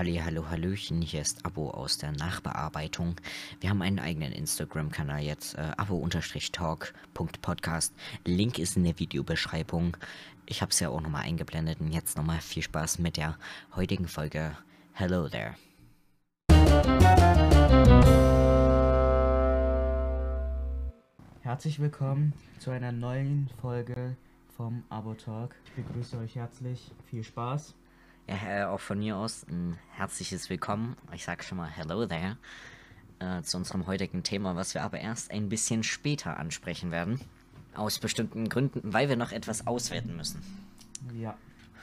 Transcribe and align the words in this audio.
Halli, 0.00 0.16
hallo, 0.16 0.48
hallöchen, 0.48 1.02
hier 1.02 1.20
ist 1.20 1.44
Abo 1.44 1.72
aus 1.72 1.98
der 1.98 2.12
Nachbearbeitung. 2.12 3.16
Wir 3.60 3.68
haben 3.68 3.82
einen 3.82 3.98
eigenen 3.98 4.32
Instagram-Kanal 4.32 5.20
jetzt, 5.20 5.58
äh, 5.58 5.72
abo-talk.podcast. 5.76 7.92
Link 8.24 8.58
ist 8.58 8.78
in 8.78 8.84
der 8.84 8.98
Videobeschreibung. 8.98 9.98
Ich 10.46 10.62
habe 10.62 10.70
es 10.70 10.80
ja 10.80 10.88
auch 10.88 11.02
nochmal 11.02 11.24
eingeblendet 11.24 11.80
und 11.80 11.92
jetzt 11.92 12.16
nochmal 12.16 12.40
viel 12.40 12.62
Spaß 12.62 12.98
mit 12.98 13.18
der 13.18 13.36
heutigen 13.76 14.08
Folge. 14.08 14.56
Hello 14.94 15.28
there. 15.28 15.54
Herzlich 21.42 21.78
willkommen 21.78 22.32
zu 22.58 22.70
einer 22.70 22.92
neuen 22.92 23.50
Folge 23.60 24.16
vom 24.56 24.82
Abo 24.88 25.12
Talk. 25.12 25.54
Ich 25.66 25.72
begrüße 25.72 26.16
euch 26.16 26.36
herzlich. 26.36 26.90
Viel 27.10 27.22
Spaß. 27.22 27.74
Ja, 28.30 28.70
auch 28.70 28.80
von 28.80 29.00
mir 29.00 29.16
aus 29.16 29.44
ein 29.48 29.76
herzliches 29.96 30.50
Willkommen. 30.50 30.96
Ich 31.12 31.24
sage 31.24 31.42
schon 31.42 31.58
mal 31.58 31.68
Hello 31.68 32.06
there 32.06 32.36
äh, 33.18 33.42
zu 33.42 33.56
unserem 33.56 33.88
heutigen 33.88 34.22
Thema, 34.22 34.54
was 34.54 34.74
wir 34.74 34.84
aber 34.84 35.00
erst 35.00 35.32
ein 35.32 35.48
bisschen 35.48 35.82
später 35.82 36.38
ansprechen 36.38 36.92
werden. 36.92 37.20
Aus 37.74 37.98
bestimmten 37.98 38.48
Gründen, 38.48 38.92
weil 38.92 39.08
wir 39.08 39.16
noch 39.16 39.32
etwas 39.32 39.66
auswerten 39.66 40.16
müssen. 40.16 40.42
Ja, 41.14 41.36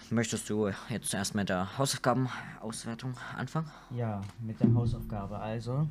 Möchtest 0.09 0.49
du 0.49 0.69
jetzt 0.89 1.09
zuerst 1.09 1.35
mit 1.35 1.49
der 1.49 1.77
Hausaufgabenauswertung 1.77 3.16
anfangen? 3.35 3.69
ja, 3.89 4.21
mit 4.39 4.57
der 4.61 4.73
Hausaufgabe. 4.73 5.38
Also, 5.38 5.85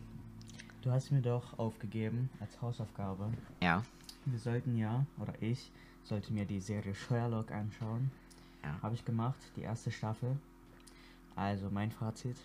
du 0.81 0.91
hast 0.91 1.13
mir 1.13 1.21
doch 1.21 1.59
aufgegeben 1.59 2.31
als 2.41 2.59
Hausaufgabe. 2.63 3.31
Ja. 3.61 3.83
Wir 4.25 4.39
sollten 4.39 4.79
ja, 4.79 5.05
oder 5.21 5.35
ich, 5.41 5.71
sollte 6.03 6.33
mir 6.33 6.47
die 6.47 6.61
Serie 6.61 6.95
Sherlock 6.95 7.51
anschauen. 7.51 8.11
Ja. 8.67 8.83
Habe 8.83 8.95
ich 8.95 9.05
gemacht, 9.05 9.39
die 9.57 9.63
erste 9.63 9.91
Staffel. 9.91 10.37
Also, 11.37 11.69
mein 11.71 11.91
Fazit. 11.93 12.37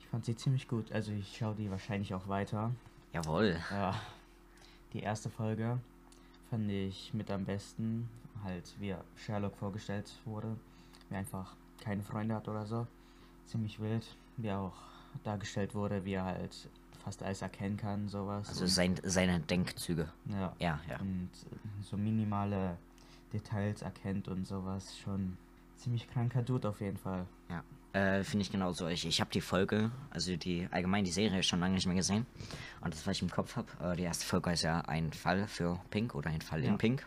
Ich 0.00 0.06
fand 0.06 0.24
sie 0.24 0.36
ziemlich 0.36 0.68
gut. 0.68 0.92
Also, 0.92 1.12
ich 1.12 1.36
schaue 1.36 1.54
die 1.54 1.70
wahrscheinlich 1.70 2.14
auch 2.14 2.28
weiter. 2.28 2.72
Jawohl. 3.12 3.58
Ja, 3.70 3.94
die 4.92 5.00
erste 5.00 5.28
Folge 5.30 5.78
fand 6.50 6.70
ich 6.70 7.12
mit 7.14 7.30
am 7.30 7.44
besten, 7.44 8.08
halt 8.44 8.74
wie 8.78 8.94
Sherlock 9.16 9.56
vorgestellt 9.56 10.10
wurde, 10.24 10.56
wie 11.10 11.16
einfach 11.16 11.54
keine 11.82 12.02
Freunde 12.02 12.34
hat 12.34 12.48
oder 12.48 12.66
so. 12.66 12.86
Ziemlich 13.46 13.80
wild, 13.80 14.06
wie 14.36 14.48
er 14.48 14.58
auch 14.60 14.76
dargestellt 15.24 15.74
wurde, 15.74 16.04
wie 16.04 16.12
er 16.14 16.24
halt 16.24 16.68
fast 17.02 17.22
alles 17.22 17.40
erkennen 17.42 17.76
kann, 17.78 18.08
sowas. 18.08 18.48
Also 18.48 18.66
sein, 18.66 18.94
seine 19.02 19.40
Denkzüge. 19.40 20.08
ja, 20.26 20.54
Ja, 20.58 20.80
ja. 20.88 20.98
und 21.00 21.30
so 21.82 21.96
minimale 21.96 22.76
Details 23.32 23.82
erkennt 23.82 24.28
und 24.28 24.46
sowas. 24.46 24.96
Schon 24.98 25.36
ziemlich 25.78 26.08
kranker 26.10 26.42
Dude 26.42 26.68
auf 26.68 26.80
jeden 26.80 26.96
Fall. 26.98 27.26
Ja. 27.50 27.62
Äh, 27.98 28.22
Finde 28.24 28.42
ich 28.42 28.52
genauso. 28.52 28.86
Ich, 28.88 29.06
ich 29.06 29.20
habe 29.20 29.30
die 29.32 29.40
Folge, 29.40 29.90
also 30.10 30.36
die 30.36 30.68
allgemein 30.70 31.04
die 31.04 31.10
Serie 31.10 31.42
schon 31.42 31.60
lange 31.60 31.74
nicht 31.74 31.86
mehr 31.86 31.96
gesehen. 31.96 32.26
Und 32.82 32.92
das, 32.94 33.06
was 33.06 33.16
ich 33.16 33.22
im 33.22 33.30
Kopf 33.30 33.56
habe, 33.56 33.68
äh, 33.82 33.96
die 33.96 34.02
erste 34.02 34.26
Folge 34.26 34.50
ist 34.52 34.62
ja 34.62 34.80
ein 34.82 35.12
Fall 35.12 35.46
für 35.48 35.80
Pink 35.90 36.14
oder 36.14 36.30
ein 36.30 36.42
Fall 36.42 36.62
Ja. 36.64 36.70
in 36.70 36.78
Pink. 36.78 37.06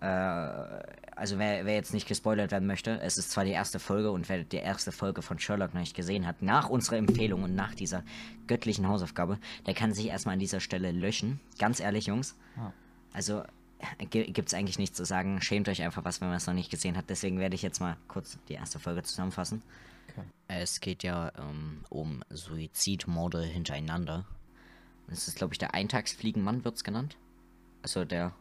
Äh, 0.00 0.06
also 0.06 1.38
wer, 1.38 1.64
wer 1.64 1.74
jetzt 1.74 1.94
nicht 1.94 2.08
gespoilert 2.08 2.50
werden 2.50 2.66
möchte, 2.66 3.00
es 3.00 3.16
ist 3.18 3.30
zwar 3.30 3.44
die 3.44 3.52
erste 3.52 3.78
Folge 3.78 4.10
und 4.10 4.28
wer 4.28 4.42
die 4.44 4.56
erste 4.56 4.90
Folge 4.92 5.22
von 5.22 5.38
Sherlock 5.38 5.72
noch 5.74 5.80
nicht 5.80 5.94
gesehen 5.96 6.26
hat, 6.26 6.42
nach 6.42 6.68
unserer 6.68 6.96
Empfehlung 6.96 7.42
und 7.44 7.54
nach 7.54 7.74
dieser 7.74 8.02
göttlichen 8.48 8.88
Hausaufgabe, 8.88 9.38
der 9.66 9.74
kann 9.74 9.94
sich 9.94 10.08
erstmal 10.08 10.34
an 10.34 10.40
dieser 10.40 10.60
Stelle 10.60 10.90
löschen. 10.92 11.40
Ganz 11.58 11.80
ehrlich, 11.80 12.06
Jungs. 12.06 12.36
Ja. 12.56 12.72
Also 13.14 13.44
gibt 14.10 14.48
es 14.48 14.54
eigentlich 14.54 14.78
nichts 14.78 14.96
zu 14.96 15.04
sagen. 15.04 15.40
Schämt 15.40 15.68
euch 15.68 15.82
einfach 15.82 16.04
was, 16.04 16.20
wenn 16.20 16.28
man 16.28 16.36
es 16.36 16.46
noch 16.46 16.54
nicht 16.54 16.70
gesehen 16.70 16.96
hat. 16.96 17.10
Deswegen 17.10 17.38
werde 17.38 17.54
ich 17.54 17.62
jetzt 17.62 17.80
mal 17.80 17.96
kurz 18.08 18.38
die 18.48 18.54
erste 18.54 18.78
Folge 18.78 19.02
zusammenfassen. 19.02 19.62
Okay. 20.10 20.26
Es 20.48 20.80
geht 20.80 21.02
ja 21.02 21.32
ähm, 21.38 21.84
um 21.88 22.22
Suizidmorde 22.30 23.42
hintereinander. 23.42 24.24
Das 25.08 25.28
ist, 25.28 25.36
glaube 25.36 25.54
ich, 25.54 25.58
der 25.58 25.74
Eintagsfliegenmann 25.74 26.64
wird 26.64 26.76
es 26.76 26.84
genannt. 26.84 27.16
Also 27.82 28.04
der 28.04 28.32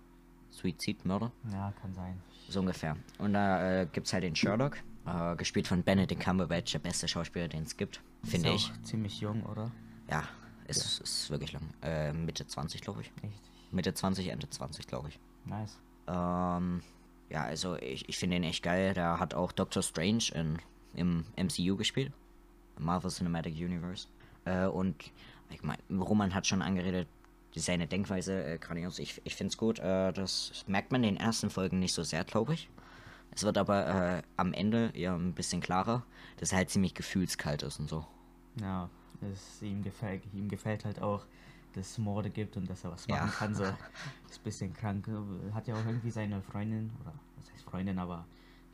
Suizidmörder, 0.52 1.32
Ja, 1.52 1.74
kann 1.82 1.94
sein. 1.94 2.22
so 2.50 2.60
ungefähr. 2.60 2.98
Und 3.18 3.34
da 3.34 3.82
äh, 3.82 3.88
gibt 3.92 4.08
es 4.08 4.14
halt 4.14 4.24
den 4.24 4.36
Sherlock, 4.36 4.78
äh, 5.06 5.36
gespielt 5.38 5.68
von 5.68 5.82
Benedict 5.84 6.22
Cumberbatch, 6.22 6.72
der 6.74 6.80
beste 6.80 7.08
Schauspieler, 7.08 7.48
den 7.48 7.64
es 7.64 7.78
gibt, 7.78 8.02
finde 8.24 8.50
Ist 8.54 8.66
ich. 8.66 8.72
auch 8.72 8.84
ziemlich 8.84 9.20
jung, 9.22 9.44
oder? 9.46 9.72
Ja, 10.10 10.24
ist, 10.68 11.00
ist 11.00 11.30
wirklich 11.30 11.54
lang. 11.54 11.70
Äh, 11.82 12.14
Mitte 12.14 12.46
20, 12.46 12.82
glaube 12.82 13.02
ich. 13.02 13.12
Echt 13.24 13.42
Mitte 13.72 13.94
20, 13.94 14.28
Ende 14.28 14.50
20, 14.50 14.86
glaube 14.88 15.10
ich. 15.10 15.20
Nice. 15.46 15.80
Ähm, 16.08 16.82
ja, 17.30 17.44
also 17.44 17.76
ich, 17.78 18.08
ich 18.10 18.18
finde 18.18 18.38
ihn 18.38 18.44
echt 18.44 18.64
geil. 18.64 18.94
Der 18.94 19.20
hat 19.20 19.34
auch 19.34 19.52
Doctor 19.52 19.84
Strange 19.84 20.26
in, 20.34 20.60
im 20.94 21.26
MCU 21.38 21.78
gespielt. 21.78 22.12
Marvel 22.78 23.12
Cinematic 23.12 23.56
Universe. 23.56 24.08
Äh, 24.46 24.66
und 24.66 24.96
ich 25.50 25.64
mein, 25.64 25.78
Roman 25.90 26.34
hat 26.34 26.48
schon 26.48 26.62
angeredet, 26.62 27.08
seine 27.56 27.88
Denkweise 27.88 28.44
äh, 28.44 28.58
grandios. 28.58 29.00
Ich, 29.00 29.22
ich 29.24 29.36
finde 29.36 29.52
es 29.52 29.58
gut. 29.58 29.80
Äh, 29.80 30.14
das 30.14 30.64
merkt 30.68 30.92
man 30.92 31.04
in 31.04 31.16
den 31.16 31.24
ersten 31.24 31.50
Folgen 31.50 31.80
nicht 31.80 31.94
so 31.94 32.04
sehr, 32.04 32.24
glaube 32.24 32.54
ich. 32.54 32.70
Es 33.34 33.44
wird 33.44 33.58
aber 33.58 33.88
äh, 33.88 34.22
am 34.38 34.54
Ende 34.54 34.92
eher 34.94 35.14
ein 35.14 35.34
bisschen 35.34 35.62
klarer, 35.62 36.04
dass 36.38 36.52
er 36.52 36.60
halt 36.60 36.70
ziemlich 36.70 36.94
gefühlskalt 36.94 37.64
ist 37.64 37.80
und 37.80 37.90
so. 37.90 38.06
Ja, 38.60 38.90
es 39.22 39.62
ihm 39.62 39.84
gefällt, 39.84 40.24
ihm 40.34 40.50
gefällt 40.50 40.84
halt 40.84 41.02
auch, 41.02 41.26
dass 41.74 41.92
es 41.92 41.98
Morde 41.98 42.30
gibt 42.30 42.58
und 42.58 42.70
dass 42.70 42.84
er 42.84 42.92
was 42.92 43.08
machen 43.08 43.28
Ja. 43.28 43.34
kann. 43.34 43.56
So. 43.56 43.64
Ist 44.30 44.40
ein 44.40 44.44
bisschen 44.44 44.74
krank. 44.74 45.08
Hat 45.54 45.68
ja 45.68 45.76
auch 45.76 45.86
irgendwie 45.86 46.12
seine 46.12 46.42
Freundin, 46.42 46.92
oder 47.02 47.14
was 47.38 47.52
heißt 47.54 47.64
Freundin, 47.64 48.00
aber 48.00 48.26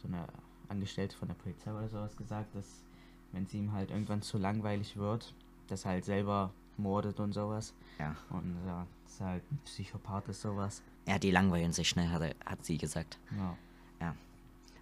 so 0.02 0.08
eine 0.08 0.28
Angestellte 0.70 1.16
von 1.16 1.28
der 1.28 1.36
Polizei 1.36 1.72
oder 1.72 1.88
sowas 1.90 2.16
gesagt, 2.18 2.54
dass 2.56 2.84
wenn 3.32 3.44
es 3.44 3.54
ihm 3.54 3.72
halt 3.72 3.92
irgendwann 3.92 4.22
zu 4.22 4.38
langweilig 4.38 4.98
wird, 4.98 5.34
dass 5.68 5.86
er 5.86 5.92
halt 5.92 6.06
selber 6.06 6.52
mordet 6.78 7.20
und 7.20 7.34
sowas. 7.34 7.74
Ja. 8.00 8.16
Und 8.30 8.56
ja, 8.66 8.86
dass 9.06 9.20
er 9.20 9.26
halt 9.28 9.52
ein 9.52 9.60
Psychopath 9.66 10.28
ist, 10.30 10.42
sowas. 10.42 10.82
Ja, 11.08 11.18
die 11.20 11.32
langweilen 11.32 11.74
sich 11.74 11.90
schnell, 11.90 12.10
hat, 12.10 12.22
er, 12.22 12.36
hat 12.46 12.64
sie 12.66 12.78
gesagt. 12.78 13.18
Ja. 13.38 13.58
Ja. 14.00 14.16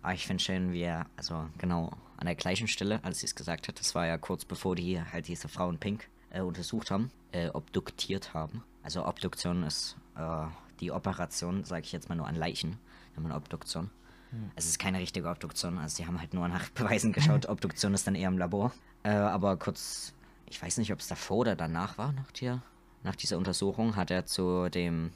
Aber 0.02 0.14
ich 0.14 0.28
finde 0.28 0.44
schön, 0.44 0.72
wie 0.74 0.82
er, 0.82 1.06
also 1.18 1.48
genau 1.58 1.92
an 2.18 2.26
der 2.28 2.36
gleichen 2.36 2.68
Stelle, 2.68 3.04
als 3.04 3.20
sie 3.20 3.26
es 3.26 3.36
gesagt 3.36 3.68
hat, 3.68 3.80
das 3.80 3.96
war 3.96 4.06
ja 4.06 4.18
kurz 4.18 4.46
bevor 4.46 4.76
die 4.76 5.02
halt 5.02 5.28
diese 5.28 5.48
Frau 5.48 5.70
in 5.70 5.78
Pink 5.80 6.08
äh, 6.36 6.42
untersucht 6.42 6.92
haben, 6.92 7.12
äh, 7.32 7.50
obduktiert 7.50 8.34
haben. 8.34 8.64
Also 8.84 9.06
Obduktion 9.06 9.64
ist 9.64 9.96
äh, 10.16 10.46
die 10.80 10.92
Operation, 10.92 11.64
sage 11.64 11.86
ich 11.86 11.92
jetzt 11.92 12.10
mal 12.10 12.16
nur 12.16 12.28
an 12.28 12.36
Leichen, 12.36 12.78
wenn 13.16 13.24
man 13.24 13.32
Obduktion. 13.32 13.90
Es 14.56 14.66
ist 14.66 14.80
keine 14.80 15.00
richtige 15.00 15.30
Obduktion, 15.30 15.78
also 15.78 15.96
sie 15.96 16.06
haben 16.06 16.20
halt 16.20 16.34
nur 16.34 16.48
nach 16.50 16.70
Beweisen 16.76 17.14
geschaut. 17.14 17.46
Obduktion 17.50 17.94
ist 17.94 18.06
dann 18.06 18.16
eher 18.16 18.28
im 18.28 18.38
Labor. 18.38 18.74
Äh, 19.04 19.12
aber 19.12 19.56
kurz, 19.58 20.14
ich 20.46 20.62
weiß 20.62 20.78
nicht, 20.78 20.92
ob 20.92 21.00
es 21.00 21.08
davor 21.08 21.38
oder 21.38 21.56
danach 21.56 21.98
war, 21.98 22.12
nach, 22.12 22.32
der, 22.32 22.62
nach 23.04 23.16
dieser 23.16 23.38
Untersuchung, 23.38 23.96
hat 23.96 24.12
er 24.12 24.26
zu 24.26 24.70
dem, 24.70 25.12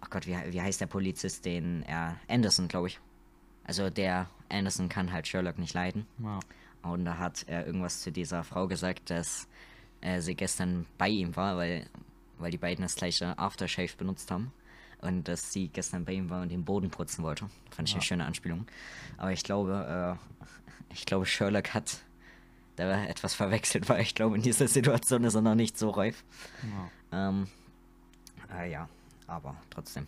ach 0.00 0.08
Gott, 0.08 0.26
wie, 0.26 0.36
wie 0.48 0.62
heißt 0.62 0.80
der 0.80 0.86
Polizist, 0.86 1.44
den 1.44 1.82
er, 1.82 2.16
Anderson, 2.26 2.68
glaube 2.68 2.88
ich. 2.88 3.00
Also 3.64 3.90
der 3.90 4.30
Anderson 4.48 4.88
kann 4.88 5.12
halt 5.12 5.28
Sherlock 5.28 5.58
nicht 5.58 5.74
leiden. 5.74 6.06
ja. 6.18 6.40
Und 6.82 7.04
da 7.04 7.18
hat 7.18 7.44
er 7.46 7.64
irgendwas 7.64 8.02
zu 8.02 8.10
dieser 8.10 8.42
Frau 8.42 8.66
gesagt, 8.66 9.08
dass 9.08 9.46
äh, 10.02 10.20
sie 10.20 10.34
gestern 10.34 10.86
bei 10.98 11.08
ihm 11.08 11.34
war, 11.36 11.56
weil, 11.56 11.86
weil 12.38 12.50
die 12.50 12.58
beiden 12.58 12.82
das 12.82 12.94
gleiche 12.94 13.38
Aftershave 13.38 13.96
benutzt 13.96 14.30
haben. 14.30 14.52
Und 15.00 15.26
dass 15.26 15.52
sie 15.52 15.68
gestern 15.68 16.04
bei 16.04 16.12
ihm 16.12 16.30
war 16.30 16.42
und 16.42 16.50
den 16.50 16.64
Boden 16.64 16.90
putzen 16.90 17.24
wollte. 17.24 17.48
Fand 17.70 17.88
ich 17.88 17.94
eine 17.94 18.02
schöne 18.02 18.24
Anspielung. 18.24 18.66
Aber 19.16 19.32
ich 19.32 19.42
glaube, 19.42 20.18
äh, 20.18 20.92
ich 20.92 21.06
glaube, 21.06 21.26
Sherlock 21.26 21.74
hat 21.74 21.98
da 22.76 23.04
etwas 23.04 23.34
verwechselt, 23.34 23.88
weil 23.88 24.02
ich 24.02 24.14
glaube, 24.14 24.36
in 24.36 24.42
dieser 24.42 24.68
Situation 24.68 25.24
ist 25.24 25.34
er 25.34 25.42
noch 25.42 25.56
nicht 25.56 25.76
so 25.78 25.90
reif. 25.90 26.24
ja. 26.62 27.28
Ähm, 27.28 27.48
äh, 28.56 28.70
ja, 28.70 28.88
aber 29.26 29.56
trotzdem. 29.70 30.06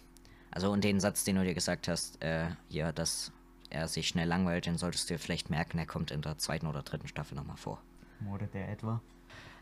Also 0.51 0.71
und 0.71 0.85
den 0.85 1.01
Satz, 1.01 1.25
den 1.25 1.37
du 1.37 1.45
dir 1.45 1.55
gesagt 1.55 1.89
hast, 1.89 2.23
äh, 2.23 2.47
hier, 2.69 2.93
dass 2.93 3.33
er 3.71 3.89
sich 3.89 4.09
schnell 4.09 4.29
langweilt, 4.29 4.67
den 4.67 4.79
solltest 4.79 5.11
du 5.11 5.15
dir 5.15 5.19
vielleicht 5.19 5.51
merken, 5.51 5.79
er 5.79 5.87
kommt 5.87 6.11
in 6.11 6.23
der 6.23 6.39
zweiten 6.39 6.67
oder 6.67 6.83
dritten 6.83 7.09
Staffel 7.09 7.35
nochmal 7.35 7.57
vor. 7.57 7.83
Mordet 8.21 8.55
er 8.55 8.69
etwa? 8.69 9.01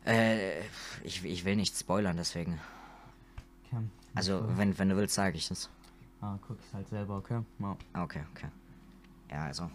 Äh, 0.04 0.60
ich, 1.04 1.24
ich 1.24 1.44
will 1.44 1.56
nicht 1.56 1.76
spoilern, 1.76 2.16
deswegen. 2.16 2.58
Okay. 3.66 3.82
Also, 4.14 4.44
wenn, 4.56 4.78
wenn 4.78 4.88
du 4.88 4.96
willst, 4.96 5.14
sage 5.14 5.36
ich 5.36 5.50
es. 5.50 5.70
Ah, 6.20 6.38
guck 6.46 6.58
ich 6.60 6.72
halt 6.72 6.88
selber, 6.88 7.16
okay? 7.16 7.40
Ja. 7.58 7.76
Okay, 7.94 8.22
okay. 8.32 8.48
Ja, 9.30 9.44
also, 9.44 9.70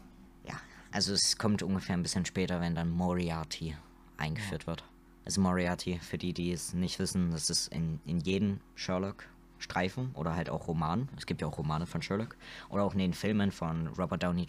ja. 0.46 0.56
Also 0.92 1.14
es 1.14 1.38
kommt 1.38 1.64
ungefähr 1.64 1.96
ein 1.96 2.04
bisschen 2.04 2.26
später, 2.26 2.62
wenn 2.62 2.76
dann 2.76 2.90
Moriarty 2.90 3.76
eingeführt 4.18 4.68
wird. 4.68 4.84
Also 5.26 5.42
Moriarty, 5.42 6.00
für 6.00 6.18
die, 6.18 6.34
die 6.34 6.52
es 6.52 6.74
nicht 6.74 7.00
wissen, 7.00 7.32
das 7.32 7.50
ist 7.50 7.68
in, 7.74 8.00
in 8.06 8.20
jedem 8.22 8.62
Sherlock-Streifen 8.76 10.12
oder 10.14 10.36
halt 10.36 10.50
auch 10.50 10.68
Roman. 10.68 11.10
Es 11.18 11.26
gibt 11.26 11.42
ja 11.42 11.48
auch 11.48 11.58
Romane 11.58 11.86
von 11.86 12.02
Sherlock. 12.02 12.38
Oder 12.70 12.84
auch 12.84 12.94
in 12.94 13.00
den 13.00 13.14
Filmen 13.14 13.52
von 13.52 13.88
Robert 13.88 14.24
Downey 14.24 14.46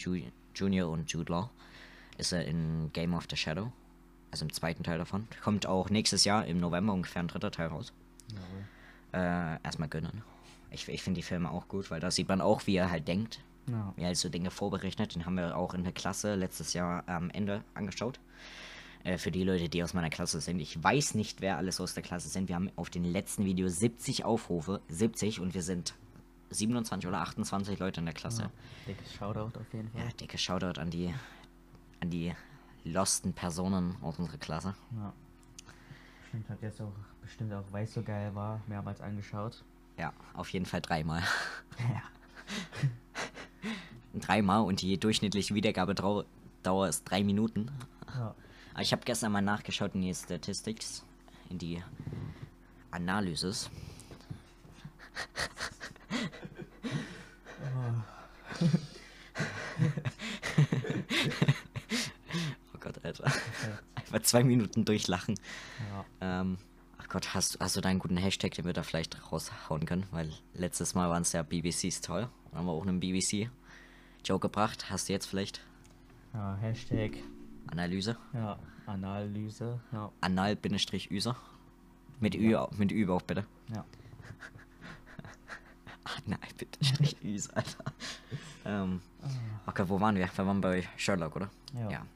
Jr. 0.54 0.88
und 0.88 1.10
Jude 1.10 1.32
Law 1.32 1.50
ist 2.16 2.32
er 2.32 2.44
in 2.44 2.90
Game 2.92 3.14
of 3.14 3.26
the 3.28 3.36
Shadow. 3.36 3.72
Also 4.30 4.44
im 4.44 4.52
zweiten 4.52 4.82
Teil 4.82 4.98
davon. 4.98 5.26
Kommt 5.42 5.66
auch 5.66 5.90
nächstes 5.90 6.24
Jahr 6.24 6.46
im 6.46 6.60
November 6.60 6.92
ungefähr 6.92 7.22
ein 7.22 7.28
dritter 7.28 7.50
Teil 7.50 7.68
raus. 7.68 7.92
Jawohl. 8.30 8.64
Äh, 9.12 9.62
erstmal 9.62 9.88
gönnen. 9.88 10.22
Ich, 10.70 10.86
ich 10.88 11.02
finde 11.02 11.18
die 11.18 11.22
Filme 11.22 11.50
auch 11.50 11.68
gut, 11.68 11.90
weil 11.90 12.00
da 12.00 12.10
sieht 12.10 12.28
man 12.28 12.40
auch, 12.40 12.66
wie 12.66 12.76
er 12.76 12.90
halt 12.90 13.08
denkt. 13.08 13.40
Ja. 13.68 13.92
Wie 13.96 14.02
er 14.02 14.08
halt 14.08 14.16
so 14.18 14.28
Dinge 14.28 14.50
vorberechnet. 14.50 15.14
Den 15.14 15.24
haben 15.24 15.36
wir 15.36 15.56
auch 15.56 15.74
in 15.74 15.84
der 15.84 15.92
Klasse 15.92 16.34
letztes 16.34 16.74
Jahr 16.74 17.04
am 17.06 17.30
Ende 17.30 17.62
angeschaut. 17.74 18.20
Äh, 19.04 19.16
für 19.18 19.30
die 19.30 19.44
Leute, 19.44 19.68
die 19.68 19.82
aus 19.82 19.94
meiner 19.94 20.10
Klasse 20.10 20.40
sind. 20.40 20.60
Ich 20.60 20.82
weiß 20.82 21.14
nicht, 21.14 21.40
wer 21.40 21.56
alles 21.56 21.80
aus 21.80 21.94
der 21.94 22.02
Klasse 22.02 22.28
sind. 22.28 22.48
Wir 22.48 22.56
haben 22.56 22.70
auf 22.76 22.90
den 22.90 23.04
letzten 23.04 23.44
Video 23.44 23.68
70 23.68 24.24
Aufrufe. 24.24 24.80
70 24.88 25.40
und 25.40 25.54
wir 25.54 25.62
sind 25.62 25.94
27 26.50 27.08
oder 27.08 27.20
28 27.20 27.78
Leute 27.78 28.00
in 28.00 28.06
der 28.06 28.14
Klasse. 28.14 28.42
Ja, 28.42 28.50
dickes 28.86 29.12
Shoutout 29.14 29.58
auf 29.58 29.72
jeden 29.72 29.90
Fall. 29.90 30.00
Ja, 30.02 30.08
dicke 30.20 30.38
Shoutout 30.38 30.80
an 30.80 30.90
die, 30.90 31.14
an 32.00 32.10
die 32.10 32.34
losten 32.84 33.32
Personen 33.32 33.96
aus 34.02 34.18
unserer 34.18 34.38
Klasse. 34.38 34.74
Ja. 34.96 35.12
Bestimmt 36.22 36.50
hat 36.50 36.62
jetzt 36.62 36.80
auch, 36.80 36.92
bestimmt 37.22 37.52
auch, 37.52 37.64
weil 37.70 37.84
es 37.84 37.94
so 37.94 38.02
geil 38.02 38.34
war, 38.34 38.60
mehrmals 38.66 39.00
angeschaut. 39.00 39.64
Ja, 39.96 40.12
auf 40.34 40.50
jeden 40.50 40.66
Fall 40.66 40.80
dreimal. 40.80 41.22
Ja. 41.78 42.02
dreimal 44.14 44.62
und 44.62 44.80
die 44.80 44.98
durchschnittliche 44.98 45.54
Wiedergabedauer 45.54 46.24
Dauer 46.62 46.88
ist 46.88 47.04
drei 47.04 47.22
Minuten. 47.22 47.70
Ja. 48.14 48.34
Aber 48.72 48.82
ich 48.82 48.92
habe 48.92 49.02
gestern 49.04 49.32
mal 49.32 49.42
nachgeschaut 49.42 49.94
in 49.94 50.00
die 50.02 50.14
Statistics, 50.14 51.04
in 51.48 51.58
die 51.58 51.82
Analysis. 52.90 53.70
oh 58.60 58.66
Alter. 63.08 63.24
Einfach 63.94 64.22
zwei 64.22 64.44
Minuten 64.44 64.84
durchlachen. 64.84 65.34
Ja. 66.20 66.40
Ähm, 66.40 66.58
ach 66.98 67.08
Gott, 67.08 67.34
hast, 67.34 67.58
hast 67.60 67.76
du 67.76 67.80
da 67.80 67.88
einen 67.88 67.98
guten 67.98 68.16
Hashtag, 68.16 68.52
den 68.52 68.64
wir 68.64 68.72
da 68.72 68.82
vielleicht 68.82 69.32
raushauen 69.32 69.84
können? 69.86 70.06
Weil 70.10 70.32
letztes 70.54 70.94
Mal 70.94 71.08
waren 71.10 71.22
es 71.22 71.32
ja 71.32 71.42
BBC's 71.42 72.00
toll. 72.00 72.28
Da 72.52 72.58
haben 72.58 72.66
wir 72.66 72.72
auch 72.72 72.86
einen 72.86 73.00
BBC-Joke 73.00 74.48
gebracht. 74.48 74.90
Hast 74.90 75.08
du 75.08 75.12
jetzt 75.12 75.26
vielleicht 75.26 75.60
ja, 76.34 76.56
Hashtag, 76.60 77.12
Analyse? 77.70 78.16
ja, 78.32 78.58
Analyse, 78.86 79.80
ja, 79.92 80.10
Anal-User. 80.20 81.36
Mit 82.20 82.34
Ü, 82.34 82.54
au- 82.56 82.70
mit 82.76 82.90
Ü 82.92 83.08
auch 83.10 83.22
bitte. 83.22 83.44
ja. 83.74 83.84
Anal-User, 86.26 87.56
Alter. 87.56 87.84
ähm, 88.64 89.00
okay, 89.66 89.84
wo 89.86 90.00
waren 90.00 90.16
wir? 90.16 90.28
Wir 90.34 90.46
waren 90.46 90.60
bei 90.60 90.88
Sherlock, 90.96 91.36
oder? 91.36 91.50
Ja. 91.74 91.90
Ja. 91.90 92.06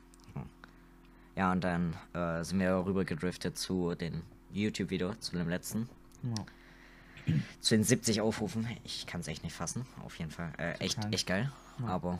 Ja, 1.36 1.52
und 1.52 1.62
dann 1.64 1.96
äh, 2.12 2.44
sind 2.44 2.58
wir 2.60 2.84
rüber 2.84 3.04
gedriftet 3.04 3.56
zu 3.56 3.94
den 3.94 4.22
YouTube-Video, 4.52 5.14
zu 5.14 5.36
dem 5.36 5.48
letzten. 5.48 5.88
ja. 6.22 6.44
Zu 7.60 7.76
den 7.76 7.84
70 7.84 8.20
Aufrufen. 8.20 8.66
Ich 8.82 9.06
kann 9.06 9.20
es 9.20 9.28
echt 9.28 9.44
nicht 9.44 9.54
fassen. 9.54 9.86
Auf 10.04 10.18
jeden 10.18 10.32
Fall. 10.32 10.52
Äh, 10.58 10.72
echt, 10.78 10.98
echt 11.12 11.28
geil. 11.28 11.52
Ja. 11.78 11.86
Aber 11.86 12.18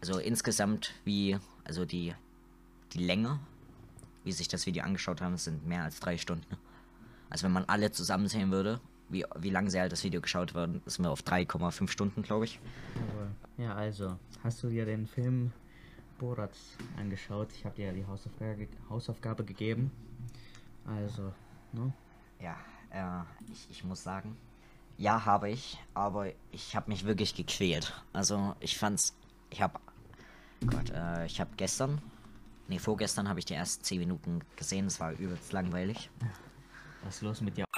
also 0.00 0.18
insgesamt 0.18 0.94
wie, 1.04 1.36
also 1.64 1.84
die, 1.84 2.14
die 2.92 3.04
Länge, 3.04 3.40
wie 4.22 4.30
sich 4.30 4.46
das 4.46 4.66
Video 4.66 4.84
angeschaut 4.84 5.20
haben, 5.20 5.36
sind 5.36 5.66
mehr 5.66 5.82
als 5.82 5.98
drei 5.98 6.16
Stunden. 6.16 6.56
Also 7.28 7.44
wenn 7.44 7.52
man 7.52 7.64
alle 7.64 7.90
zusammen 7.90 8.28
sehen 8.28 8.52
würde, 8.52 8.80
wie, 9.08 9.24
wie 9.36 9.50
lange 9.50 9.70
sie 9.70 9.80
halt 9.80 9.90
das 9.92 10.04
Video 10.04 10.20
geschaut 10.20 10.54
werden, 10.54 10.80
sind 10.86 11.04
wir 11.04 11.10
auf 11.10 11.22
3,5 11.22 11.88
Stunden, 11.88 12.22
glaube 12.22 12.44
ich. 12.44 12.60
Ja, 13.58 13.74
also, 13.74 14.16
hast 14.42 14.62
du 14.62 14.68
dir 14.68 14.84
den 14.84 15.06
Film 15.06 15.52
Borat 16.18 16.56
angeschaut? 16.96 17.48
Ich 17.52 17.64
habe 17.64 17.74
dir 17.76 17.86
ja 17.86 17.92
die 17.92 18.06
Hausaufgabe, 18.06 18.68
Hausaufgabe 18.88 19.44
gegeben. 19.44 19.90
Also, 20.84 21.32
ne? 21.72 21.92
Ja, 22.40 22.56
äh, 22.90 23.52
ich, 23.52 23.70
ich 23.70 23.84
muss 23.84 24.02
sagen, 24.02 24.36
ja, 24.98 25.24
habe 25.24 25.50
ich, 25.50 25.78
aber 25.94 26.32
ich 26.50 26.74
habe 26.74 26.90
mich 26.90 27.04
wirklich 27.04 27.34
gequält. 27.34 27.92
Also 28.12 28.54
ich 28.60 28.78
fand's, 28.78 29.14
ich 29.50 29.60
habe, 29.60 29.78
Gott, 30.66 30.90
äh, 30.90 31.26
ich 31.26 31.40
habe 31.40 31.50
gestern, 31.56 32.00
nee, 32.68 32.78
vorgestern 32.78 33.28
habe 33.28 33.38
ich 33.38 33.44
die 33.44 33.54
ersten 33.54 33.84
10 33.84 33.98
Minuten 33.98 34.40
gesehen, 34.56 34.86
es 34.86 35.00
war 35.00 35.12
übelst 35.12 35.52
langweilig. 35.52 36.10
Was 37.04 37.16
ist 37.16 37.22
los 37.22 37.40
mit 37.40 37.56
dir? 37.56 37.64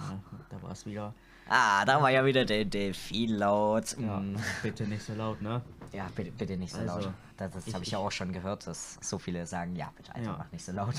Ja, 0.00 0.18
da 0.48 0.62
war 0.62 0.72
es 0.72 0.86
wieder. 0.86 1.14
Ah, 1.52 1.84
da 1.84 2.00
war 2.00 2.10
ja 2.10 2.24
wieder 2.24 2.44
der 2.44 2.64
Delfin 2.64 3.30
laut. 3.30 3.96
Ja, 3.98 4.20
Mm. 4.20 4.36
bitte 4.62 4.86
nicht 4.86 5.02
so 5.02 5.14
laut, 5.14 5.42
ne? 5.42 5.60
Ja, 5.92 6.08
bitte, 6.14 6.30
bitte 6.30 6.56
nicht 6.56 6.72
so 6.72 6.78
Also, 6.78 7.00
laut. 7.00 7.12
Das, 7.36 7.50
das 7.52 7.74
habe 7.74 7.82
ich 7.82 7.90
ja 7.90 7.98
auch 7.98 8.12
schon 8.12 8.32
gehört, 8.32 8.68
dass 8.68 8.98
so 9.00 9.18
viele 9.18 9.44
sagen, 9.46 9.74
ja, 9.74 9.92
bitte 9.96 10.14
einfach 10.14 10.32
Ja. 10.32 10.38
mach 10.38 10.52
nicht 10.52 10.64
so 10.64 10.70
laut. 10.72 10.94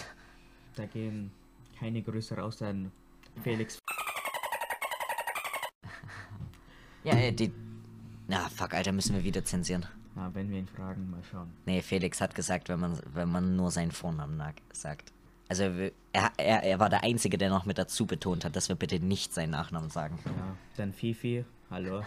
Da 0.75 0.85
gehen 0.87 1.31
keine 1.79 2.01
Grüße 2.01 2.35
raus 2.35 2.61
an 2.61 2.91
Felix. 3.43 3.79
Ja, 7.03 7.13
äh, 7.13 7.31
die, 7.31 7.51
na, 8.27 8.49
fuck, 8.49 8.73
Alter, 8.73 8.91
müssen 8.91 9.15
wir 9.15 9.23
wieder 9.23 9.43
zensieren. 9.45 9.85
Ja, 10.17 10.29
wenn 10.33 10.49
wir 10.51 10.59
ihn 10.59 10.67
fragen, 10.67 11.09
mal 11.09 11.21
schauen. 11.31 11.51
Nee, 11.65 11.81
Felix 11.81 12.19
hat 12.19 12.35
gesagt, 12.35 12.67
wenn 12.69 12.79
man, 12.79 12.99
wenn 13.13 13.29
man 13.31 13.55
nur 13.55 13.71
seinen 13.71 13.91
Vornamen 13.91 14.41
sagt. 14.73 15.11
Also 15.51 15.63
er, 16.13 16.31
er, 16.37 16.63
er 16.63 16.79
war 16.79 16.89
der 16.89 17.03
Einzige, 17.03 17.37
der 17.37 17.49
noch 17.49 17.65
mit 17.65 17.77
dazu 17.77 18.05
betont 18.05 18.45
hat, 18.45 18.55
dass 18.55 18.69
wir 18.69 18.77
bitte 18.77 19.01
nicht 19.01 19.33
seinen 19.33 19.49
Nachnamen 19.49 19.89
sagen. 19.89 20.17
Ja, 20.23 20.55
dann 20.77 20.93
Fifi. 20.93 21.43
Hallo. 21.69 22.03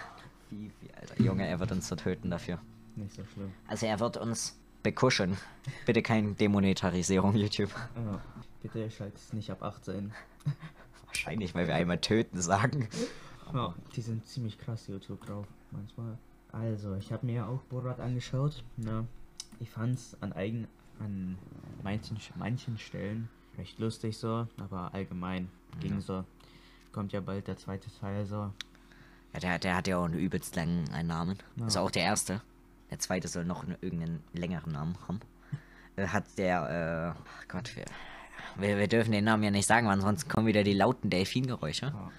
Fifi, 0.48 0.88
Alter. 0.98 1.22
Junge, 1.22 1.46
er 1.46 1.60
wird 1.60 1.70
uns 1.70 1.86
so 1.86 1.94
töten 1.94 2.30
dafür. 2.30 2.58
Nicht 2.96 3.12
so 3.12 3.22
schlimm. 3.22 3.52
Also 3.68 3.84
er 3.84 4.00
wird 4.00 4.16
uns 4.16 4.58
bekuschen. 4.82 5.36
Bitte 5.84 6.00
keine 6.00 6.32
Demonetarisierung, 6.32 7.36
YouTube. 7.36 7.68
Ja, 7.96 8.18
bitte 8.62 8.90
schaltet 8.90 9.18
es 9.18 9.34
nicht 9.34 9.50
ab 9.50 9.62
18. 9.62 10.14
Wahrscheinlich, 11.04 11.54
weil 11.54 11.66
wir 11.66 11.74
einmal 11.74 11.98
töten 11.98 12.40
sagen. 12.40 12.88
Ja, 13.52 13.74
die 13.94 14.00
sind 14.00 14.26
ziemlich 14.26 14.56
krass 14.56 14.86
YouTube 14.86 15.26
drauf, 15.26 15.46
manchmal. 15.70 16.16
Also, 16.50 16.94
ich 16.94 17.12
habe 17.12 17.26
mir 17.26 17.46
auch 17.46 17.60
Borat 17.64 18.00
angeschaut. 18.00 18.64
Ne? 18.78 19.06
Ich 19.60 19.68
fand's 19.68 20.16
an 20.22 20.32
eigen 20.32 20.66
an 21.00 21.36
manchen 21.82 22.18
manchen 22.36 22.78
Stellen 22.78 23.28
recht 23.58 23.78
lustig 23.78 24.16
so, 24.18 24.46
aber 24.58 24.92
allgemein 24.94 25.48
ging 25.80 26.00
so. 26.00 26.24
Kommt 26.92 27.12
ja 27.12 27.20
bald 27.20 27.46
der 27.48 27.56
zweite 27.56 27.88
Teil 28.00 28.24
so. 28.26 28.52
Ja, 29.32 29.40
der, 29.40 29.58
der 29.58 29.76
hat 29.76 29.86
ja 29.88 29.98
auch 29.98 30.04
einen 30.04 30.14
übelst 30.18 30.54
langen 30.56 30.88
einen 30.92 31.08
Namen. 31.08 31.38
Ja. 31.56 31.64
Also 31.64 31.80
auch 31.80 31.90
der 31.90 32.04
erste. 32.04 32.40
Der 32.90 32.98
zweite 33.00 33.26
soll 33.28 33.44
noch 33.44 33.64
einen, 33.64 33.76
irgendeinen 33.80 34.22
längeren 34.32 34.72
Namen 34.72 34.96
haben. 35.08 35.20
Äh, 35.96 36.08
hat 36.08 36.24
der, 36.38 37.14
äh, 37.16 37.46
Gott, 37.46 37.76
wir, 37.76 37.84
wir, 38.56 38.78
wir 38.78 38.88
dürfen 38.88 39.12
den 39.12 39.22
Namen 39.22 39.44
ja 39.44 39.52
nicht 39.52 39.66
sagen, 39.68 39.86
weil 39.86 39.92
ansonsten 39.94 40.28
kommen 40.28 40.48
wieder 40.48 40.64
die 40.64 40.72
lauten 40.74 41.08
Delfingeräusche. 41.08 41.86
Ja. 41.86 42.10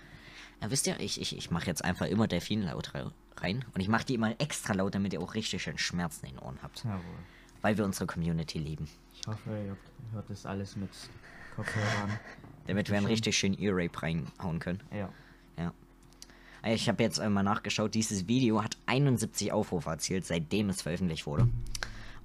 Ja, 0.61 0.71
wisst 0.71 0.87
ihr, 0.87 0.97
ich, 1.01 1.19
ich, 1.19 1.37
ich 1.37 1.51
mache 1.51 1.65
jetzt 1.67 1.83
einfach 1.83 2.05
immer 2.05 2.25
Delfinlaut 2.25 2.93
re- 2.93 3.11
rein. 3.35 3.65
Und 3.73 3.81
ich 3.81 3.89
mache 3.89 4.05
die 4.05 4.13
immer 4.15 4.39
extra 4.39 4.71
laut, 4.73 4.95
damit 4.95 5.11
ihr 5.11 5.19
auch 5.19 5.33
richtig 5.33 5.61
schön 5.61 5.77
Schmerzen 5.77 6.25
in 6.25 6.35
den 6.35 6.39
Ohren 6.39 6.57
habt. 6.63 6.85
Jawohl. 6.85 7.01
Weil 7.65 7.75
wir 7.79 7.85
unsere 7.85 8.05
Community 8.05 8.59
lieben. 8.59 8.87
Ich 9.19 9.25
hoffe, 9.25 9.49
ihr 9.49 9.75
hört- 10.13 10.29
das 10.29 10.45
alles 10.45 10.75
mit 10.75 10.91
Kopfhörern. 11.55 12.19
Damit 12.67 12.91
wir 12.91 12.97
einen 12.97 13.07
richtig 13.07 13.35
schönen 13.35 13.57
Ear-Rape 13.59 14.03
reinhauen 14.03 14.59
können. 14.59 14.81
Ja. 14.95 15.09
Ja. 15.57 15.73
Äh, 16.61 16.75
Ich 16.75 16.87
habe 16.87 17.01
jetzt 17.01 17.19
einmal 17.19 17.43
nachgeschaut, 17.43 17.95
dieses 17.95 18.27
Video 18.27 18.63
hat 18.63 18.77
71 18.85 19.51
Aufrufe 19.51 19.89
erzielt, 19.89 20.27
seitdem 20.27 20.69
es 20.69 20.83
veröffentlicht 20.83 21.25
wurde. 21.25 21.49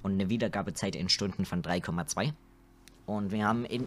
Und 0.02 0.12
eine 0.12 0.28
Wiedergabezeit 0.28 0.94
in 0.94 1.09
Stunden 1.09 1.47
von 1.47 1.62
3,2. 1.62 2.35
Und 3.06 3.30
wir 3.32 3.47
haben 3.47 3.64
in, 3.64 3.87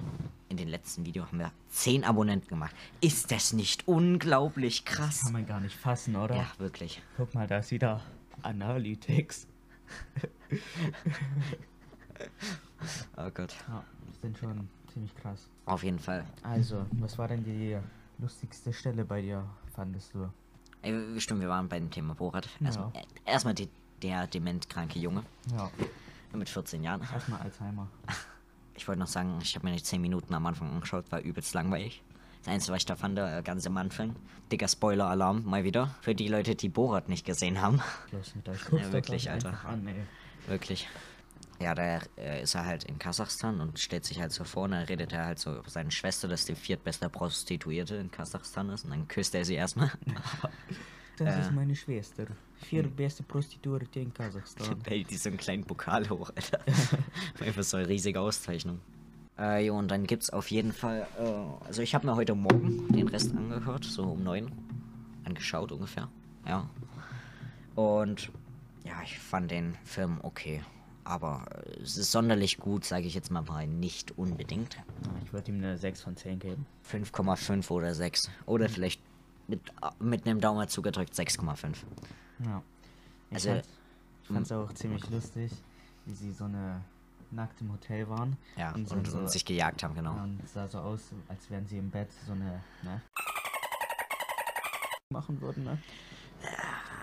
in 0.50 0.58
den 0.58 0.68
letzten 0.70 1.06
Video 1.06 1.28
haben 1.28 1.38
wir 1.38 1.52
10 1.70 2.04
Abonnenten 2.04 2.48
gemacht. 2.48 2.76
Ist 3.00 3.32
das 3.32 3.54
nicht 3.54 3.88
unglaublich 3.88 4.86
krass? 4.86 5.22
Kann 5.22 5.34
man 5.34 5.46
gar 5.46 5.60
nicht 5.60 5.76
fassen, 5.76 6.16
oder? 6.16 6.36
Ja, 6.36 6.48
wirklich. 6.58 7.00
Guck 7.16 7.36
mal, 7.36 7.46
da 7.46 7.60
ist 7.60 7.70
wieder 7.70 8.02
Analytics. 8.42 9.46
Oh 13.18 13.30
Gott. 13.34 13.56
Ja, 13.68 13.84
die 14.08 14.20
sind 14.22 14.38
schon 14.38 14.68
ziemlich 14.92 15.16
krass. 15.16 15.48
Auf 15.66 15.84
jeden 15.84 16.00
Fall. 16.00 16.26
Also, 16.44 16.86
was 16.94 17.18
war 17.18 17.28
denn 17.28 17.44
die 17.44 17.78
lustigste 18.20 18.74
Stelle 18.74 19.06
bei 19.06 19.22
dir, 19.22 19.46
fandest 19.74 20.14
du? 20.14 20.30
Ey, 20.82 21.20
stimmt, 21.22 21.42
wir 21.42 21.50
waren 21.50 21.70
bei 21.70 21.80
dem 21.80 21.90
Thema 21.90 22.14
Borat. 22.14 22.50
Erstmal, 22.64 22.92
Ja. 22.94 23.02
erstmal 23.26 23.54
die, 23.54 23.70
der 24.02 24.28
dementkranke 24.28 25.00
Junge 25.00 25.24
Ja, 25.56 25.72
mit 26.34 26.50
14 26.50 26.84
Jahren. 26.84 27.02
erstmal 27.14 27.40
Alzheimer. 27.42 27.88
Ich 28.76 28.88
wollte 28.88 29.00
noch 29.00 29.08
sagen, 29.08 29.40
ich 29.42 29.56
habe 29.56 29.66
mir 29.66 29.72
nicht 29.72 29.86
10 29.86 30.02
Minuten 30.02 30.34
am 30.34 30.46
Anfang 30.46 30.70
angeschaut, 30.74 31.10
war 31.12 31.22
übelst 31.22 31.54
langweilig. 31.54 32.04
Das 32.44 32.54
Einzige, 32.54 32.74
was 32.74 32.80
ich 32.80 32.86
da 32.86 32.98
fand, 32.98 33.18
äh, 33.18 33.42
ganz 33.46 33.66
am 33.66 33.78
Anfang, 33.78 34.14
dicker 34.52 34.68
Spoiler-Alarm, 34.68 35.46
mal 35.46 35.64
wieder. 35.64 35.96
Für 36.02 36.14
die 36.14 36.28
Leute, 36.28 36.56
die 36.56 36.68
Borat 36.68 37.08
nicht 37.08 37.26
gesehen 37.26 37.62
haben. 37.62 37.82
Los 38.12 38.36
mit 38.36 38.50
euch. 38.50 38.66
Guckt 38.70 38.92
wirklich, 38.92 39.32
Alter. 39.32 39.58
An, 39.66 39.88
ey. 39.88 39.96
Wirklich. 40.48 40.88
Ja, 41.60 41.74
da 41.76 42.00
äh, 42.18 42.42
ist 42.44 42.56
er 42.56 42.66
halt 42.66 42.84
in 42.84 43.00
Kasachstan 43.00 43.62
und 43.62 43.80
stellt 43.80 44.04
sich 44.06 44.20
halt 44.20 44.32
so 44.34 44.44
vor 44.44 44.64
und 44.64 44.72
dann 44.72 44.84
redet 44.84 45.14
er 45.14 45.26
halt 45.26 45.40
so 45.40 45.56
über 45.56 45.70
seine 45.70 45.92
Schwester, 45.92 46.28
dass 46.28 46.46
die 46.46 46.56
viertbeste 46.56 47.10
Prostituierte 47.10 47.96
in 47.96 48.12
Kasachstan 48.12 48.70
ist 48.70 48.84
und 48.86 48.92
dann 48.92 49.08
küsst 49.08 49.34
er 49.36 49.46
sie 49.46 49.56
erstmal. 49.56 49.92
Das 51.16 51.36
Äh. 51.36 51.42
ist 51.42 51.52
meine 51.52 51.76
Schwester. 51.76 52.26
Vier 52.56 52.82
beste 52.88 53.22
Prostituierte 53.22 54.00
in 54.00 54.12
Kasachstan. 54.12 54.78
hält 54.88 55.12
die 55.12 55.16
so 55.18 55.30
einen 55.30 55.38
kleinen 55.38 55.64
Pokal 55.64 56.10
hoch, 56.10 56.32
Alter. 56.36 56.60
Einfach 57.40 57.62
so 57.62 57.78
eine 57.78 57.88
riesige 57.88 58.20
Auszeichnung. 58.20 58.80
Äh, 59.38 59.68
jo, 59.68 59.78
und 59.78 59.90
dann 59.90 60.08
gibt's 60.08 60.32
auf 60.32 60.50
jeden 60.50 60.72
Fall, 60.74 61.06
äh, 61.20 61.66
also 61.68 61.84
ich 61.84 61.94
habe 61.94 62.08
mir 62.08 62.16
heute 62.16 62.34
Morgen 62.34 62.88
den 62.92 63.08
Rest 63.10 63.32
angehört, 63.36 63.84
so 63.86 64.06
um 64.06 64.24
neun. 64.24 64.52
Angeschaut 65.24 65.72
ungefähr, 65.72 66.10
ja. 66.48 66.68
Und 67.76 68.32
ja, 68.84 69.02
ich 69.04 69.18
fand 69.20 69.52
den 69.52 69.76
Film 69.84 70.20
okay. 70.24 70.62
aber 71.04 71.46
äh, 71.52 71.82
es 71.82 71.98
ist 71.98 72.12
sonderlich 72.12 72.58
gut, 72.58 72.86
sage 72.86 73.06
ich 73.06 73.14
jetzt 73.14 73.32
mal 73.32 73.42
mal 73.42 73.68
nicht 73.68 74.18
unbedingt. 74.18 74.78
Ich 75.24 75.34
würde 75.34 75.52
ihm 75.52 75.58
eine 75.58 75.78
6 75.78 76.02
von 76.02 76.16
10 76.16 76.40
geben. 76.40 76.66
5,5 76.90 77.70
oder 77.72 77.94
6. 77.94 78.30
Oder 78.46 78.70
vielleicht 78.70 79.02
mit, 79.48 79.62
mit 80.00 80.26
einem 80.26 80.40
Daumen 80.40 80.68
zugedrückt 80.68 81.14
6,5. 81.14 81.78
Ja. 82.46 82.62
Ich 83.30 83.36
Also, 83.36 83.50
fand, 83.50 83.68
fand's 84.24 84.52
auch 84.52 84.74
ziemlich 84.74 85.10
lustig, 85.10 85.52
wie 86.06 86.14
sie 86.14 86.32
so 86.32 86.46
eine 86.46 86.82
nackt 87.32 87.60
im 87.62 87.72
Hotel 87.72 88.08
waren. 88.10 88.38
Ja, 88.58 88.74
und, 88.74 88.90
und, 88.92 89.08
so, 89.08 89.18
und 89.18 89.30
sich 89.30 89.44
gejagt 89.44 89.84
haben, 89.84 89.96
genau. 89.96 90.14
und 90.14 90.40
es 90.44 90.54
sah 90.54 90.68
so 90.68 90.80
aus, 90.80 91.02
als 91.28 91.50
wären 91.50 91.66
sie 91.66 91.78
im 91.80 91.90
Bett 91.90 92.10
so 92.26 92.34
eine, 92.34 92.62
ne? 92.84 93.02
Machen 95.10 95.42
würden, 95.42 95.64
ne? 95.64 95.78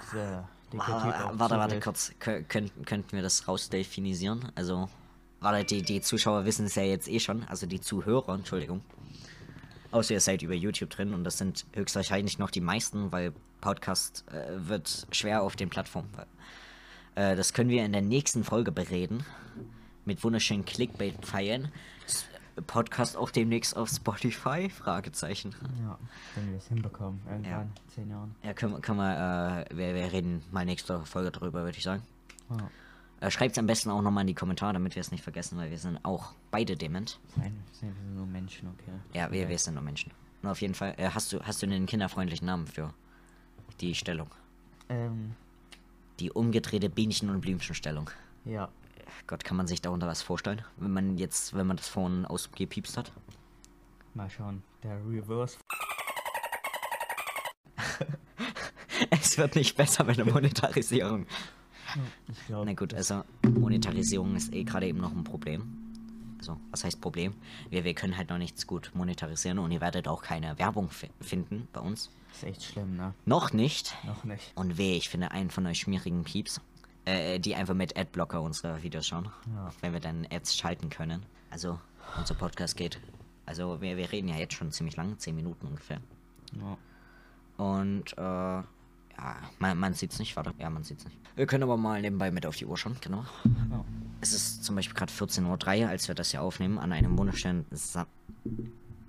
Dieser 0.02 0.48
warte, 0.72 1.56
warte 1.56 1.80
kurz. 1.80 2.12
Kö 2.18 2.42
könnten, 2.42 2.84
könnten 2.84 3.12
wir 3.12 3.22
das 3.22 3.48
rausdefinisieren? 3.48 4.52
Also, 4.54 4.88
warte, 5.40 5.64
die, 5.64 5.82
die 5.82 6.00
Zuschauer 6.00 6.44
wissen 6.44 6.66
es 6.66 6.74
ja 6.74 6.82
jetzt 6.82 7.08
eh 7.08 7.20
schon. 7.20 7.44
Also 7.44 7.66
die 7.66 7.80
Zuhörer, 7.80 8.34
Entschuldigung. 8.34 8.82
Außer 9.90 10.14
ihr 10.14 10.20
seid 10.20 10.42
über 10.42 10.54
YouTube 10.54 10.90
drin 10.90 11.14
und 11.14 11.24
das 11.24 11.38
sind 11.38 11.66
höchstwahrscheinlich 11.72 12.38
noch 12.38 12.50
die 12.50 12.60
meisten, 12.60 13.10
weil 13.10 13.32
Podcast 13.60 14.24
äh, 14.30 14.68
wird 14.68 15.06
schwer 15.10 15.42
auf 15.42 15.56
den 15.56 15.68
Plattformen. 15.68 16.10
Äh, 17.16 17.34
das 17.36 17.52
können 17.52 17.70
wir 17.70 17.84
in 17.84 17.92
der 17.92 18.02
nächsten 18.02 18.44
Folge 18.44 18.70
bereden. 18.70 19.24
Mit 20.04 20.22
wunderschönen 20.22 20.64
Clickbait-Pfeilen. 20.64 21.72
Podcast 22.66 23.16
auch 23.16 23.30
demnächst 23.30 23.76
auf 23.76 23.88
Spotify? 23.88 24.68
Fragezeichen. 24.70 25.54
Ja, 25.82 25.98
wenn 26.34 26.50
wir 26.50 26.58
es 26.58 26.66
hinbekommen, 26.68 27.20
irgendwann, 27.28 27.62
in 27.84 27.88
10 27.94 28.10
Jahren. 28.10 28.34
Ja, 28.42 28.52
können, 28.54 28.72
wir- 28.74 28.80
können 28.80 28.98
wir, 28.98 29.66
äh, 29.70 29.76
wir, 29.76 29.94
wir 29.94 30.12
reden 30.12 30.42
mal 30.50 30.64
nächste 30.64 31.00
Folge 31.04 31.30
drüber, 31.30 31.62
würde 31.64 31.76
ich 31.78 31.84
sagen. 31.84 32.02
Ja. 32.50 32.70
Äh, 33.26 33.30
Schreibt 33.30 33.52
es 33.52 33.58
am 33.58 33.66
besten 33.66 33.90
auch 33.90 34.00
nochmal 34.02 34.22
in 34.22 34.28
die 34.28 34.34
Kommentare, 34.34 34.72
damit 34.72 34.94
wir 34.94 35.00
es 35.00 35.10
nicht 35.10 35.22
vergessen, 35.22 35.58
weil 35.58 35.70
wir 35.70 35.78
sind 35.78 35.98
auch 36.04 36.32
beide 36.50 36.76
dement. 36.76 37.18
Nein, 37.36 37.54
sind 37.72 37.94
wir 37.94 38.14
nur 38.14 38.26
Menschen, 38.26 38.68
okay. 38.68 38.92
Ja, 39.12 39.30
wir, 39.30 39.48
wir 39.48 39.58
sind 39.58 39.74
nur 39.74 39.82
Menschen. 39.82 40.10
Und 40.42 40.48
auf 40.48 40.60
jeden 40.62 40.74
Fall, 40.74 40.94
äh, 40.96 41.10
hast 41.10 41.32
du 41.32 41.40
hast 41.42 41.62
du 41.62 41.66
einen 41.66 41.84
kinderfreundlichen 41.86 42.46
Namen 42.46 42.66
für 42.66 42.94
die 43.80 43.94
Stellung? 43.94 44.28
Ähm, 44.88 45.34
Die 46.18 46.30
umgedrehte 46.30 46.88
Bienchen- 46.90 47.28
und 47.30 47.40
Blümchenstellung. 47.42 48.10
ja. 48.44 48.68
Gott, 49.26 49.44
kann 49.44 49.56
man 49.56 49.66
sich 49.66 49.80
darunter 49.80 50.06
was 50.06 50.22
vorstellen? 50.22 50.62
Wenn 50.76 50.92
man 50.92 51.18
jetzt, 51.18 51.54
wenn 51.54 51.66
man 51.66 51.76
das 51.76 51.88
vorhin 51.88 52.26
ausgepiepst 52.26 52.96
hat? 52.96 53.12
Mal 54.14 54.28
schauen. 54.28 54.62
Der 54.82 54.98
Reverse. 55.06 55.58
es 59.10 59.38
wird 59.38 59.54
nicht 59.54 59.76
besser 59.76 60.04
mit 60.04 60.18
der 60.18 60.26
Monetarisierung. 60.26 61.26
Ich 62.28 62.46
glaube. 62.46 62.66
Na 62.66 62.72
gut, 62.74 62.94
also 62.94 63.24
Monetarisierung 63.42 64.36
ist 64.36 64.52
eh 64.52 64.64
gerade 64.64 64.86
eben 64.86 64.98
noch 64.98 65.12
ein 65.12 65.24
Problem. 65.24 65.76
Also, 66.38 66.58
was 66.70 66.84
heißt 66.84 67.00
Problem? 67.00 67.34
Wir, 67.68 67.84
wir 67.84 67.94
können 67.94 68.16
halt 68.16 68.30
noch 68.30 68.38
nichts 68.38 68.66
gut 68.66 68.92
monetarisieren 68.94 69.58
und 69.58 69.70
ihr 69.72 69.80
werdet 69.80 70.08
auch 70.08 70.22
keine 70.22 70.58
Werbung 70.58 70.88
fi 70.88 71.10
finden 71.20 71.68
bei 71.72 71.80
uns. 71.80 72.10
Ist 72.32 72.44
echt 72.44 72.62
schlimm, 72.62 72.96
ne? 72.96 73.12
Noch 73.26 73.52
nicht. 73.52 73.94
Noch 74.06 74.24
nicht. 74.24 74.52
Und 74.54 74.78
weh, 74.78 74.96
ich 74.96 75.08
finde 75.08 75.32
einen 75.32 75.50
von 75.50 75.66
euch 75.66 75.80
schmierigen 75.80 76.24
Pieps, 76.24 76.60
äh, 77.04 77.38
die 77.38 77.54
einfach 77.54 77.74
mit 77.74 77.96
Adblocker 77.96 78.42
unsere 78.42 78.82
Videos 78.82 79.06
schauen. 79.06 79.30
Ja. 79.54 79.70
Wenn 79.80 79.92
wir 79.92 80.00
dann 80.00 80.26
Ads 80.30 80.56
schalten 80.56 80.90
können. 80.90 81.24
Also, 81.50 81.78
unser 82.18 82.34
Podcast 82.34 82.76
geht. 82.76 83.00
Also, 83.46 83.80
wir, 83.80 83.96
wir 83.96 84.12
reden 84.12 84.28
ja 84.28 84.36
jetzt 84.36 84.54
schon 84.54 84.70
ziemlich 84.70 84.96
lang, 84.96 85.18
10 85.18 85.34
Minuten 85.34 85.66
ungefähr. 85.66 86.00
Ja. 86.52 86.78
Und, 87.64 88.16
äh, 88.16 88.20
ja, 89.20 89.36
man, 89.58 89.78
man 89.78 89.94
sieht's 89.94 90.18
nicht, 90.18 90.36
warte. 90.36 90.54
Ja, 90.58 90.70
man 90.70 90.84
sieht's 90.84 91.04
nicht. 91.04 91.16
Wir 91.36 91.46
können 91.46 91.62
aber 91.62 91.76
mal 91.76 92.00
nebenbei 92.00 92.30
mit 92.30 92.46
auf 92.46 92.56
die 92.56 92.66
Uhr 92.66 92.76
schauen, 92.76 92.96
genau. 93.00 93.24
ja. 93.70 93.84
Es 94.20 94.32
ist 94.32 94.64
zum 94.64 94.76
Beispiel 94.76 94.94
gerade 94.94 95.12
14.03 95.12 95.82
Uhr, 95.82 95.88
als 95.88 96.08
wir 96.08 96.14
das 96.14 96.30
hier 96.30 96.42
aufnehmen, 96.42 96.78
an 96.78 96.92
einem 96.92 97.16
wunderschönen 97.18 97.64
Sa 97.70 98.06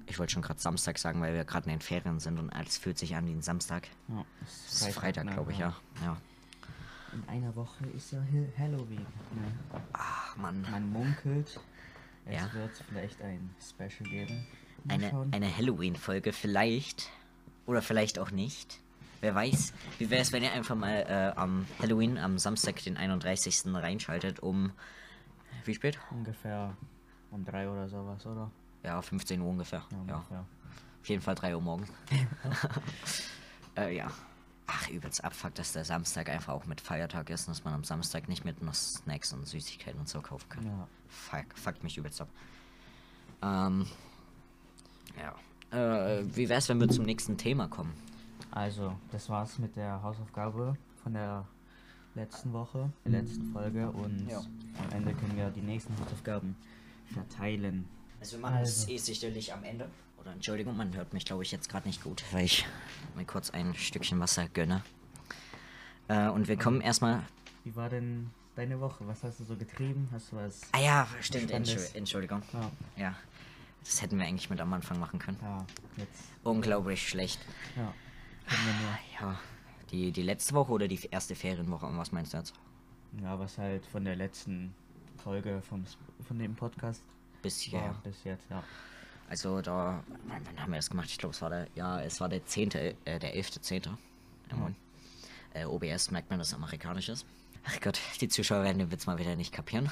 Ich 0.06 0.20
wollte 0.20 0.34
schon 0.34 0.42
gerade 0.42 0.60
Samstag 0.60 0.98
sagen, 0.98 1.22
weil 1.22 1.34
wir 1.34 1.44
gerade 1.44 1.66
in 1.70 1.78
den 1.78 1.82
Ferien 1.82 2.20
sind 2.20 2.40
und 2.40 2.50
alles 2.50 2.78
fühlt 2.78 2.98
sich 2.98 3.16
an 3.16 3.28
wie 3.28 3.32
ein 3.32 3.42
Samstag. 3.42 3.88
ja. 4.08 4.26
Es 4.46 4.82
ist 4.82 4.96
Freitag, 4.96 5.26
ne? 5.26 5.34
glaube 5.34 5.52
ich, 5.52 5.60
ja. 5.60 5.76
Ja. 6.04 6.18
In 7.14 7.24
einer 7.28 7.56
Woche 7.56 7.86
ist 7.88 8.12
ja 8.12 8.20
Halloween. 8.58 9.00
Ne? 9.36 9.52
Ach, 9.94 10.36
Mann. 10.38 10.62
Man 10.72 10.90
munkelt, 10.92 11.60
es 12.26 12.34
Ja. 12.36 12.54
wird 12.54 12.72
vielleicht 12.90 13.22
ein 13.22 13.54
Special 13.62 14.10
geben. 14.10 14.48
Mal 14.86 14.94
Eine, 14.96 15.10
schauen. 15.10 15.34
eine 15.34 15.56
Halloween-Folge 15.58 16.32
vielleicht. 16.34 17.10
Oder 17.66 17.82
vielleicht 17.82 18.18
auch 18.18 18.32
nicht. 18.32 18.80
Wer 19.20 19.36
weiß. 19.36 19.74
Wie 20.00 20.10
wäre 20.10 20.22
es, 20.22 20.32
wenn 20.32 20.42
ihr 20.42 20.52
einfach 20.52 20.76
mal 20.76 21.06
äh, 21.08 21.38
am 21.40 21.68
Halloween, 21.80 22.18
am 22.18 22.40
Samstag, 22.40 22.82
den 22.84 22.98
31. 22.98 23.62
reinschaltet, 23.68 24.40
um. 24.40 24.72
Wie 25.66 25.76
spät? 25.76 26.00
Ungefähr 26.10 26.76
um 27.30 27.46
drei 27.46 27.70
oder 27.70 27.88
sowas, 27.88 28.26
oder? 28.26 28.50
Ja, 28.84 29.00
15 29.02 29.40
Uhr 29.42 29.50
ungefähr. 29.50 29.84
Ja, 29.92 29.98
Ja. 30.08 30.16
ungefähr. 30.16 30.46
Auf 31.02 31.10
jeden 31.10 31.22
Fall 31.22 31.36
3 31.36 31.56
Uhr 31.56 31.62
morgens. 31.62 31.90
äh, 33.78 33.96
ja. 33.96 34.10
Ach, 34.68 34.90
übelst 34.90 35.24
abfuckt, 35.24 35.60
dass 35.60 35.74
der 35.74 35.84
Samstag 35.86 36.30
einfach 36.30 36.54
auch 36.54 36.66
mit 36.66 36.80
Feiertag 36.82 37.30
ist 37.30 37.48
und 37.48 37.56
dass 37.58 37.64
man 37.66 37.74
am 37.74 37.84
Samstag 37.84 38.30
nicht 38.30 38.46
mit 38.46 38.62
noch 38.62 38.74
Snacks 38.74 39.34
und 39.34 39.46
Süßigkeiten 39.48 40.00
und 40.00 40.08
so 40.08 40.22
kaufen 40.22 40.48
kann. 40.50 40.66
Ja. 40.66 40.88
Fuck, 41.10 41.46
fuckt 41.58 41.84
mich 41.84 41.98
übelst 41.98 42.22
ab. 42.22 42.30
Ähm. 43.42 43.86
Ja. 45.20 45.36
Äh, 45.78 46.24
wie 46.36 46.48
wär's, 46.50 46.70
wenn 46.70 46.80
wir 46.80 46.90
zum 46.90 47.06
nächsten 47.06 47.38
Thema 47.38 47.68
kommen? 47.68 47.94
Also, 48.52 48.96
das 49.12 49.30
war's 49.30 49.58
mit 49.60 49.76
der 49.76 50.02
Hausaufgabe 50.04 50.76
von 51.04 51.14
der 51.14 51.46
letzten 52.16 52.52
Woche, 52.54 52.92
der 53.06 53.22
letzten 53.22 53.52
Folge 53.54 53.90
und 53.90 54.28
Ja. 54.30 54.40
am 54.40 54.90
Ende 54.92 55.14
können 55.14 55.36
wir 55.38 55.50
die 55.50 55.62
nächsten 55.62 55.98
Hausaufgaben 56.00 56.56
verteilen. 57.14 57.88
Also 58.20 58.34
wir 58.38 58.42
machen 58.42 58.58
es 58.62 58.82
Also. 58.82 58.92
eh 58.92 58.98
sicherlich 58.98 59.54
am 59.54 59.64
Ende. 59.64 59.90
Oder 60.22 60.34
Entschuldigung, 60.34 60.78
man 60.78 60.96
hört 60.96 61.14
mich 61.14 61.26
glaube 61.26 61.44
ich 61.44 61.52
jetzt 61.52 61.70
gerade 61.70 61.88
nicht 61.88 62.04
gut, 62.04 62.24
weil 62.32 62.46
ich 62.46 62.66
mir 63.16 63.26
kurz 63.26 63.50
ein 63.50 63.74
Stückchen 63.76 64.20
Wasser 64.20 64.48
gönne. 64.48 64.84
Äh, 66.08 66.30
und 66.30 66.48
wir 66.48 66.58
kommen 66.58 66.82
erstmal. 66.82 67.24
Wie 67.64 67.76
war 67.76 67.90
denn 67.90 68.30
deine 68.56 68.80
Woche? 68.80 69.08
Was 69.08 69.24
hast 69.24 69.40
du 69.40 69.46
so 69.46 69.56
getrieben? 69.56 70.10
Hast 70.12 70.32
du 70.32 70.36
was? 70.36 70.62
Ah 70.74 70.80
ja, 70.80 71.08
stimmt. 71.22 71.52
Entschuldigung. 71.52 71.96
Entschuldigung. 71.96 72.44
Ja, 72.54 72.72
Ja. 72.98 73.16
Das 73.84 74.00
hätten 74.02 74.20
wir 74.20 74.26
eigentlich 74.28 74.50
mit 74.50 74.62
am 74.62 74.72
Anfang 74.74 75.00
machen 75.00 75.18
können. 75.18 75.40
ja 75.42 75.66
jetzt. 75.98 76.24
Unglaublich 76.44 77.08
schlecht. 77.08 77.40
Ja. 77.76 77.94
Wir 78.48 79.00
Ja. 79.20 79.40
Die, 79.90 80.12
die 80.12 80.22
letzte 80.22 80.54
Woche 80.54 80.72
oder 80.72 80.88
die 80.88 81.00
erste 81.10 81.36
Ferienwoche? 81.36 81.88
Was 81.98 82.12
meinst 82.12 82.34
du 82.34 82.38
jetzt? 82.38 82.54
ja, 83.22 83.38
was 83.38 83.58
halt 83.58 83.86
von 83.88 84.06
der 84.06 84.16
letzten 84.16 84.74
Folge 85.18 85.62
vom, 85.62 85.84
von 86.26 86.40
dem 86.40 86.56
Podcast 86.56 87.04
Bis 87.42 87.60
hierher. 87.60 87.96
bis 88.04 88.24
jetzt, 88.24 88.50
ja. 88.50 88.64
Also 89.32 89.62
da, 89.62 90.04
wann, 90.28 90.46
wann 90.46 90.62
haben 90.62 90.72
wir 90.72 90.76
das 90.76 90.90
gemacht? 90.90 91.08
Ich 91.10 91.18
glaube, 91.18 91.34
es 91.34 91.42
war 91.42 91.50
der, 91.50 91.66
ja, 91.74 92.02
es 92.02 92.20
war 92.20 92.28
der 92.28 92.46
10., 92.46 92.72
äh, 92.72 92.94
der 93.06 93.34
11.10. 93.34 93.86
Ja, 93.86 94.58
moin. 94.58 94.76
Äh, 95.54 95.64
OBS 95.64 96.12
merkt 96.12 96.30
man, 96.30 96.38
dass 96.38 96.50
es 96.50 96.54
amerikanisch 96.54 97.08
ist. 97.08 97.26
Ach 97.64 97.80
Gott, 97.80 97.98
die 98.20 98.28
Zuschauer 98.28 98.66
werden 98.66 98.80
den 98.80 98.92
Witz 98.92 99.06
mal 99.06 99.18
wieder 99.20 99.38
nicht 99.38 99.54
kapieren. 99.54 99.90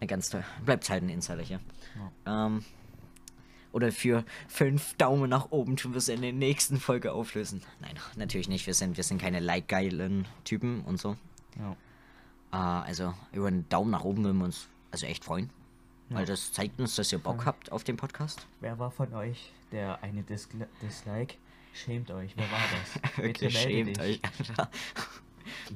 Ja. 0.00 0.06
Ganz 0.06 0.30
toll. 0.30 0.44
Bleibt 0.64 0.88
halt 0.88 1.02
ein 1.02 1.08
Insider 1.08 1.42
hier. 1.42 1.58
Ähm, 2.24 2.64
oder 3.72 3.90
für 3.90 4.24
fünf 4.46 4.94
Daumen 4.94 5.28
nach 5.28 5.50
oben 5.50 5.76
tun 5.76 5.92
wir 5.92 5.98
es 5.98 6.08
in 6.08 6.22
der 6.22 6.32
nächsten 6.32 6.78
Folge 6.78 7.10
auflösen. 7.10 7.62
Nein, 7.80 7.98
natürlich 8.14 8.48
nicht. 8.48 8.68
Wir 8.68 8.74
sind, 8.74 8.96
wir 8.96 9.02
sind 9.02 9.20
keine 9.20 9.40
like-geilen 9.40 10.28
Typen 10.44 10.82
und 10.82 11.00
so. 11.00 11.16
Ja. 11.58 11.72
Äh, 12.52 12.86
also 12.86 13.12
über 13.32 13.48
einen 13.48 13.68
Daumen 13.68 13.90
nach 13.90 14.04
oben 14.04 14.22
würden 14.22 14.38
wir 14.38 14.44
uns 14.44 14.68
also 14.92 15.06
echt 15.06 15.24
freuen. 15.24 15.50
Ja. 16.12 16.18
Weil 16.18 16.26
das 16.26 16.52
zeigt 16.52 16.78
uns, 16.78 16.94
dass 16.96 17.10
ihr 17.12 17.18
Bock 17.18 17.46
habt 17.46 17.72
auf 17.72 17.84
den 17.84 17.96
Podcast. 17.96 18.46
Wer 18.60 18.78
war 18.78 18.90
von 18.90 19.12
euch 19.14 19.50
der 19.72 20.02
eine 20.02 20.22
Disgl 20.22 20.68
Dislike? 20.82 21.36
Schämt 21.72 22.10
euch, 22.10 22.36
wer 22.36 22.44
war 22.50 22.60
das? 22.70 23.16
Melde 23.16 23.50
schämt 23.50 23.96
dich. 23.96 24.00
euch, 24.00 24.20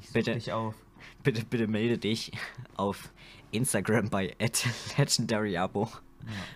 Bitte. 0.12 0.34
dich 0.34 0.52
auf. 0.52 0.74
Bitte, 1.22 1.44
bitte 1.44 1.66
melde 1.66 1.96
dich 1.96 2.32
auf 2.76 3.10
Instagram 3.50 4.10
bei 4.10 4.36
legendaryabo 4.98 5.90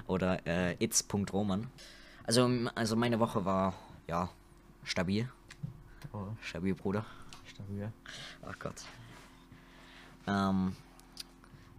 oder 0.06 0.46
äh, 0.46 0.76
its.roman. 0.84 1.68
Also, 2.25 2.50
also 2.75 2.96
meine 2.96 3.18
Woche 3.18 3.44
war, 3.44 3.75
ja, 4.06 4.28
stabil. 4.84 5.28
Oh, 6.12 6.26
Stabil, 6.42 6.75
Bruder. 6.75 7.06
stabil. 7.46 7.90
Ach 8.42 8.58
Gott. 8.58 8.82
Ähm, 10.26 10.76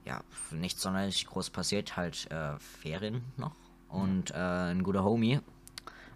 ja, 0.06 0.22
nichts 0.52 0.82
sonderlich 0.82 1.26
groß 1.28 1.50
passiert, 1.50 1.96
halt 1.98 2.30
äh, 2.32 2.58
Ferien 2.60 3.24
noch. 3.38 3.56
Und 3.90 4.32
äh, 4.32 4.36
ein 4.72 4.84
guter 4.84 5.04
Homie, 5.04 5.40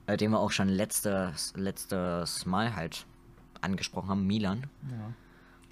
äh, 0.08 0.18
den 0.18 0.32
wir 0.32 0.40
auch 0.40 0.52
schon 0.52 0.70
letztes, 0.70 1.54
letztes 1.56 2.46
Mal 2.46 2.76
halt 2.76 3.06
angesprochen 3.62 4.10
haben, 4.10 4.28
Milan, 4.28 4.68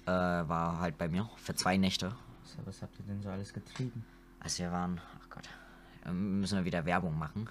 Ja. 0.06 0.42
äh, 0.42 0.48
war 0.48 0.80
halt 0.80 0.98
bei 0.98 1.08
mir 1.08 1.28
für 1.36 1.54
zwei 1.54 1.76
Nächte. 1.76 2.14
So, 2.44 2.58
was 2.66 2.82
habt 2.82 2.98
ihr 2.98 3.04
denn 3.06 3.22
so 3.22 3.30
alles 3.30 3.52
getrieben? 3.52 4.04
Also 4.40 4.62
wir 4.64 4.70
waren, 4.72 5.00
ach 5.22 5.30
Gott, 5.30 5.48
ähm, 6.06 6.40
müssen 6.40 6.58
wir 6.58 6.64
wieder 6.66 6.84
Werbung 6.84 7.18
machen. 7.18 7.48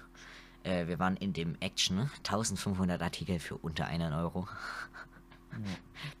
Äh, 0.62 0.86
wir 0.86 0.98
waren 0.98 1.16
in 1.16 1.32
dem 1.32 1.56
Action, 1.60 2.10
1500 2.18 3.02
Artikel 3.02 3.38
für 3.40 3.56
unter 3.56 3.86
einen 3.86 4.12
Euro. 4.12 4.48
Ja. 5.52 5.58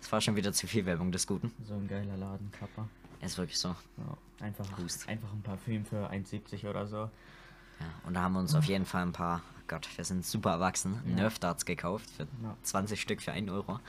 Das 0.00 0.12
war 0.12 0.20
schon 0.20 0.36
wieder 0.36 0.52
zu 0.52 0.66
viel 0.68 0.86
Werbung 0.86 1.10
des 1.10 1.26
Guten. 1.26 1.52
So 1.64 1.74
ein 1.74 1.88
geiler 1.88 2.16
Laden, 2.16 2.50
Kappa. 2.52 2.88
Ist 3.24 3.38
wirklich 3.38 3.58
so. 3.58 3.68
Ja, 3.68 4.16
einfach, 4.46 4.66
Hust. 4.78 5.08
einfach 5.08 5.32
ein 5.32 5.42
Parfüm 5.42 5.84
für 5.84 6.10
1,70 6.10 6.68
oder 6.68 6.86
so. 6.86 6.96
Ja, 7.80 7.86
und 8.06 8.14
da 8.14 8.22
haben 8.22 8.34
wir 8.34 8.40
uns 8.40 8.54
auf 8.54 8.64
jeden 8.64 8.86
Fall 8.86 9.02
ein 9.02 9.12
paar, 9.12 9.42
Gott, 9.66 9.88
wir 9.96 10.04
sind 10.04 10.24
super 10.24 10.50
erwachsen, 10.50 11.00
Ja. 11.06 11.14
Nerf 11.14 11.38
Darts 11.38 11.64
gekauft 11.64 12.08
für 12.10 12.24
Ja. 12.42 12.56
20 12.62 13.00
Stück 13.00 13.22
für 13.22 13.32
1 13.32 13.50
Euro. 13.50 13.80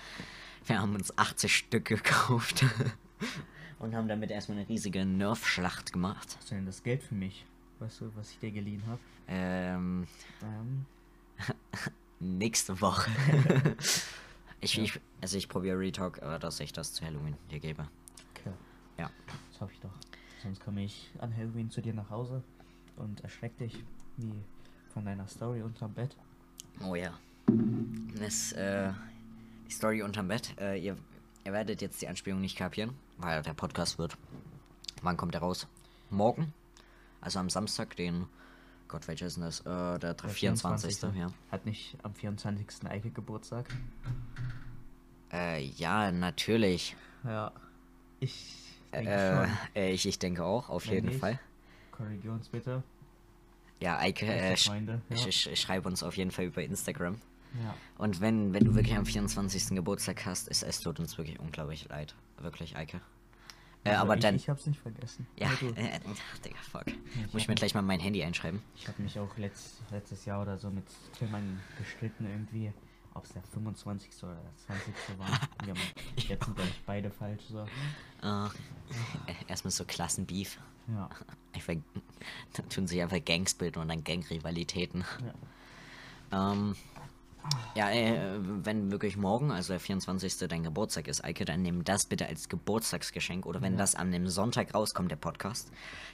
Wir 0.65 0.79
haben 0.81 0.95
uns 0.95 1.15
80 1.17 1.55
Stück 1.55 1.85
gekauft 1.85 2.65
und 3.79 3.93
haben 3.93 4.07
damit 4.07 4.31
erstmal 4.31 4.57
eine 4.59 4.67
riesige 4.69 5.05
Nerf-Schlacht 5.05 5.93
gemacht. 5.93 6.35
Hast 6.37 6.49
du 6.51 6.55
denn 6.55 6.65
das 6.65 6.81
Geld 6.81 7.03
für 7.03 7.13
mich? 7.15 7.45
Weißt 7.79 8.01
du, 8.01 8.11
was 8.15 8.31
ich 8.31 8.39
dir 8.39 8.51
geliehen 8.51 8.81
habe? 8.87 8.99
Ähm, 9.27 10.07
Ähm, 10.41 10.85
nächste 12.19 12.79
Woche. 12.81 13.11
ich, 14.61 14.79
ich, 14.79 14.99
also 15.21 15.37
ich 15.37 15.49
probiere 15.49 15.77
Retalk, 15.77 16.21
aber 16.23 16.39
dass 16.39 16.59
ich 16.59 16.71
das 16.73 16.93
zu 16.93 17.05
Halloween 17.05 17.35
dir 17.51 17.59
gebe. 17.59 17.87
Ja. 18.97 19.09
Das 19.51 19.61
hoffe 19.61 19.73
ich 19.73 19.79
doch. 19.79 19.93
Sonst 20.43 20.63
komme 20.63 20.83
ich 20.83 21.11
an 21.19 21.35
Halloween 21.35 21.69
zu 21.71 21.81
dir 21.81 21.93
nach 21.93 22.09
Hause 22.09 22.43
und 22.97 23.21
erschreck 23.21 23.57
dich 23.57 23.83
wie 24.17 24.33
von 24.93 25.05
deiner 25.05 25.27
Story 25.27 25.61
unterm 25.61 25.93
Bett. 25.93 26.15
Oh 26.83 26.95
ja. 26.95 27.13
Das, 28.19 28.51
äh, 28.53 28.91
die 29.67 29.71
Story 29.71 30.01
unterm 30.03 30.27
Bett. 30.27 30.53
Äh, 30.59 30.79
ihr, 30.79 30.97
ihr 31.45 31.53
werdet 31.53 31.81
jetzt 31.81 32.01
die 32.01 32.07
Anspielung 32.07 32.41
nicht 32.41 32.57
kapieren, 32.57 32.91
weil 33.17 33.41
der 33.41 33.53
Podcast 33.53 33.97
wird. 33.97 34.17
Wann 35.01 35.17
kommt 35.17 35.33
der 35.33 35.41
raus? 35.41 35.67
Morgen? 36.09 36.53
Also 37.21 37.39
am 37.39 37.49
Samstag, 37.49 37.95
den. 37.95 38.27
Gott, 38.87 39.07
welcher 39.07 39.25
ist 39.25 39.37
denn 39.37 39.43
das? 39.43 39.61
Äh, 39.61 39.99
der, 39.99 40.13
Der 40.13 40.29
24. 40.29 41.01
Ja. 41.15 41.31
Hat 41.51 41.65
nicht 41.65 41.97
am 42.03 42.13
24. 42.13 42.87
Eike 42.87 43.09
Geburtstag? 43.09 43.65
Äh, 45.31 45.65
ja, 45.65 46.11
natürlich. 46.11 46.95
Ja. 47.23 47.51
Ich 48.19 48.64
Äh, 49.01 49.47
äh, 49.75 49.91
ich, 49.91 50.05
ich 50.07 50.19
denke 50.19 50.43
auch, 50.43 50.69
auf 50.69 50.87
Wenn 50.87 50.93
jeden 50.95 51.07
nicht, 51.07 51.19
Fall. 51.19 51.39
Korrigier 51.91 52.31
uns 52.31 52.49
bitte. 52.49 52.83
Ja, 53.81 53.99
Eike, 53.99 54.25
äh, 54.25 54.55
sch. 54.55 54.67
Ja. 54.67 55.27
ich 55.27 55.59
schreibe 55.59 55.87
uns 55.87 56.01
auf 56.03 56.15
jeden 56.17 56.31
Fall 56.31 56.45
über 56.45 56.63
Instagram. 56.63 57.15
ja. 57.61 57.75
Und 57.97 58.21
wenn, 58.21 58.53
wenn 58.53 58.63
du 58.65 58.73
wirklich 58.75 58.95
am 58.95 59.05
24. 59.05 59.75
Geburtstag 59.75 60.25
hast, 60.25 60.47
ist 60.47 60.63
es 60.63 60.79
tut 60.79 60.99
uns 60.99 61.17
wirklich 61.17 61.39
unglaublich 61.39 61.87
leid. 61.89 62.15
Wirklich, 62.39 62.75
Eike. 62.77 63.01
Äh, 63.83 63.89
Also 63.91 64.01
aber 64.01 64.15
ich, 64.15 64.21
dann. 64.21 64.35
Ich 64.35 64.49
hab's 64.49 64.65
nicht 64.65 64.79
vergessen. 64.79 65.27
Ja, 65.37 65.47
Aber 65.47 65.55
du. 65.57 65.67
äh, 65.79 65.99
ach, 66.33 66.37
Digga, 66.39 66.55
fuck. 66.71 66.87
Ich 66.87 67.33
Muss 67.33 67.41
ich 67.43 67.47
mir 67.47 67.55
gleich 67.55 67.73
mal 67.75 67.81
mein 67.81 67.99
Handy 67.99 68.23
einschreiben? 68.23 68.61
Ich 68.75 68.87
habe 68.87 69.01
mich 69.01 69.19
auch 69.19 69.37
letzt, 69.37 69.81
letztes 69.91 70.25
Jahr 70.25 70.41
oder 70.41 70.57
so 70.57 70.69
mit 70.69 70.85
Tillmann 71.17 71.59
gestritten 71.77 72.25
irgendwie, 72.25 72.73
ob 73.15 73.23
es 73.25 73.31
der 73.33 73.41
25. 73.43 74.11
oder 74.23 74.35
der 74.35 74.55
20. 74.67 74.93
war. 75.17 75.27
Wir 75.63 75.73
haben, 75.73 75.81
jetzt 76.15 76.45
sind 76.45 76.55
glaube 76.55 76.69
ich 76.69 76.81
beide 76.85 77.09
falsch 77.09 77.43
so. 77.49 77.61
Äh, 78.21 79.33
erstmal 79.47 79.71
so 79.71 79.83
Klassenbeef. 79.85 80.59
Ja. 80.87 81.09
Einfach, 81.53 81.73
da 82.53 82.61
tun 82.63 82.85
sich 82.87 83.01
einfach 83.01 83.23
Gangs 83.25 83.55
bilden 83.55 83.79
und 83.79 83.87
dann 83.87 84.03
Gang-Rivalitäten. 84.03 85.03
ja. 86.31 86.53
Ähm, 86.53 86.75
ja, 87.75 87.91
äh, 87.91 88.39
wenn 88.41 88.89
wirklich 88.89 89.17
morgen, 89.17 89.51
also 89.51 89.73
der 89.73 89.79
24. 89.79 90.47
dein 90.49 90.63
Geburtstag 90.63 91.07
ist, 91.07 91.23
Eike, 91.23 91.45
dann 91.45 91.61
nimm 91.61 91.83
das 91.83 92.07
bitte 92.07 92.25
als 92.25 92.49
Geburtstagsgeschenk. 92.49 93.45
Oder 93.45 93.61
wenn 93.61 93.73
Ja. 93.73 93.77
das 93.79 93.93
an 93.93 94.11
dem 94.11 94.27
Sonntag 94.27 94.73
rauskommt, 94.73 95.11
der 95.11 95.15
Podcast, 95.17 95.71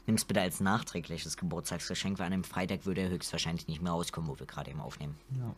nimm 0.08 0.15
es 0.15 0.25
bitte 0.25 0.41
als 0.41 0.60
nachträgliches 0.60 1.38
Geburtstagsgeschenk, 1.38 2.20
weil 2.20 2.25
an 2.25 2.31
dem 2.34 2.43
Freitag 2.43 2.86
würde 2.86 3.01
er 3.01 3.10
höchstwahrscheinlich 3.10 3.67
nicht 3.70 3.81
mehr 3.81 3.93
rauskommen, 3.93 4.29
wo 4.29 4.38
wir 4.38 4.46
gerade 4.46 4.72
eben 4.72 4.81
aufnehmen. 4.81 5.15
ja. 5.38 5.53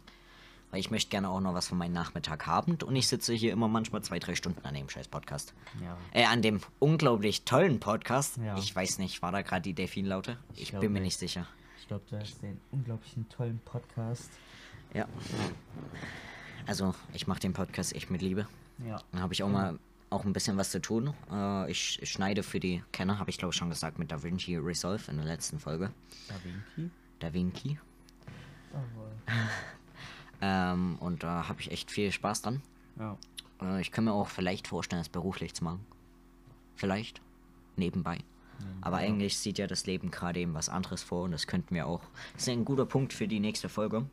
Weil 0.73 0.79
ich 0.79 0.89
möchte 0.89 1.11
gerne 1.11 1.29
auch 1.29 1.39
noch 1.39 1.53
was 1.53 1.67
von 1.67 1.77
meinem 1.77 1.93
Nachmittag 1.93 2.47
haben 2.47 2.79
und 2.83 2.95
ich 2.95 3.07
sitze 3.07 3.31
hier 3.31 3.53
immer 3.53 3.67
manchmal 3.67 4.01
zwei, 4.01 4.17
drei 4.17 4.33
Stunden 4.33 4.65
an 4.65 4.73
dem 4.73 4.89
scheiß 4.89 5.07
Podcast. 5.07 5.53
Ja. 5.79 5.95
Äh, 6.13 6.25
an 6.25 6.41
dem 6.41 6.61
unglaublich 6.79 7.43
tollen 7.43 7.79
Podcast. 7.79 8.37
Ja. 8.37 8.57
Ich 8.57 8.75
weiß 8.75 8.97
nicht, 8.97 9.21
war 9.21 9.31
da 9.31 9.43
gerade 9.43 9.61
die 9.61 9.75
Delfinlaute? 9.75 10.39
Ich, 10.55 10.71
glaub 10.71 10.81
bin 10.81 10.91
mir 10.91 10.99
nicht. 10.99 11.09
nicht 11.09 11.19
sicher. 11.19 11.47
Ich 11.79 11.87
glaube, 11.87 12.03
du 12.09 12.17
hast 12.17 12.41
den 12.41 12.59
unglaublichen 12.71 13.29
tollen 13.29 13.61
Podcast. 13.63 14.31
Ja. 14.95 15.07
Also, 16.65 16.95
ich 17.13 17.27
mache 17.27 17.41
den 17.41 17.53
Podcast 17.53 17.93
echt 17.93 18.09
mit 18.09 18.23
Liebe. 18.23 18.47
Ja. 18.83 18.99
Dann 19.11 19.21
habe 19.21 19.35
ich 19.35 19.43
auch 19.43 19.49
mal 19.49 19.77
auch 20.09 20.25
ein 20.25 20.33
bisschen 20.33 20.57
was 20.57 20.71
zu 20.71 20.81
tun. 20.81 21.13
Äh, 21.31 21.69
ich, 21.69 22.01
ich 22.01 22.09
schneide 22.09 22.41
für 22.41 22.59
die 22.59 22.83
Kenner, 22.91 23.19
habe 23.19 23.29
ich 23.29 23.37
glaube 23.37 23.51
ich 23.53 23.57
schon 23.59 23.69
gesagt, 23.69 23.99
mit 23.99 24.11
DaVinci 24.11 24.57
Resolve 24.57 25.03
in 25.11 25.17
der 25.17 25.25
letzten 25.27 25.59
Folge. 25.59 25.91
Da 26.27 26.35
Vinci. 26.43 26.91
DaVinci. 27.19 27.79
Jawohl. 28.71 29.11
Ähm, 30.45 30.97
und 30.99 31.23
da 31.23 31.47
habe 31.47 31.61
ich 31.61 31.71
echt 31.71 31.89
viel 31.89 32.11
Spaß 32.11 32.41
dran. 32.41 32.61
Ja. 32.99 33.17
Äh, 33.61 33.79
ich 33.79 33.91
kann 33.91 34.03
mir 34.03 34.11
auch 34.11 34.27
vielleicht 34.27 34.67
vorstellen, 34.67 34.99
das 34.99 35.07
beruflich 35.07 35.53
zu 35.53 35.63
machen. 35.63 35.85
Vielleicht. 36.75 37.21
Nebenbei. 37.77 38.19
Aber 38.81 39.01
ja. 39.01 39.07
eigentlich 39.07 39.37
sieht 39.37 39.57
ja 39.57 39.67
das 39.67 39.85
Leben 39.85 40.11
gerade 40.11 40.41
eben 40.41 40.53
was 40.53 40.69
anderes 40.69 41.01
vor 41.01 41.23
und 41.23 41.31
das 41.31 41.47
könnten 41.47 41.73
wir 41.73 41.87
auch. 41.87 42.01
Das 42.33 42.43
ist 42.43 42.49
ein 42.49 42.65
guter 42.65 42.85
Punkt 42.85 43.13
für 43.13 43.27
die 43.27 43.39
nächste 43.39 43.69
Folge. 43.69 44.05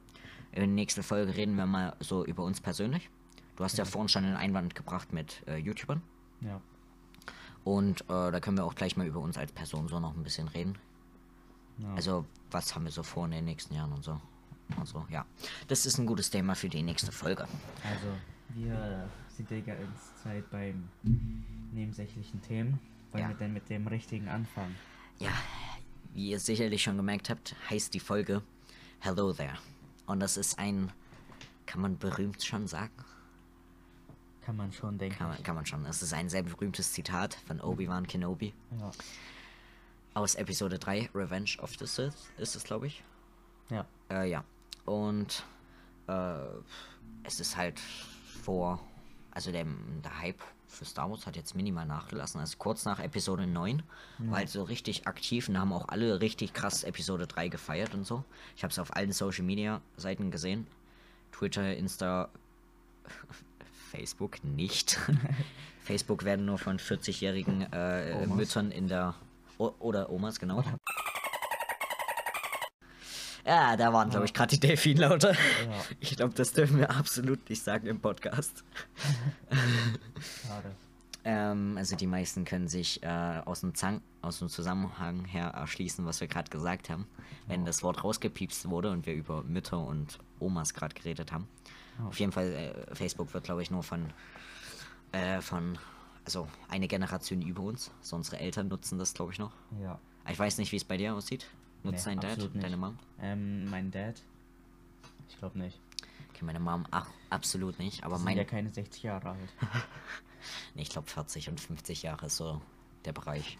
In 0.52 0.58
der 0.58 0.66
nächsten 0.66 1.02
Folge 1.02 1.36
reden 1.36 1.56
wir 1.56 1.66
mal 1.66 1.96
so 2.00 2.24
über 2.24 2.44
uns 2.44 2.60
persönlich. 2.60 3.10
Du 3.56 3.64
hast 3.64 3.76
ja 3.76 3.84
vorhin 3.84 4.08
schon 4.08 4.24
einen 4.24 4.36
Einwand 4.36 4.74
gebracht 4.74 5.12
mit 5.12 5.42
äh, 5.46 5.56
YouTubern. 5.56 6.00
Ja. 6.40 6.60
Und 7.64 8.02
äh, 8.02 8.06
da 8.30 8.40
können 8.40 8.56
wir 8.56 8.64
auch 8.64 8.74
gleich 8.74 8.96
mal 8.96 9.06
über 9.06 9.20
uns 9.20 9.36
als 9.36 9.52
Person 9.52 9.88
so 9.88 10.00
noch 10.00 10.16
ein 10.16 10.22
bisschen 10.22 10.48
reden. 10.48 10.78
ja. 11.78 11.92
Also, 11.94 12.24
was 12.50 12.74
haben 12.74 12.84
wir 12.84 12.92
so 12.92 13.02
vor 13.02 13.26
in 13.26 13.32
den 13.32 13.44
nächsten 13.44 13.74
Jahren 13.74 13.92
und 13.92 14.04
so. 14.04 14.20
Und 14.76 14.86
so, 14.86 15.06
ja. 15.10 15.24
Das 15.68 15.86
ist 15.86 15.98
ein 15.98 16.06
gutes 16.06 16.30
Thema 16.30 16.54
für 16.54 16.68
die 16.68 16.82
nächste 16.82 17.12
Folge. 17.12 17.42
Also, 17.84 18.06
wir 18.54 19.08
sind 19.28 19.50
die 19.50 19.62
ganze 19.62 19.82
Zeit 20.22 20.50
beim 20.50 20.88
nebensächlichen 21.72 22.40
Themen. 22.42 22.78
Wollen 23.12 23.22
Ja. 23.24 23.28
wir 23.30 23.36
denn 23.36 23.52
mit 23.52 23.68
dem 23.68 23.86
richtigen 23.86 24.28
anfangen? 24.28 24.76
Ja, 25.18 25.32
wie 26.14 26.30
ihr 26.30 26.40
sicherlich 26.40 26.82
schon 26.82 26.96
gemerkt 26.96 27.30
habt, 27.30 27.54
heißt 27.68 27.92
die 27.94 28.00
Folge 28.00 28.42
Hello 29.00 29.32
There. 29.32 29.56
Und 30.06 30.20
das 30.20 30.36
ist 30.36 30.58
ein, 30.58 30.92
kann 31.66 31.80
man 31.80 31.98
berühmt 31.98 32.42
schon 32.42 32.66
sagen? 32.66 32.92
Kann 34.44 34.56
man 34.56 34.72
schon 34.72 34.98
denken. 34.98 35.18
Kann 35.18 35.28
man, 35.28 35.42
kann 35.42 35.54
man 35.54 35.66
schon. 35.66 35.84
Es 35.86 36.02
ist 36.02 36.12
ein 36.14 36.28
sehr 36.28 36.42
berühmtes 36.42 36.92
Zitat 36.92 37.34
von 37.46 37.60
Obi-Wan 37.60 38.06
Kenobi 38.06 38.52
Ja. 38.80 38.90
aus 40.14 40.34
Episode 40.34 40.78
3, 40.78 41.10
Revenge 41.14 41.56
of 41.60 41.74
the 41.78 41.86
Sith, 41.86 42.30
ist 42.38 42.56
es, 42.56 42.64
glaube 42.64 42.86
ich. 42.88 43.04
Ja. 43.68 43.86
Äh, 44.10 44.28
ja. 44.30 44.44
Und 44.84 45.44
äh, 46.08 46.34
es 47.24 47.40
ist 47.40 47.56
halt 47.56 47.80
vor, 48.42 48.80
also 49.30 49.52
der, 49.52 49.66
der 50.02 50.20
Hype 50.20 50.42
für 50.70 50.84
Star 50.84 51.10
Wars 51.10 51.26
hat 51.26 51.36
jetzt 51.36 51.54
minimal 51.54 51.84
nachgelassen. 51.84 52.40
Also 52.40 52.56
kurz 52.58 52.84
nach 52.84 53.00
Episode 53.00 53.46
9 53.46 53.82
war 54.18 54.38
halt 54.38 54.48
so 54.48 54.62
richtig 54.62 55.06
aktiv 55.06 55.48
und 55.48 55.58
haben 55.58 55.72
auch 55.72 55.88
alle 55.88 56.20
richtig 56.20 56.52
krass 56.52 56.84
Episode 56.84 57.26
3 57.26 57.48
gefeiert 57.48 57.94
und 57.94 58.06
so. 58.06 58.24
Ich 58.56 58.62
habe 58.62 58.70
es 58.70 58.78
auf 58.78 58.94
allen 58.96 59.12
Social 59.12 59.44
Media 59.44 59.80
Seiten 59.96 60.30
gesehen. 60.30 60.66
Twitter, 61.32 61.76
Insta, 61.76 62.28
Facebook 63.90 64.42
nicht. 64.44 64.98
Facebook 65.84 66.24
werden 66.24 66.46
nur 66.46 66.58
von 66.58 66.78
40-jährigen 66.78 67.72
äh. 67.72 68.26
Müttern 68.26 68.70
in 68.70 68.86
der 68.86 69.16
o 69.58 69.74
oder 69.80 70.10
Omas, 70.10 70.38
genau. 70.38 70.62
Ja, 73.46 73.76
da 73.76 73.92
waren, 73.92 74.10
glaube 74.10 74.26
ich, 74.26 74.34
gerade 74.34 74.50
die 74.50 74.60
Delfinlaute. 74.60 75.28
Ja. 75.28 75.84
Ich 76.00 76.16
glaube, 76.16 76.34
das 76.34 76.52
dürfen 76.52 76.78
wir 76.78 76.90
absolut 76.90 77.48
nicht 77.48 77.62
sagen 77.62 77.86
im 77.86 78.00
Podcast. 78.00 78.64
Schade. 80.46 80.74
Ähm, 81.24 81.74
also 81.76 81.96
die 81.96 82.06
meisten 82.06 82.44
können 82.44 82.68
sich 82.68 83.02
äh, 83.02 83.42
aus, 83.44 83.60
dem 83.60 83.74
Zang 83.74 84.00
aus 84.22 84.38
dem 84.38 84.48
Zusammenhang 84.48 85.24
her 85.24 85.48
erschließen, 85.48 86.06
was 86.06 86.20
wir 86.20 86.28
gerade 86.28 86.50
gesagt 86.50 86.88
haben. 86.88 87.06
Wenn 87.46 87.64
das 87.64 87.82
Wort 87.82 88.04
rausgepiepst 88.04 88.70
wurde 88.70 88.90
und 88.90 89.06
wir 89.06 89.14
über 89.14 89.42
Mütter 89.42 89.78
und 89.78 90.18
Omas 90.38 90.72
gerade 90.72 90.94
geredet 90.94 91.32
haben. 91.32 91.48
Ja. 91.98 92.06
Auf 92.06 92.20
jeden 92.20 92.32
Fall, 92.32 92.52
äh, 92.52 92.94
Facebook 92.94 93.34
wird, 93.34 93.44
glaube 93.44 93.62
ich, 93.62 93.70
nur 93.70 93.82
von, 93.82 94.12
äh, 95.12 95.40
von, 95.40 95.78
also 96.24 96.48
eine 96.68 96.88
Generation 96.88 97.42
über 97.42 97.62
uns. 97.62 97.90
So 98.00 98.16
unsere 98.16 98.38
Eltern 98.38 98.68
nutzen 98.68 98.98
das, 98.98 99.12
glaube 99.12 99.32
ich, 99.32 99.38
noch. 99.38 99.52
Ja. 99.82 99.98
Ich 100.30 100.38
weiß 100.38 100.58
nicht, 100.58 100.72
wie 100.72 100.76
es 100.76 100.84
bei 100.84 100.96
dir 100.96 101.14
aussieht. 101.14 101.46
Nutzt 101.82 102.06
Nee, 102.06 102.16
dein 102.16 102.20
Dad, 102.20 102.38
nicht. 102.38 102.64
deine 102.64 102.76
Mom? 102.76 102.98
Ähm, 103.20 103.68
mein 103.70 103.90
Dad? 103.90 104.20
Ich 105.28 105.38
glaube 105.38 105.58
nicht. 105.58 105.78
Okay, 106.30 106.44
meine 106.44 106.60
Mom 106.60 106.86
ach, 106.90 107.08
absolut 107.30 107.78
nicht, 107.78 108.04
aber 108.04 108.16
sind 108.16 108.24
mein, 108.24 108.36
ja 108.36 108.44
keine 108.44 108.68
60 108.68 109.02
Jahre 109.02 109.30
alt. 109.30 109.54
nee, 110.74 110.82
ich 110.82 110.90
glaube 110.90 111.08
40 111.08 111.48
und 111.48 111.60
50 111.60 112.02
Jahre 112.02 112.26
ist 112.26 112.36
so 112.36 112.60
der 113.04 113.12
Bereich. 113.12 113.58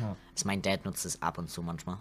Ja. 0.00 0.16
Also 0.32 0.46
mein 0.46 0.62
Dad 0.62 0.84
nutzt 0.84 1.04
es 1.06 1.22
ab 1.22 1.38
und 1.38 1.48
zu 1.50 1.62
manchmal. 1.62 1.98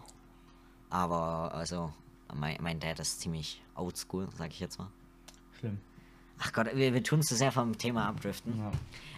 Aber 0.89 1.54
also 1.54 1.93
mein, 2.34 2.58
mein 2.62 2.80
Dad 2.80 2.99
ist 2.99 3.21
ziemlich 3.21 3.62
oldschool, 3.75 4.28
sag 4.38 4.51
ich 4.51 4.60
jetzt 4.60 4.78
mal. 4.80 4.89
Schlimm. 5.60 5.80
Ach 6.39 6.51
Gott, 6.51 6.67
wir, 6.73 6.93
wir 6.93 7.04
tun 7.04 7.21
zu 7.21 7.36
sehr 7.36 7.51
vom 7.51 7.78
Thema 7.78 8.08
abdriften. 8.08 8.58
Ja. 8.58 8.71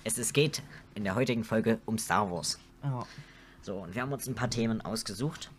Es, 0.03 0.17
es 0.17 0.33
geht 0.33 0.61
in 0.95 1.03
der 1.03 1.15
heutigen 1.15 1.43
Folge 1.43 1.79
um 1.85 1.97
Star 1.97 2.29
Wars. 2.31 2.59
Ja. 2.83 3.05
So, 3.61 3.77
und 3.77 3.95
wir 3.95 4.01
haben 4.01 4.13
uns 4.13 4.27
ein 4.27 4.35
paar 4.35 4.49
Themen 4.49 4.81
ausgesucht. 4.81 5.51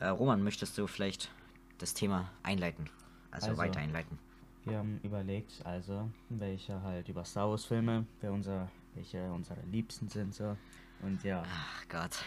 Äh, 0.00 0.08
Roman, 0.08 0.42
möchtest 0.42 0.76
du 0.78 0.86
vielleicht 0.86 1.30
das 1.78 1.94
Thema 1.94 2.30
einleiten? 2.42 2.88
Also, 3.30 3.48
Also. 3.48 3.58
weiter 3.58 3.80
einleiten. 3.80 4.18
Wir 4.64 4.78
haben 4.78 4.98
überlegt, 5.02 5.64
also, 5.64 6.10
welche 6.28 6.82
halt 6.82 7.08
über 7.08 7.24
Star 7.24 7.48
Wars 7.48 7.64
Filme, 7.64 8.04
wer 8.20 8.32
unser, 8.32 8.68
welche 8.94 9.30
unsere 9.30 9.60
Liebsten 9.70 10.08
sind, 10.08 10.34
so. 10.34 10.56
Und 11.02 11.22
ja, 11.22 11.44
Ach 11.46 11.84
Gott. 11.88 12.24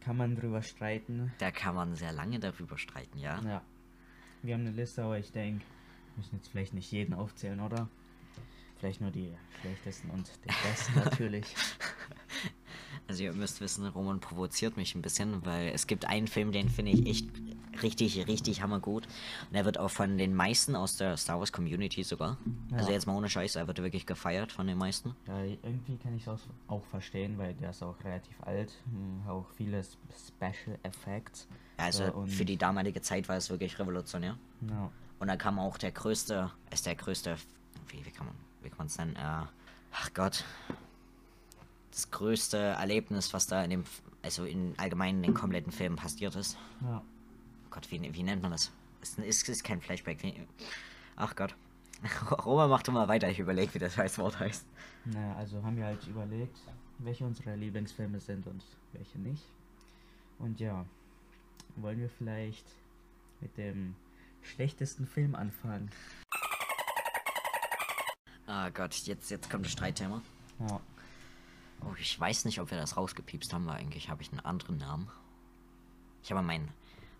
kann 0.00 0.16
man 0.16 0.34
drüber 0.34 0.60
streiten. 0.62 1.32
Da 1.38 1.50
kann 1.50 1.74
man 1.76 1.94
sehr 1.94 2.12
lange 2.12 2.40
darüber 2.40 2.78
streiten, 2.78 3.18
ja? 3.18 3.40
Ja. 3.42 3.62
Wir 4.42 4.54
haben 4.54 4.62
eine 4.62 4.72
Liste, 4.72 5.04
aber 5.04 5.18
ich 5.18 5.30
denke, 5.30 5.64
wir 5.64 6.16
müssen 6.18 6.36
jetzt 6.36 6.48
vielleicht 6.48 6.74
nicht 6.74 6.90
jeden 6.90 7.14
aufzählen, 7.14 7.60
oder? 7.60 7.88
Vielleicht 8.78 9.00
nur 9.00 9.12
die 9.12 9.32
schlechtesten 9.60 10.10
und 10.10 10.28
die 10.44 10.48
besten 10.68 10.94
natürlich. 11.04 11.54
Also 13.12 13.24
ihr 13.24 13.34
müsst 13.34 13.60
wissen, 13.60 13.86
Roman 13.88 14.20
provoziert 14.20 14.78
mich 14.78 14.94
ein 14.94 15.02
bisschen, 15.02 15.44
weil 15.44 15.68
es 15.74 15.86
gibt 15.86 16.06
einen 16.06 16.26
Film, 16.28 16.50
den 16.50 16.70
finde 16.70 16.92
ich 16.92 17.06
echt 17.06 17.26
richtig, 17.82 18.26
richtig 18.26 18.62
hammergut. 18.62 19.04
Und 19.50 19.54
er 19.54 19.66
wird 19.66 19.76
auch 19.76 19.90
von 19.90 20.16
den 20.16 20.34
meisten 20.34 20.74
aus 20.74 20.96
der 20.96 21.18
Star 21.18 21.38
Wars 21.38 21.52
Community 21.52 22.04
sogar. 22.04 22.38
Also 22.72 22.86
Ja. 22.88 22.94
jetzt 22.94 23.06
mal 23.06 23.14
ohne 23.14 23.28
Scheiß, 23.28 23.56
er 23.56 23.66
wird 23.66 23.82
wirklich 23.82 24.06
gefeiert 24.06 24.50
von 24.50 24.66
den 24.66 24.78
meisten. 24.78 25.14
Ja, 25.28 25.44
irgendwie 25.44 25.98
kann 25.98 26.16
ich 26.16 26.26
es 26.26 26.40
auch, 26.68 26.82
verstehen, 26.86 27.36
weil 27.36 27.52
der 27.52 27.68
ist 27.68 27.82
auch 27.82 28.02
relativ 28.02 28.34
alt. 28.44 28.72
hm, 28.86 29.28
Auch 29.28 29.44
viele 29.58 29.82
Special 29.84 30.78
Effects. 30.82 31.46
Also 31.76 32.04
und- 32.14 32.28
für 32.30 32.46
die 32.46 32.56
damalige 32.56 33.02
Zeit 33.02 33.28
war 33.28 33.36
es 33.36 33.50
wirklich 33.50 33.78
revolutionär. 33.78 34.38
Ja. 34.70 34.90
Und 35.18 35.28
da 35.28 35.36
kam 35.36 35.58
auch 35.58 35.76
der 35.76 35.92
größte, 35.92 36.50
ist 36.72 36.86
der 36.86 36.94
größte, 36.94 37.36
wie, 37.88 38.06
wie 38.06 38.10
kann 38.10 38.24
man, 38.24 38.34
wie 38.62 38.70
kann 38.70 38.78
man 38.78 38.86
es 38.86 38.96
nennen? 38.96 39.16
Äh, 39.16 39.44
ach 39.92 40.14
Gott. 40.14 40.44
Das 41.92 42.10
größte 42.10 42.56
Erlebnis, 42.56 43.32
was 43.32 43.46
da 43.46 43.62
in 43.62 43.70
dem, 43.70 43.84
also 44.22 44.44
in 44.44 44.74
allgemein 44.78 45.16
in 45.16 45.22
den 45.22 45.34
kompletten 45.34 45.70
Film 45.72 45.96
passiert 45.96 46.34
ist. 46.34 46.56
ja. 46.82 47.02
Gott, 47.70 47.90
wie, 47.90 48.14
wie 48.14 48.22
nennt 48.22 48.42
man 48.42 48.50
das? 48.50 48.70
Es 49.00 49.16
ist, 49.18 49.48
ist 49.48 49.64
kein 49.64 49.80
Flashback. 49.80 50.22
Wie, 50.22 50.34
ach 51.16 51.34
Gott. 51.34 51.54
Roma 52.44 52.66
macht 52.66 52.88
immer 52.88 53.08
weiter, 53.08 53.30
ich 53.30 53.38
überlege, 53.38 53.72
wie 53.74 53.78
das 53.78 53.94
scheiß 53.94 54.18
Wort 54.18 54.38
heißt. 54.40 54.66
Naja, 55.06 55.34
also 55.36 55.62
haben 55.62 55.76
wir 55.76 55.86
halt 55.86 56.06
überlegt, 56.06 56.56
welche 56.98 57.24
unsere 57.24 57.54
Lieblingsfilme 57.56 58.20
sind 58.20 58.46
und 58.46 58.62
welche 58.92 59.18
nicht. 59.18 59.44
Und 60.38 60.60
ja, 60.60 60.84
wollen 61.76 61.98
wir 61.98 62.10
vielleicht 62.10 62.66
mit 63.40 63.56
dem 63.56 63.94
schlechtesten 64.42 65.06
Film 65.06 65.34
anfangen? 65.34 65.90
Ah 68.46 68.68
Gott, 68.70 68.94
jetzt, 69.06 69.30
jetzt 69.30 69.48
kommt 69.48 69.64
das 69.64 69.72
Streitthema. 69.72 70.20
Ja. 70.60 70.80
Oh, 71.84 71.94
ich 71.98 72.18
weiß 72.18 72.44
nicht, 72.44 72.60
ob 72.60 72.70
wir 72.70 72.78
das 72.78 72.96
rausgepiepst 72.96 73.52
haben, 73.52 73.66
weil 73.66 73.76
eigentlich 73.76 74.08
habe 74.08 74.22
ich 74.22 74.30
einen 74.30 74.40
anderen 74.40 74.78
Namen. 74.78 75.08
Ich 76.22 76.30
habe 76.30 76.42
meinen. 76.42 76.68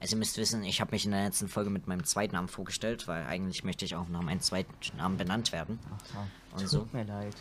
Also 0.00 0.16
ihr 0.16 0.18
müsst 0.18 0.36
wissen, 0.36 0.64
ich 0.64 0.80
habe 0.80 0.90
mich 0.92 1.04
in 1.04 1.12
der 1.12 1.24
letzten 1.24 1.48
Folge 1.48 1.70
mit 1.70 1.86
meinem 1.86 2.04
zweiten 2.04 2.34
Namen 2.34 2.48
vorgestellt, 2.48 3.06
weil 3.06 3.24
eigentlich 3.24 3.62
möchte 3.62 3.84
ich 3.84 3.94
auch 3.94 4.08
nach 4.08 4.22
meinem 4.22 4.40
zweiten 4.40 4.72
Namen 4.96 5.16
benannt 5.16 5.52
werden. 5.52 5.78
Ach. 5.90 6.54
Und 6.54 6.60
Tut 6.60 6.68
so? 6.68 6.88
mir 6.92 7.04
leid. 7.04 7.36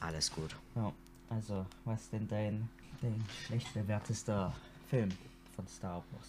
Alles 0.00 0.32
gut. 0.32 0.56
Ja, 0.74 0.92
also, 1.28 1.66
was 1.84 2.02
ist 2.02 2.12
denn 2.12 2.28
dein, 2.28 2.68
dein 3.02 3.24
schlecht 3.46 3.72
bewertester 3.74 4.54
Film 4.88 5.10
von 5.54 5.66
Star 5.68 6.02
Wars? 6.12 6.28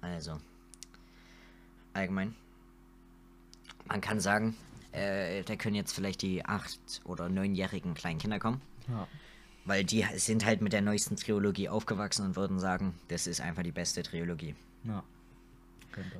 Also. 0.00 0.38
Allgemein. 1.92 2.34
Man 3.86 4.00
kann 4.00 4.20
sagen, 4.20 4.56
äh, 4.96 5.42
da 5.42 5.56
können 5.56 5.74
jetzt 5.76 5.92
vielleicht 5.92 6.22
die 6.22 6.44
acht- 6.44 7.00
oder 7.04 7.28
neunjährigen 7.28 7.94
kleinen 7.94 8.18
Kinder 8.18 8.38
kommen. 8.38 8.60
Ja. 8.88 9.06
Weil 9.64 9.84
die 9.84 10.04
sind 10.16 10.44
halt 10.44 10.60
mit 10.60 10.72
der 10.72 10.80
neuesten 10.82 11.16
Trilogie 11.16 11.68
aufgewachsen 11.68 12.24
und 12.24 12.36
würden 12.36 12.60
sagen, 12.60 12.94
das 13.08 13.26
ist 13.26 13.40
einfach 13.40 13.62
die 13.62 13.72
beste 13.72 14.02
Trilogie. 14.02 14.54
Ja. 14.84 15.02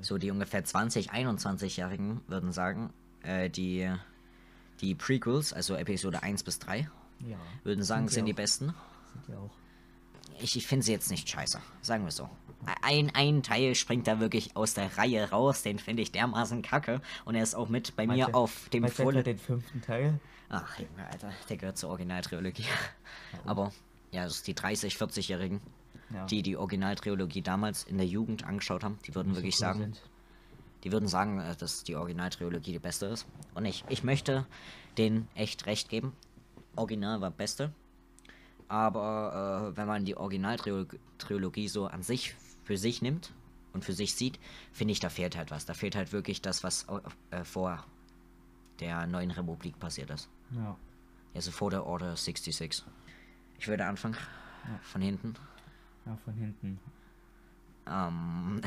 So 0.01 0.17
die 0.19 0.31
ungefähr 0.31 0.65
20, 0.65 1.13
21-Jährigen 1.13 2.23
würden 2.29 2.51
sagen, 2.51 2.91
äh, 3.23 3.51
die, 3.51 3.93
die 4.81 4.95
Prequels, 4.95 5.53
also 5.53 5.75
Episode 5.77 6.23
1 6.23 6.43
bis 6.45 6.59
3, 6.59 6.89
Ja. 7.29 7.37
würden 7.63 7.85
sagen, 7.85 8.09
Sind 8.09 8.15
sind 8.15 8.25
die 8.27 8.33
die 8.33 8.37
besten. 8.37 8.75
Sind 9.13 9.29
ja 9.29 9.39
auch. 9.39 9.51
Ich, 10.41 10.57
ich 10.57 10.67
finde 10.67 10.85
sie 10.85 10.93
jetzt 10.93 11.11
nicht 11.11 11.29
scheiße, 11.29 11.61
sagen 11.83 12.05
wir 12.05 12.11
so. 12.11 12.29
Ein, 12.83 13.11
ein 13.15 13.43
Teil 13.43 13.75
springt 13.75 14.07
da 14.07 14.21
wirklich 14.21 14.57
aus 14.57 14.75
der 14.75 14.97
Reihe 14.99 15.31
raus, 15.31 15.63
den 15.63 15.79
finde 15.79 16.03
ich 16.03 16.13
dermaßen 16.13 16.63
kacke. 16.63 17.01
Und 17.25 17.35
er 17.35 17.43
ist 17.43 17.55
auch 17.55 17.69
mit 17.69 17.95
bei 17.97 18.07
mir 18.07 18.15
Meinst 18.17 18.29
du- 18.29 18.35
auf 18.35 18.69
dem 18.71 18.89
Vorle... 18.89 19.23
den 19.23 19.39
fünften 19.39 19.81
Teil? 19.83 20.19
Ach, 20.49 20.79
Junge, 20.79 21.07
Alter, 21.11 21.33
der 21.49 21.57
gehört 21.57 21.77
zur 21.79 21.91
Originaltrilogie. 21.91 22.65
Aber, 23.45 23.73
ja, 24.13 24.25
das 24.25 24.37
ist 24.37 24.47
die 24.47 24.55
30-, 24.55 24.97
40-Jährigen, 24.97 25.61
Ja. 26.15 26.25
die 26.27 26.43
die 26.43 26.57
Originaltrilogie 26.57 27.43
damals 27.43 27.83
in 27.85 27.99
der 27.99 28.07
Jugend 28.07 28.45
angeschaut 28.45 28.85
haben, 28.85 28.99
die 29.07 29.15
würden 29.15 29.29
nicht 29.33 29.37
so 29.39 29.43
wirklich 29.43 29.55
cool 29.57 29.59
sagen, 29.61 29.79
sind. 29.81 30.03
die 30.85 30.93
würden 30.93 31.09
sagen, 31.09 31.41
äh, 31.41 31.57
dass 31.57 31.83
die 31.85 31.97
Originaltrilogie 31.97 32.73
die 32.73 32.79
beste 32.79 33.07
ist. 33.07 33.27
Und 33.55 33.65
ich, 33.65 33.85
ich 33.89 34.05
möchte 34.05 34.47
denen 34.99 35.27
echt 35.35 35.67
recht 35.67 35.89
geben. 35.89 36.13
Original 36.77 37.21
war 37.21 37.31
beste. 37.31 37.73
Aber 38.69 39.73
äh, 39.73 39.77
wenn 39.77 39.87
man 39.87 40.05
die 40.05 40.17
Originaltrilogie 40.17 41.69
so 41.69 41.87
an 41.87 42.03
sich 42.03 42.35
für 42.67 42.77
sich 42.77 43.01
nimmt 43.01 43.33
und 43.73 43.85
für 43.85 43.93
sich 43.93 44.15
sieht, 44.15 44.41
finde 44.73 44.93
ich, 44.93 45.01
da 45.01 45.09
fehlt 45.09 45.37
halt 45.37 45.51
was. 45.53 45.67
Da 45.67 45.75
fehlt 45.75 45.95
halt 45.95 46.13
wirklich 46.13 46.43
das, 46.43 46.65
was 46.65 46.87
äh, 47.31 47.45
vor 47.45 47.85
der 48.81 49.07
neuen 49.07 49.31
Republik 49.31 49.79
passiert 49.79 50.11
ist. 50.11 50.29
Ja. 50.51 50.77
Also 51.35 51.53
vor 51.53 51.71
der 51.71 51.87
Order 51.87 52.17
66. 52.17 52.85
Ich 53.59 53.69
würde 53.69 53.87
anfangen. 53.87 54.17
Von 54.83 55.01
hinten. 55.01 55.35
ja, 56.05 56.17
von 56.25 56.35
hinten. 56.35 56.81
Ähm, 57.89 58.61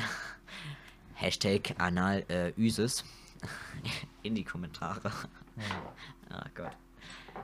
Hashtag 1.15 1.75
Anal 1.77 2.23
äh, 2.29 2.53
Üsis 2.55 3.03
in 4.23 4.33
die 4.33 4.45
Kommentare. 4.45 5.11
Ja. 5.57 6.37
Ah 6.37 6.45
Gott. 6.55 6.71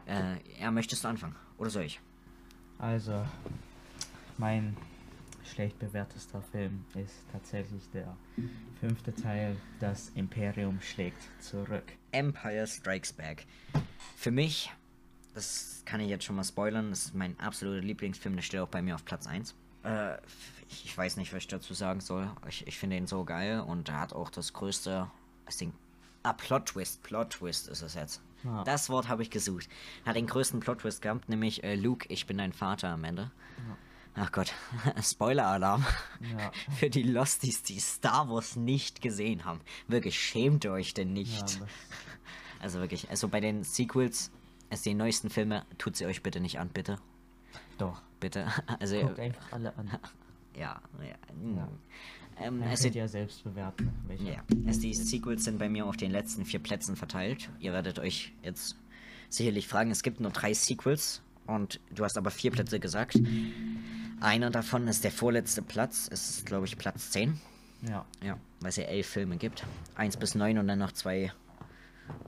Äh, 0.05 0.37
ja, 0.61 0.71
möchtest 0.71 1.03
du 1.03 1.09
anfangen? 1.09 1.35
Oder 1.57 1.69
soll 1.69 1.83
ich? 1.83 1.99
Also, 2.79 3.25
mein 4.37 4.77
schlecht 5.45 5.79
bewertester 5.79 6.41
Film 6.41 6.85
ist 6.95 7.25
tatsächlich 7.31 7.89
der 7.93 8.15
fünfte 8.79 9.13
Teil, 9.13 9.55
Das 9.79 10.09
Imperium 10.15 10.79
schlägt 10.81 11.21
zurück. 11.39 11.93
Empire 12.11 12.67
Strikes 12.67 13.13
Back. 13.13 13.45
Für 14.15 14.31
mich, 14.31 14.71
das 15.33 15.83
kann 15.85 16.01
ich 16.01 16.09
jetzt 16.09 16.25
schon 16.25 16.35
mal 16.35 16.43
spoilern, 16.43 16.89
das 16.89 17.05
ist 17.05 17.15
mein 17.15 17.39
absoluter 17.39 17.81
Lieblingsfilm, 17.81 18.35
der 18.35 18.43
steht 18.43 18.59
auch 18.59 18.67
bei 18.67 18.81
mir 18.81 18.95
auf 18.95 19.05
Platz 19.05 19.27
1. 19.27 19.55
Äh, 19.83 20.17
ich, 20.69 20.97
weiß 20.97 21.17
nicht, 21.17 21.31
was 21.31 21.43
ich 21.43 21.47
dazu 21.47 21.73
sagen 21.73 22.01
soll. 22.01 22.29
Ich, 22.47 22.65
ich 22.67 22.77
finde 22.77 22.97
ihn 22.97 23.07
so 23.07 23.23
geil 23.23 23.59
und 23.61 23.89
er 23.89 23.99
hat 23.99 24.13
auch 24.13 24.29
das 24.29 24.53
größte, 24.53 25.09
das 25.45 25.57
Ding, 25.57 25.73
ah, 26.23 26.33
Plot 26.33 26.67
Twist, 26.67 27.03
Plot 27.03 27.31
Twist 27.31 27.67
ist 27.67 27.81
es 27.81 27.93
jetzt. 27.93 28.21
Ja. 28.43 28.63
Das 28.63 28.89
Wort 28.89 29.09
habe 29.09 29.23
ich 29.23 29.29
gesucht. 29.29 29.69
Hat 30.05 30.15
den 30.15 30.27
größten 30.27 30.59
Plot 30.59 30.79
Twist 30.79 31.01
gehabt, 31.01 31.29
nämlich 31.29 31.63
äh, 31.63 31.75
Luke, 31.75 32.07
ich 32.09 32.25
bin 32.27 32.37
dein 32.37 32.53
Vater 32.53 32.89
am 32.89 33.03
Ende. 33.03 33.31
Ach 34.17 34.31
Gott, 34.31 34.53
Spoiler-Alarm. 35.01 35.85
Ja. 36.37 36.51
Für 36.77 36.89
die 36.89 37.03
Losties, 37.03 37.63
die 37.63 37.79
Star 37.79 38.29
Wars 38.29 38.55
nicht 38.55 39.01
gesehen 39.01 39.43
haben. 39.45 39.59
Wirklich, 39.87 40.19
schämt 40.19 40.65
euch 40.65 40.93
denn 40.93 41.13
nicht. 41.13 41.59
Ja, 41.59 41.65
Also 42.61 42.79
wirklich, 42.79 43.09
also 43.09 43.27
bei 43.27 43.41
den 43.41 43.63
Sequels, 43.63 44.31
also 44.69 44.83
die 44.89 44.93
neuesten 44.95 45.29
Filme, 45.29 45.65
tut 45.77 45.97
sie 45.97 46.05
euch 46.05 46.23
bitte 46.23 46.39
nicht 46.39 46.57
an, 46.59 46.69
bitte. 46.69 46.97
doch. 47.77 48.01
Bitte. 48.21 48.47
Also, 48.79 48.99
Guckt 49.01 49.19
einfach 49.19 49.51
alle 49.51 49.77
an. 49.77 49.91
ja, 50.55 50.81
ja. 50.99 51.35
mm. 51.35 51.57
Ja. 51.57 51.67
Ähm, 52.39 52.59
Dann 52.61 52.69
also, 52.69 52.83
könnt 52.83 52.95
ihr 52.95 53.07
selbst 53.07 53.43
bewerten, 53.43 53.93
welche. 54.07 54.23
ja, 54.31 54.43
also 54.65 54.81
die 54.81 54.93
Sequels 54.93 55.43
sind 55.43 55.59
bei 55.59 55.69
mir 55.69 55.85
auf 55.85 55.97
den 55.97 56.11
letzten 56.11 56.43
vier 56.45 56.59
Plätzen 56.61 56.95
verteilt. 56.95 57.49
Ihr 57.59 57.71
werdet 57.73 57.99
euch 57.99 58.33
jetzt 58.41 58.77
sicherlich 59.29 59.67
fragen, 59.67 59.91
es 59.91 60.01
gibt 60.01 60.21
nur 60.21 60.31
drei 60.31 60.53
Sequels 60.53 61.21
und 61.47 61.79
du 61.91 62.03
hast 62.03 62.17
aber 62.17 62.31
vier 62.31 62.51
Plätze 62.51 62.79
gesagt. 62.79 63.19
Einer 64.21 64.49
davon 64.49 64.87
ist 64.87 65.03
der 65.03 65.11
vorletzte 65.11 65.61
Platz, 65.61 66.07
es 66.11 66.29
ist 66.29 66.45
glaube 66.45 66.65
ich 66.65 66.77
Platz 66.77 67.11
10. 67.11 67.39
Ja. 67.81 68.05
Ja, 68.23 68.37
weil 68.61 68.69
es 68.69 68.77
ja 68.77 68.83
elf 68.85 69.07
Filme 69.07 69.37
gibt. 69.37 69.63
Eins 69.95 70.17
bis 70.17 70.35
neun 70.35 70.57
und 70.57 70.67
dann 70.67 70.79
noch 70.79 70.91
zwei, 70.91 71.31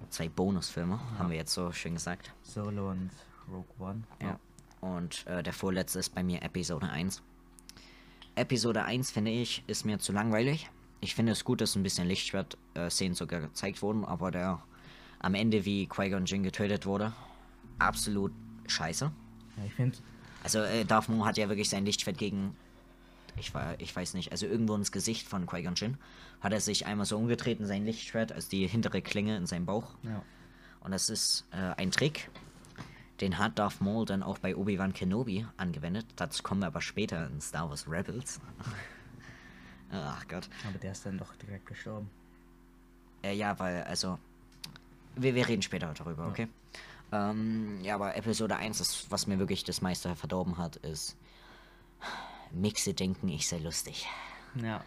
zwei 0.10 0.30
Bonusfilme, 0.30 1.00
haben 1.18 1.30
wir 1.30 1.38
jetzt 1.38 1.54
so 1.54 1.72
schön 1.72 1.94
gesagt. 1.94 2.34
Solo 2.44 2.92
und 2.92 3.10
Rogue 3.50 3.66
One. 3.80 4.04
Ja. 4.22 4.40
Und 4.82 5.26
äh, 5.28 5.42
der 5.42 5.54
vorletzte 5.54 6.00
ist 6.00 6.14
bei 6.14 6.24
mir 6.24 6.42
Episode 6.44 6.90
1. 6.90 7.24
Episode 8.36 8.84
1, 8.84 9.12
finde 9.12 9.32
ich, 9.32 9.64
ist 9.66 9.86
mir 9.86 9.98
zu 9.98 10.12
langweilig. 10.12 10.70
Ich 11.02 11.16
finde 11.16 11.32
es 11.32 11.44
gut, 11.44 11.62
dass 11.62 11.76
ein 11.76 11.84
bisschen 11.84 12.08
Lichtschwert-Szenen 12.08 13.16
sogar 13.16 13.42
gezeigt 13.42 13.82
wurden, 13.82 14.06
aber 14.06 14.32
der 14.32 14.62
am 15.20 15.34
Ende, 15.34 15.66
wie 15.66 15.88
Qui-Gon 15.88 16.26
Jinn 16.26 16.44
getötet 16.44 16.86
wurde, 16.86 17.14
absolut 17.80 18.32
scheiße. 18.72 19.12
Ja, 19.58 19.64
ich 19.66 19.74
finde, 19.74 19.98
Also 20.44 20.60
äh, 20.60 20.86
Darth 20.86 21.10
Maul 21.10 21.26
hat 21.26 21.38
ja 21.38 21.50
wirklich 21.50 21.70
sein 21.70 21.86
Lichtschwert 21.86 22.18
gegen, 22.18 22.56
ich, 23.38 23.54
war, 23.54 23.80
ich 23.80 23.96
weiß 23.96 24.14
nicht, 24.14 24.32
also 24.32 24.46
irgendwo 24.46 24.76
ins 24.76 24.92
Gesicht 24.92 25.28
von 25.28 25.46
Qui-Gon 25.46 25.76
Jinn, 25.76 25.98
hat 26.42 26.54
er 26.54 26.62
sich 26.62 26.86
einmal 26.86 27.06
so 27.06 27.18
umgetreten, 27.18 27.66
sein 27.66 27.86
Lichtschwert, 27.86 28.32
als 28.32 28.48
die 28.48 28.68
hintere 28.68 29.02
Klinge 29.02 29.36
in 29.38 29.46
seinem 29.46 29.66
Bauch. 29.66 29.96
ja. 30.04 30.22
Und 30.80 30.92
das 30.92 31.10
ist 31.10 31.46
äh, 31.52 31.74
ein 31.76 31.92
Trick, 31.92 32.30
den 33.20 33.40
hat 33.40 33.60
Darth 33.60 33.82
Maul 33.82 34.06
dann 34.06 34.24
auch 34.24 34.38
bei 34.38 34.56
Obi-Wan 34.56 34.94
Kenobi 34.94 35.46
angewendet. 35.58 36.06
Dazu 36.16 36.44
kommen 36.44 36.62
wir 36.62 36.68
aber 36.68 36.82
später 36.82 37.28
in 37.28 37.42
Star 37.42 37.68
Wars 37.70 37.90
Rebels. 37.90 38.40
Ach 39.92 40.26
Gott. 40.28 40.48
Aber 40.68 40.78
der 40.78 40.92
ist 40.92 41.06
dann 41.06 41.18
doch 41.18 41.36
direkt 41.36 41.66
gestorben. 41.66 42.10
Äh, 43.24 43.36
ja, 43.36 43.58
weil, 43.60 43.84
also, 43.84 44.20
wir, 45.16 45.34
wir 45.36 45.48
reden 45.48 45.62
später 45.62 45.92
darüber, 45.94 46.28
okay? 46.28 46.48
Ähm, 47.12 47.80
ja, 47.84 47.96
aber 47.96 48.16
Episode 48.16 48.58
1, 48.58 48.80
ist, 48.82 49.12
was 49.12 49.28
mir 49.28 49.40
wirklich 49.40 49.64
das 49.64 49.82
meiste 49.82 50.14
verdorben 50.16 50.58
hat, 50.58 50.76
ist 50.78 51.16
Mixe 52.52 52.94
denken, 52.94 53.30
ich 53.30 53.48
sei 53.48 53.60
lustig. 53.60 54.08
Ja. 54.56 54.84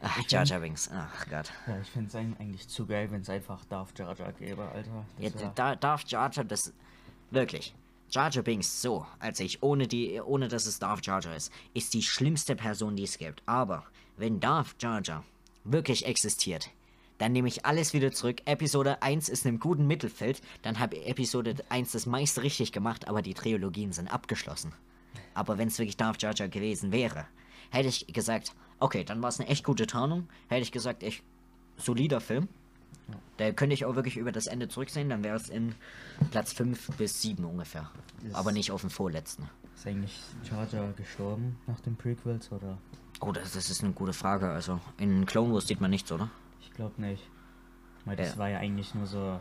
Ach, 0.00 0.20
Jar 0.28 0.44
Jar 0.44 0.60
Binks, 0.60 0.90
ach 0.92 1.26
Gott. 1.30 1.50
Ja, 1.66 1.80
ich 1.80 1.88
finde 1.88 2.08
es 2.08 2.14
eigentlich 2.14 2.68
zu 2.68 2.84
geil, 2.86 3.10
wenn 3.10 3.22
es 3.22 3.30
einfach 3.30 3.64
Darth 3.64 3.98
Jar 3.98 4.14
Jar 4.16 4.32
gäbe, 4.32 4.68
Alter. 4.68 5.04
Ja, 5.18 5.30
Das 5.30 5.54
da 5.54 5.76
darf 5.76 6.04
Jar 6.06 6.30
Jar 6.30 6.44
das 6.44 6.72
wirklich. 7.30 7.74
Jar 8.10 8.30
Jar 8.30 8.42
Binks, 8.44 8.82
so, 8.82 9.06
als 9.18 9.40
ich, 9.40 9.62
ohne 9.62 9.86
die, 9.88 10.20
ohne 10.20 10.48
dass 10.48 10.66
es 10.66 10.78
Darth 10.78 11.06
Jar 11.06 11.20
Jar 11.20 11.34
ist, 11.34 11.50
ist 11.72 11.94
die 11.94 12.02
schlimmste 12.02 12.54
Person, 12.54 12.96
die 12.96 13.04
es 13.04 13.16
gibt. 13.16 13.42
Aber 13.46 13.84
wenn 14.16 14.40
Darth 14.40 14.74
Jar 14.82 15.00
Jar 15.02 15.24
wirklich 15.64 16.04
existiert, 16.04 16.70
dann 17.18 17.32
nehme 17.32 17.48
ich 17.48 17.64
alles 17.64 17.92
wieder 17.92 18.12
zurück. 18.12 18.42
Episode 18.44 19.02
1 19.02 19.28
ist 19.28 19.44
in 19.44 19.50
einem 19.50 19.60
guten 19.60 19.86
Mittelfeld, 19.86 20.40
dann 20.62 20.78
habe 20.80 21.04
Episode 21.04 21.54
1 21.68 21.92
das 21.92 22.06
meiste 22.06 22.42
richtig 22.42 22.72
gemacht, 22.72 23.08
aber 23.08 23.22
die 23.22 23.34
Trilogien 23.34 23.92
sind 23.92 24.08
abgeschlossen. 24.12 24.72
Aber 25.34 25.58
wenn 25.58 25.68
es 25.68 25.78
wirklich 25.78 25.96
Darth 25.96 26.22
Jar 26.22 26.34
Jar 26.34 26.48
gewesen 26.48 26.92
wäre, 26.92 27.26
hätte 27.70 27.88
ich 27.88 28.06
gesagt, 28.08 28.52
okay, 28.80 29.04
dann 29.04 29.22
war 29.22 29.28
es 29.28 29.40
eine 29.40 29.48
echt 29.48 29.64
gute 29.64 29.86
Tarnung. 29.86 30.28
Hätte 30.48 30.62
ich 30.62 30.72
gesagt, 30.72 31.02
echt 31.02 31.22
solider 31.76 32.20
Film. 32.20 32.48
Da 33.36 33.52
könnte 33.52 33.74
ich 33.74 33.84
auch 33.84 33.96
wirklich 33.96 34.16
über 34.16 34.32
das 34.32 34.46
Ende 34.46 34.68
zurücksehen, 34.68 35.08
dann 35.10 35.22
wäre 35.24 35.36
es 35.36 35.48
in 35.50 35.74
Platz 36.30 36.52
5 36.52 36.96
bis 36.96 37.20
7 37.20 37.44
ungefähr. 37.44 37.90
Ist- 38.24 38.34
Aber 38.34 38.52
nicht 38.52 38.70
auf 38.70 38.80
dem 38.80 38.90
vorletzten. 38.90 39.48
Ist 39.76 39.86
eigentlich 39.86 40.16
Jar 40.48 40.66
Jar 40.72 40.92
gestorben 40.92 41.58
nach 41.66 41.80
den 41.80 41.96
Prequels 41.96 42.50
oder? 42.52 42.78
Oh, 43.20 43.32
das, 43.32 43.52
das 43.52 43.70
ist 43.70 43.82
eine 43.82 43.92
gute 43.92 44.12
Frage. 44.12 44.48
Also 44.50 44.80
in 44.98 45.26
Clone 45.26 45.52
Wars 45.52 45.66
sieht 45.66 45.80
man 45.80 45.90
nichts, 45.90 46.10
oder? 46.12 46.30
Glaube 46.76 47.00
nicht. 47.00 47.22
Weil 48.04 48.16
das 48.16 48.32
Ja. 48.32 48.38
war 48.38 48.48
ja 48.48 48.58
eigentlich 48.58 48.94
nur 48.94 49.06
so 49.06 49.40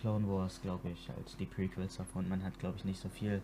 Clone 0.00 0.26
Wars, 0.28 0.60
glaube 0.62 0.90
ich, 0.90 1.08
als 1.16 1.36
die 1.36 1.46
Prequels 1.46 1.96
davon. 1.96 2.28
Man 2.28 2.42
hat, 2.44 2.58
glaube 2.58 2.76
ich, 2.78 2.84
nicht 2.84 3.00
so 3.00 3.08
viel 3.08 3.40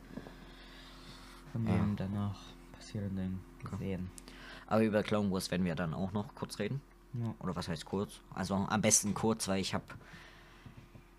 von 1.53 1.67
Ja. 1.67 1.75
dem 1.77 1.97
danach 1.97 2.39
passierenden 2.73 3.41
gesehen. 3.71 4.11
Aber 4.67 4.83
über 4.83 5.03
Clone 5.03 5.31
Wars 5.31 5.51
werden 5.51 5.65
wir 5.65 5.75
dann 5.75 5.95
auch 5.95 6.13
noch 6.13 6.35
kurz 6.35 6.59
reden. 6.59 6.81
Ja. 7.15 7.35
Oder 7.41 7.57
was 7.57 7.69
heißt 7.69 7.85
kurz? 7.87 8.21
Also 8.35 8.55
am 8.55 8.83
besten 8.83 9.15
kurz, 9.15 9.49
weil 9.49 9.61
ich 9.61 9.73
habe 9.75 9.85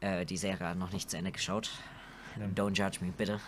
äh, 0.02 0.26
die 0.26 0.38
Serie 0.38 0.76
noch 0.76 0.92
nicht 0.94 1.10
zu 1.10 1.18
Ende 1.18 1.32
geschaut. 1.32 1.72
Ja. 2.38 2.46
Don't 2.46 2.74
judge 2.78 3.04
me, 3.04 3.12
bitte. 3.12 3.40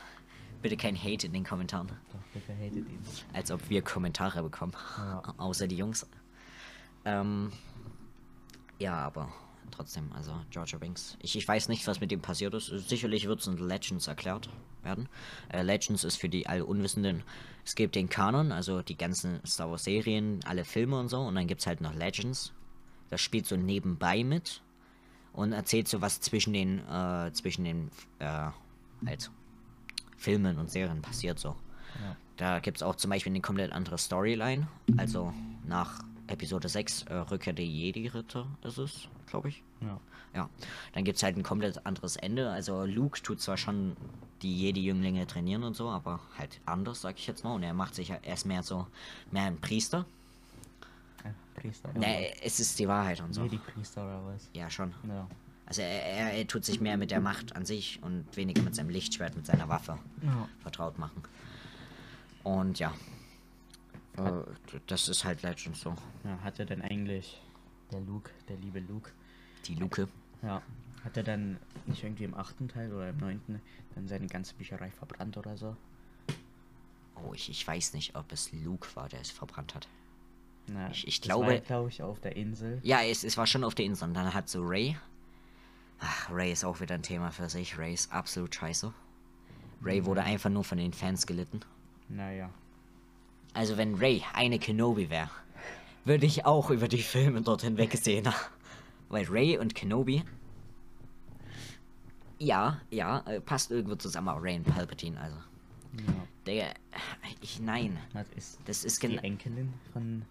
Bitte 0.62 0.75
kein 0.77 0.95
Hate 0.97 1.27
in 1.27 1.34
den 1.34 1.43
Kommentaren. 1.43 1.88
Doch, 1.88 2.19
bitte 2.34 2.53
hatet 2.53 2.75
ihn. 2.89 2.99
Als 3.34 3.51
ob 3.51 3.69
wir 3.69 3.81
Kommentare 3.81 4.43
bekommen. 4.43 4.73
Außer 5.38 5.67
die 5.67 5.77
Jungs. 5.77 6.05
Ähm, 7.05 7.51
ja, 8.81 8.95
aber 8.95 9.31
trotzdem, 9.69 10.11
also 10.13 10.33
Georgia 10.49 10.79
Binks. 10.79 11.17
Ich, 11.21 11.35
ich 11.35 11.47
weiß 11.47 11.69
nicht, 11.69 11.85
was 11.87 12.01
mit 12.01 12.11
dem 12.11 12.21
passiert 12.21 12.53
ist. 12.53 12.67
Sicherlich 12.89 13.27
wird 13.27 13.39
es 13.39 13.47
in 13.47 13.57
Legends 13.57 14.07
erklärt 14.07 14.49
werden. 14.83 15.07
Äh, 15.49 15.61
Legends 15.61 16.03
ist 16.03 16.17
für 16.17 16.29
die 16.29 16.47
alle 16.47 16.65
Unwissenden. 16.65 17.23
Es 17.63 17.75
gibt 17.75 17.95
den 17.95 18.09
Kanon, 18.09 18.51
also 18.51 18.81
die 18.81 18.97
ganzen 18.97 19.39
Star 19.45 19.69
Wars 19.69 19.83
Serien, 19.83 20.39
alle 20.45 20.65
Filme 20.65 20.99
und 20.99 21.09
so. 21.09 21.21
Und 21.21 21.35
dann 21.35 21.47
gibt 21.47 21.61
es 21.61 21.67
halt 21.67 21.79
noch 21.79 21.93
Legends. 21.93 22.53
Das 23.09 23.21
spielt 23.21 23.45
so 23.45 23.55
nebenbei 23.55 24.23
mit. 24.23 24.61
Und 25.33 25.53
erzählt 25.53 25.87
so 25.87 26.01
was 26.01 26.19
zwischen 26.19 26.51
den, 26.51 26.79
äh, 26.89 27.31
zwischen 27.33 27.63
den, 27.63 27.91
äh, 28.19 28.49
halt, 29.05 29.31
Filmen 30.17 30.57
und 30.57 30.69
Serien 30.69 31.01
passiert 31.01 31.39
so. 31.39 31.55
Ja. 31.99 32.15
Da 32.37 32.59
gibt 32.59 32.77
es 32.77 32.83
auch 32.83 32.95
zum 32.95 33.09
Beispiel 33.09 33.31
eine 33.31 33.41
komplett 33.41 33.71
andere 33.71 33.97
Storyline. 33.97 34.67
Also 34.97 35.33
nach 35.65 36.01
Episode 36.27 36.69
6, 36.69 37.03
äh, 37.03 37.13
Rückkehr 37.15 37.53
der 37.53 37.65
Jedi-Ritter 37.65 38.47
ist 38.63 38.77
es, 38.77 39.07
glaube 39.27 39.49
ich. 39.49 39.63
Ja. 39.81 39.99
Ja, 40.34 40.49
dann 40.93 41.03
gibt 41.03 41.17
es 41.17 41.23
halt 41.23 41.36
ein 41.36 41.43
komplett 41.43 41.86
anderes 41.86 42.15
Ende. 42.15 42.49
Also 42.49 42.86
Luke 42.86 43.21
tut 43.21 43.41
zwar 43.41 43.57
schon 43.57 43.97
die 44.41 44.57
Jedi-Jünglinge 44.62 45.27
trainieren 45.27 45.63
und 45.63 45.75
so, 45.75 45.89
aber 45.89 46.21
halt 46.38 46.62
anders, 46.65 47.01
sag 47.01 47.17
ich 47.19 47.27
jetzt 47.27 47.43
mal. 47.43 47.53
Und 47.53 47.63
er 47.63 47.73
macht 47.73 47.95
sich 47.95 48.07
ja 48.07 48.17
erst 48.23 48.45
mehr 48.45 48.63
so, 48.63 48.88
mehr 49.31 49.43
ein 49.43 49.60
Priester. 49.60 50.05
Ein 51.25 51.36
Priester. 51.55 51.89
Nee, 51.95 52.34
es 52.41 52.62
ist 52.62 52.79
die 52.79 52.88
Wahrheit 52.88 53.19
und 53.19 53.34
so. 53.34 53.45
Die 53.45 53.57
Priester 53.57 54.03
oder 54.05 54.25
was? 54.34 54.49
Ja, 54.53 54.69
schon. 54.69 54.93
Ja. 55.07 55.27
Also 55.65 55.81
er, 55.81 56.05
er, 56.05 56.34
er 56.34 56.47
tut 56.47 56.63
sich 56.63 56.79
mehr 56.79 56.95
mit 56.95 57.12
der 57.12 57.19
Macht 57.19 57.55
an 57.57 57.65
sich 57.65 57.99
und 58.01 58.25
weniger 58.38 58.62
mit 58.62 58.73
seinem 58.73 58.89
Lichtschwert, 58.89 59.36
mit 59.36 59.45
seiner 59.45 59.67
Waffe 59.67 59.97
Ja. 60.21 60.47
vertraut 60.62 60.97
machen. 60.97 61.21
Und 62.43 62.79
ja. 62.79 62.93
Äh, 64.17 64.78
das 64.88 65.08
ist 65.08 65.24
halt 65.26 65.41
Legends 65.43 65.82
so. 65.82 65.95
ja. 66.24 66.38
Hat 66.43 66.60
er 66.60 66.65
denn 66.65 66.82
eigentlich 66.82 67.41
der 67.91 68.02
Luke, 68.02 68.32
der 68.50 68.58
liebe 68.58 68.80
Luke, 68.80 69.12
Die 69.65 69.76
Luke. 69.76 70.08
ja, 70.41 70.62
hat 71.04 71.17
er 71.17 71.24
dann 71.24 71.58
nicht 71.86 72.04
irgendwie 72.04 72.24
im 72.26 72.34
achten 72.34 72.67
Teil 72.67 72.93
oder 72.93 73.10
im 73.10 73.17
neunten 73.17 73.62
dann 73.95 74.08
seine 74.08 74.28
ganze 74.28 74.54
Bücherei 74.56 74.91
verbrannt 74.91 75.38
oder 75.38 75.58
so? 75.58 75.76
Oh, 77.15 77.34
ich, 77.34 77.50
ich 77.50 77.65
weiß 77.67 77.93
nicht, 77.93 78.15
ob 78.15 78.32
es 78.32 78.52
Luke 78.52 78.88
war, 78.95 79.08
der 79.10 79.21
es 79.21 79.30
verbrannt 79.32 79.76
hat. 79.76 79.88
Na, 80.67 80.89
Ich- 80.91 81.08
ich 81.08 81.21
glaube- 81.21 81.47
war, 81.47 81.58
glaube 81.60 81.89
ich, 81.89 82.02
auf 82.02 82.19
der 82.19 82.36
Insel. 82.36 82.80
Ja, 82.84 83.02
es, 83.04 83.24
es 83.24 83.38
war 83.38 83.45
schon 83.47 83.63
auf 83.63 83.76
der 83.76 83.86
Insel. 83.86 84.08
Und 84.08 84.13
dann 84.13 84.34
hat 84.34 84.50
so 84.50 84.62
Ray. 84.63 84.97
Ach, 86.00 86.32
Ray 86.32 86.52
ist 86.52 86.63
auch 86.63 86.80
wieder 86.80 86.95
ein 86.95 87.04
Thema 87.04 87.32
für 87.32 87.50
sich. 87.50 87.78
Ray 87.78 87.93
ist 87.93 88.12
absolut 88.12 88.56
scheiße. 88.56 88.91
Ray 89.84 90.06
wurde 90.06 90.24
einfach 90.24 90.50
nur 90.50 90.63
von 90.63 90.78
den 90.78 90.93
Fans 90.93 91.28
gelitten. 91.28 91.60
Naja. 92.10 92.50
Also 93.53 93.77
wenn 93.77 93.95
Ray 93.95 94.23
eine 94.33 94.59
Kenobi 94.59 95.09
wäre, 95.09 95.29
würde 96.05 96.25
ich 96.25 96.45
auch 96.45 96.69
über 96.69 96.87
die 96.87 97.01
Filme 97.03 97.41
dort 97.41 97.61
hinweg 97.61 97.93
sehen. 98.01 98.27
Weil 99.09 99.25
Ray 99.29 99.57
und 99.57 99.75
Kenobi. 99.75 100.23
Ja, 102.39 102.79
ja, 102.89 103.19
äh, 103.27 103.39
passt 103.39 103.69
irgendwo 103.71 103.95
zusammen, 103.95 104.29
aber 104.29 104.41
Ray 104.41 104.57
und 104.57 104.63
Palpatine, 104.63 105.19
also. 105.19 105.35
Ja. 105.35 106.13
Der, 106.47 106.73
ich, 107.41 107.59
nein. 107.59 107.97
Das 108.13 108.27
ist, 108.35 108.59
Das 108.65 108.83
ist 108.83 109.03
die. 109.03 109.17
Enkelin 109.17 109.73
von. 109.93 110.23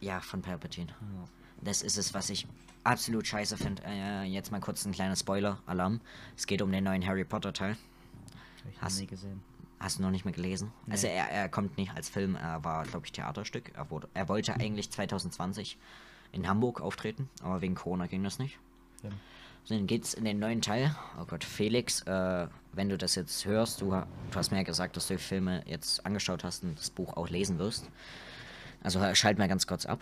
Ja, 0.00 0.20
von 0.20 0.42
Palpatine. 0.42 0.88
Ja. 0.88 1.24
Das 1.62 1.80
ist 1.80 1.96
es, 1.96 2.12
was 2.12 2.28
ich 2.28 2.46
absolut 2.82 3.26
scheiße 3.26 3.56
finde. 3.56 3.82
Äh, 3.86 4.24
jetzt 4.24 4.52
mal 4.52 4.60
kurz 4.60 4.84
ein 4.84 4.92
kleiner 4.92 5.16
Spoiler-Alarm. 5.16 6.00
Es 6.36 6.46
geht 6.46 6.60
um 6.60 6.70
den 6.70 6.84
neuen 6.84 7.06
Harry 7.06 7.24
Potter-Teil. 7.24 7.70
Hab 8.64 8.70
ich 8.72 8.82
Hast- 8.82 9.00
nie 9.00 9.06
gesehen. 9.06 9.40
Hast 9.84 9.98
du 9.98 10.02
noch 10.02 10.10
nicht 10.10 10.24
mehr 10.24 10.32
gelesen? 10.32 10.72
Also 10.88 11.06
Nee. 11.06 11.14
er, 11.14 11.30
er 11.30 11.48
kommt 11.50 11.76
nicht 11.76 11.94
als 11.94 12.08
Film, 12.08 12.36
er 12.36 12.64
war, 12.64 12.84
glaube 12.84 13.04
ich, 13.04 13.12
Theaterstück. 13.12 13.70
Er, 13.74 13.90
wurde, 13.90 14.08
er 14.14 14.30
wollte 14.30 14.54
eigentlich 14.54 14.90
2020 14.90 15.76
in 16.32 16.48
Hamburg 16.48 16.80
auftreten, 16.80 17.28
aber 17.42 17.60
wegen 17.60 17.74
Corona 17.74 18.06
ging 18.06 18.24
das 18.24 18.38
nicht. 18.38 18.58
Film. 19.02 19.12
So, 19.64 19.74
dann 19.74 19.86
geht's 19.86 20.14
in 20.14 20.24
den 20.24 20.38
neuen 20.38 20.62
Teil. 20.62 20.96
Oh 21.20 21.26
Gott, 21.26 21.44
Felix, 21.44 22.00
äh, 22.02 22.48
wenn 22.72 22.88
du 22.88 22.96
das 22.96 23.14
jetzt 23.14 23.44
hörst, 23.44 23.82
du, 23.82 23.90
du 23.90 24.34
hast 24.34 24.50
mir 24.52 24.56
ja 24.56 24.62
gesagt, 24.62 24.96
dass 24.96 25.06
du 25.08 25.14
die 25.14 25.22
Filme 25.22 25.62
jetzt 25.66 26.04
angeschaut 26.06 26.44
hast 26.44 26.62
und 26.64 26.78
das 26.78 26.88
Buch 26.88 27.14
auch 27.18 27.28
lesen 27.28 27.58
wirst. 27.58 27.90
Also 28.82 29.00
schalt 29.14 29.36
mal 29.38 29.48
ganz 29.48 29.66
kurz 29.66 29.84
ab. 29.84 30.00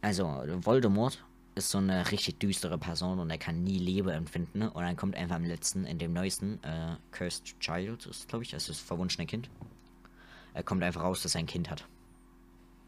Also, 0.00 0.24
Voldemort 0.62 1.22
ist 1.54 1.70
so 1.70 1.78
eine 1.78 2.10
richtig 2.10 2.38
düstere 2.38 2.78
Person 2.78 3.18
und 3.18 3.30
er 3.30 3.38
kann 3.38 3.62
nie 3.62 3.78
Liebe 3.78 4.12
empfinden. 4.12 4.62
Und 4.62 4.82
dann 4.82 4.96
kommt 4.96 5.16
einfach 5.16 5.36
im 5.36 5.44
letzten, 5.44 5.84
in 5.84 5.98
dem 5.98 6.12
neuesten, 6.12 6.62
äh, 6.62 6.96
Cursed 7.10 7.58
Child 7.60 8.06
ist, 8.06 8.28
glaube 8.28 8.44
ich, 8.44 8.50
das 8.50 8.68
ist 8.68 8.80
das 8.80 8.80
verwunschene 8.80 9.26
Kind. 9.26 9.50
Er 10.54 10.62
kommt 10.62 10.82
einfach 10.82 11.02
raus, 11.02 11.22
dass 11.22 11.34
er 11.34 11.40
ein 11.40 11.46
Kind 11.46 11.70
hat. 11.70 11.86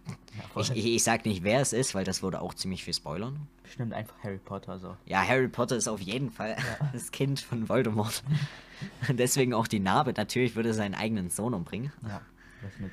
Ja. 0.07 0.61
Ich, 0.61 0.71
ich, 0.71 0.87
ich 0.87 1.03
sag 1.05 1.25
nicht, 1.27 1.45
wer 1.45 1.61
es 1.61 1.73
ist, 1.73 1.95
weil 1.95 2.05
das 2.05 2.23
würde 2.23 2.41
auch 2.41 2.55
ziemlich 2.55 2.83
viel 2.85 2.95
spoilern. 2.95 3.47
Bestimmt 3.63 3.93
einfach 3.93 4.15
Harry 4.23 4.39
Potter 4.39 4.79
so. 4.79 4.97
Ja, 5.07 5.27
Harry 5.27 5.49
Potter 5.49 5.77
ist 5.77 5.89
auf 5.89 6.01
jeden 6.01 6.31
Fall 6.31 6.57
das 6.93 7.11
Kind 7.13 7.41
von 7.41 7.69
Voldemort. 7.69 8.23
Deswegen 9.09 9.55
auch 9.55 9.69
die 9.69 9.81
Narbe. 9.81 10.13
Natürlich 10.17 10.57
würde 10.57 10.71
er 10.71 10.75
seinen 10.75 10.95
eigenen 10.95 11.31
Sohn 11.31 11.55
umbringen. 11.55 11.93
Ja. 12.03 12.21
Was 12.63 12.79
mit. 12.79 12.91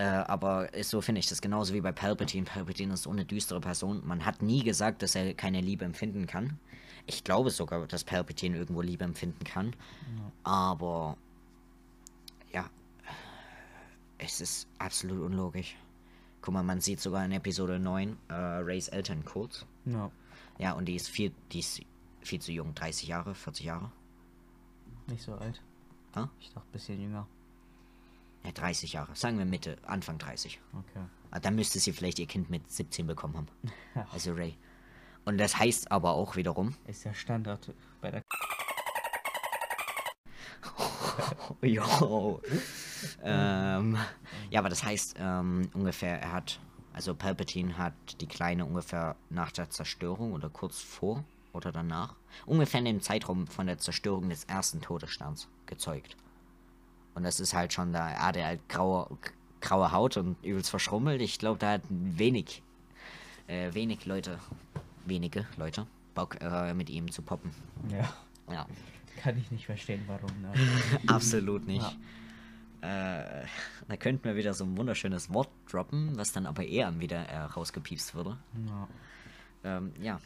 Äh, 0.00 0.24
aber 0.28 0.70
so 0.82 1.02
finde 1.02 1.18
ich 1.18 1.28
das 1.28 1.42
genauso 1.42 1.74
wie 1.74 1.82
bei 1.82 1.92
Palpatine. 1.92 2.46
Palpatine 2.46 2.94
ist 2.94 3.02
so 3.02 3.10
eine 3.10 3.26
düstere 3.26 3.60
Person. 3.60 4.00
Man 4.06 4.24
hat 4.24 4.40
nie 4.40 4.64
gesagt, 4.64 5.02
dass 5.02 5.14
er 5.14 5.34
keine 5.34 5.60
Liebe 5.60 5.84
empfinden 5.84 6.26
kann. 6.26 6.58
Ich 7.04 7.22
glaube 7.22 7.50
sogar, 7.50 7.86
dass 7.86 8.02
Palpatine 8.04 8.56
irgendwo 8.56 8.80
Liebe 8.80 9.04
empfinden 9.04 9.44
kann. 9.44 9.76
Aber 10.42 11.18
ja, 12.50 12.70
es 14.16 14.40
ist 14.40 14.68
absolut 14.78 15.20
unlogisch. 15.20 15.76
Guck 16.40 16.54
mal, 16.54 16.62
man 16.62 16.80
sieht 16.80 17.00
sogar 17.00 17.22
in 17.26 17.32
Episode 17.32 17.78
9 17.78 18.16
äh, 18.28 18.34
Rays 18.34 18.88
Eltern 18.88 19.22
kurz. 19.26 19.66
Ja. 19.84 20.10
Ja, 20.56 20.72
und 20.72 20.86
die 20.86 20.96
ist 20.96 21.10
viel, 21.10 21.30
die 21.52 21.58
ist 21.58 21.82
viel 22.22 22.40
zu 22.40 22.52
jung, 22.52 22.74
30 22.74 23.06
Jahre, 23.06 23.34
40 23.34 23.66
Jahre. 23.66 23.92
Nicht 25.08 25.22
so 25.22 25.34
alt. 25.34 25.60
Hä? 26.14 26.24
Ich 26.40 26.48
dachte 26.54 26.66
ein 26.66 26.72
bisschen 26.72 27.02
jünger. 27.02 27.26
Ja, 28.44 28.52
30 28.52 28.92
Jahre. 28.94 29.14
Sagen 29.14 29.38
wir 29.38 29.44
Mitte, 29.44 29.76
Anfang 29.86 30.18
30. 30.18 30.60
Okay. 30.72 31.04
Ah, 31.30 31.40
Dann 31.40 31.54
müsste 31.54 31.78
sie 31.78 31.92
vielleicht 31.92 32.18
ihr 32.18 32.26
Kind 32.26 32.50
mit 32.50 32.70
17 32.70 33.06
bekommen 33.06 33.36
haben. 33.36 33.48
Also 34.12 34.32
Ray. 34.32 34.56
Und 35.24 35.38
das 35.38 35.58
heißt 35.58 35.92
aber 35.92 36.12
auch 36.12 36.36
wiederum. 36.36 36.74
Ist 36.86 37.04
ja 37.04 37.12
Standard 37.14 37.72
bei 38.00 38.10
der. 38.10 38.22
Jo. 41.62 42.40
ähm, 43.22 43.98
ja, 44.50 44.60
aber 44.60 44.68
das 44.68 44.84
heißt 44.84 45.16
ähm, 45.18 45.68
ungefähr, 45.74 46.20
er 46.20 46.32
hat. 46.32 46.60
Also 46.92 47.14
Palpatine 47.14 47.78
hat 47.78 47.94
die 48.20 48.26
Kleine 48.26 48.64
ungefähr 48.64 49.16
nach 49.28 49.52
der 49.52 49.70
Zerstörung 49.70 50.32
oder 50.32 50.48
kurz 50.48 50.80
vor 50.80 51.24
oder 51.52 51.70
danach, 51.72 52.16
ungefähr 52.46 52.80
in 52.80 52.84
dem 52.86 53.00
Zeitraum 53.00 53.46
von 53.46 53.66
der 53.66 53.78
Zerstörung 53.78 54.28
des 54.28 54.44
ersten 54.44 54.80
Todessterns 54.80 55.48
gezeugt. 55.66 56.16
Und 57.14 57.24
das 57.24 57.40
ist 57.40 57.54
halt 57.54 57.72
schon 57.72 57.92
da, 57.92 58.10
er 58.10 58.26
hatte 58.26 58.44
halt 58.44 58.68
graue, 58.68 59.08
graue 59.60 59.92
Haut 59.92 60.16
und 60.16 60.36
übelst 60.44 60.70
verschrummelt. 60.70 61.20
Ich 61.20 61.38
glaube, 61.38 61.58
da 61.58 61.72
hat 61.72 61.82
wenig, 61.88 62.62
äh, 63.46 63.72
wenig 63.74 64.06
Leute, 64.06 64.38
wenige 65.06 65.46
Leute 65.56 65.86
Bock 66.14 66.40
äh, 66.40 66.74
mit 66.74 66.90
ihm 66.90 67.10
zu 67.10 67.22
poppen. 67.22 67.50
Ja. 67.90 68.12
Ja, 68.50 68.66
Kann 69.22 69.38
ich 69.38 69.50
nicht 69.50 69.66
verstehen, 69.66 70.02
warum. 70.06 70.30
Ne? 70.40 70.52
absolut 71.06 71.66
nicht. 71.66 71.86
Äh, 72.80 73.44
da 73.88 73.96
könnten 73.98 74.24
wir 74.24 74.36
wieder 74.36 74.54
so 74.54 74.64
ein 74.64 74.76
wunderschönes 74.76 75.32
Wort 75.32 75.50
droppen, 75.70 76.16
was 76.16 76.32
dann 76.32 76.46
aber 76.46 76.64
eher 76.64 76.98
wieder 76.98 77.26
äh, 77.26 77.38
rausgepiepst 77.42 78.14
würde. 78.14 78.38
Ja. 78.66 78.88
Ähm, 79.62 79.92
ja, 80.00 80.18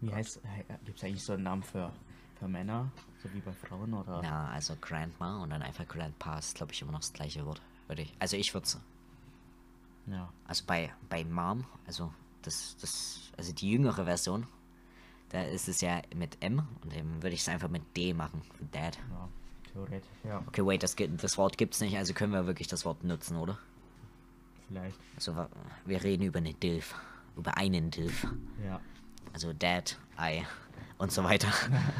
Wie 0.00 0.12
heißt, 0.12 0.40
gibt 0.84 0.98
es 0.98 1.04
eigentlich 1.04 1.22
so 1.22 1.34
einen 1.34 1.42
Namen 1.42 1.62
für, 1.62 1.92
für 2.38 2.48
Männer, 2.48 2.90
so 3.22 3.32
wie 3.32 3.40
bei 3.40 3.52
Frauen 3.52 3.94
oder? 3.94 4.22
ja, 4.22 4.46
also 4.46 4.76
Grandma 4.80 5.42
und 5.42 5.50
dann 5.50 5.62
einfach 5.62 5.86
Grandpa 5.86 6.38
ist, 6.38 6.54
glaube 6.56 6.72
ich, 6.72 6.82
immer 6.82 6.92
noch 6.92 7.00
das 7.00 7.12
gleiche 7.12 7.44
Wort. 7.44 7.60
Würde 7.88 8.02
ich. 8.02 8.14
Also 8.18 8.36
ich 8.36 8.52
würde 8.54 8.68
Ja. 10.06 10.32
Also 10.46 10.64
bei, 10.66 10.92
bei 11.08 11.24
Mom, 11.24 11.64
also 11.86 12.12
das, 12.42 12.76
das, 12.80 13.32
also 13.36 13.52
die 13.52 13.70
jüngere 13.70 14.04
Version, 14.04 14.46
da 15.30 15.42
ist 15.42 15.68
es 15.68 15.80
ja 15.80 16.00
mit 16.14 16.42
M 16.42 16.66
und 16.82 16.94
dann 16.94 17.22
würde 17.22 17.34
ich 17.34 17.40
es 17.40 17.48
einfach 17.48 17.68
mit 17.68 17.96
D 17.96 18.14
machen, 18.14 18.42
für 18.56 18.64
Dad. 18.66 18.98
ja. 19.10 19.28
Theoretisch, 19.72 20.10
ja. 20.24 20.42
Okay, 20.46 20.64
wait, 20.64 20.82
das, 20.82 20.96
das 20.96 21.38
Wort 21.38 21.58
gibt's 21.58 21.80
nicht, 21.80 21.96
also 21.96 22.14
können 22.14 22.32
wir 22.32 22.46
wirklich 22.46 22.68
das 22.68 22.84
Wort 22.84 23.04
nutzen, 23.04 23.36
oder? 23.36 23.58
Vielleicht. 24.66 24.98
Also 25.14 25.46
wir 25.84 26.02
reden 26.02 26.24
über 26.24 26.38
eine 26.38 26.54
Dilf, 26.54 26.94
über 27.36 27.56
einen 27.56 27.90
Dilf. 27.90 28.26
Ja. 28.64 28.80
Also 29.32 29.52
Dad, 29.52 29.98
I 30.18 30.44
und 30.98 31.10
so 31.12 31.24
weiter. 31.24 31.48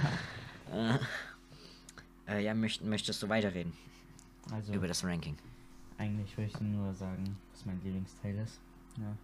äh, 0.72 0.98
äh, 2.26 2.44
ja, 2.44 2.54
möcht, 2.54 2.82
möchtest 2.84 3.22
du 3.22 3.28
weiterreden 3.28 3.72
Also 4.52 4.72
über 4.72 4.86
das 4.88 5.04
Ranking? 5.04 5.36
eigentlich 5.96 6.36
würde 6.36 6.50
ich 6.54 6.60
nur 6.60 6.94
sagen, 6.94 7.36
was 7.52 7.64
mein 7.66 7.80
Lieblingsteil 7.82 8.38
ist. 8.38 8.60
Ja. 8.98 9.16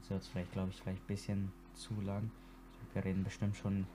Das 0.00 0.10
wird 0.10 0.24
vielleicht, 0.24 0.52
glaube 0.52 0.70
ich, 0.70 0.76
vielleicht 0.80 1.02
ein 1.02 1.06
bisschen 1.06 1.52
zu 1.74 1.98
lang. 2.02 2.30
Wir 2.92 3.02
reden 3.04 3.24
bestimmt 3.24 3.56
schon 3.56 3.86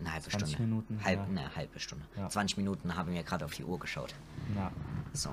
Eine 0.00 0.12
halbe 0.12 0.28
20 0.28 0.48
Stunde. 0.54 0.62
Minuten, 0.68 1.04
Halb, 1.04 1.20
ja. 1.20 1.26
ne, 1.32 1.54
halbe 1.54 1.78
Stunde. 1.78 2.04
Ja. 2.16 2.28
20 2.28 2.56
Minuten 2.56 2.96
haben 2.96 3.12
wir 3.12 3.22
gerade 3.22 3.44
auf 3.44 3.54
die 3.54 3.62
Uhr 3.64 3.78
geschaut. 3.78 4.14
na, 4.54 4.72
So. 5.12 5.30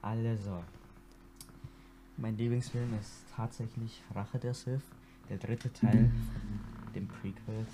Also, 0.00 0.62
mein 2.16 2.36
Lieblingsfilm 2.36 2.96
ist 3.00 3.24
tatsächlich 3.34 4.00
Rache 4.14 4.38
der 4.38 4.54
Sith, 4.54 4.82
der 5.28 5.38
dritte 5.38 5.72
Teil 5.72 6.08
von 6.84 6.92
dem 6.94 7.08
Prequel. 7.08 7.66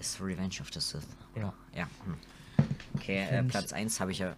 Ist 0.00 0.20
Revenge 0.20 0.56
of 0.60 0.72
the 0.72 0.80
Sith. 0.80 1.06
Ja, 1.36 1.52
Ja. 1.74 1.86
Hm. 2.04 2.14
Okay, 2.94 3.26
äh, 3.30 3.42
Platz 3.44 3.72
1 3.72 4.00
habe 4.00 4.12
ich 4.12 4.18
ja. 4.18 4.30
Äh, 4.30 4.34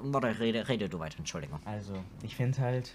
Warte, 0.00 0.38
rede, 0.38 0.68
rede 0.68 0.88
du 0.88 0.98
weiter, 0.98 1.18
Entschuldigung. 1.18 1.60
also 1.64 1.94
ich 2.22 2.34
finde 2.36 2.58
halt, 2.58 2.94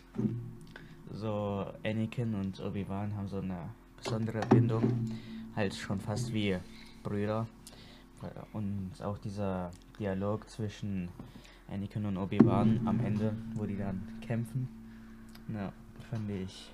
so 1.11 1.65
Anakin 1.83 2.35
und 2.35 2.59
Obi-Wan 2.59 3.15
haben 3.15 3.27
so 3.27 3.39
eine 3.39 3.69
besondere 3.97 4.41
Bindung, 4.47 5.09
halt 5.55 5.73
schon 5.73 5.99
fast 5.99 6.31
wie 6.33 6.57
Brüder. 7.03 7.47
Und 8.53 8.91
auch 9.01 9.17
dieser 9.17 9.71
Dialog 9.97 10.47
zwischen 10.49 11.09
Anakin 11.69 12.05
und 12.05 12.17
Obi-Wan 12.17 12.81
am 12.85 12.99
Ende, 13.03 13.35
wo 13.55 13.65
die 13.65 13.77
dann 13.77 14.19
kämpfen, 14.21 14.67
na, 15.47 15.73
fand 16.09 16.29
ich 16.29 16.71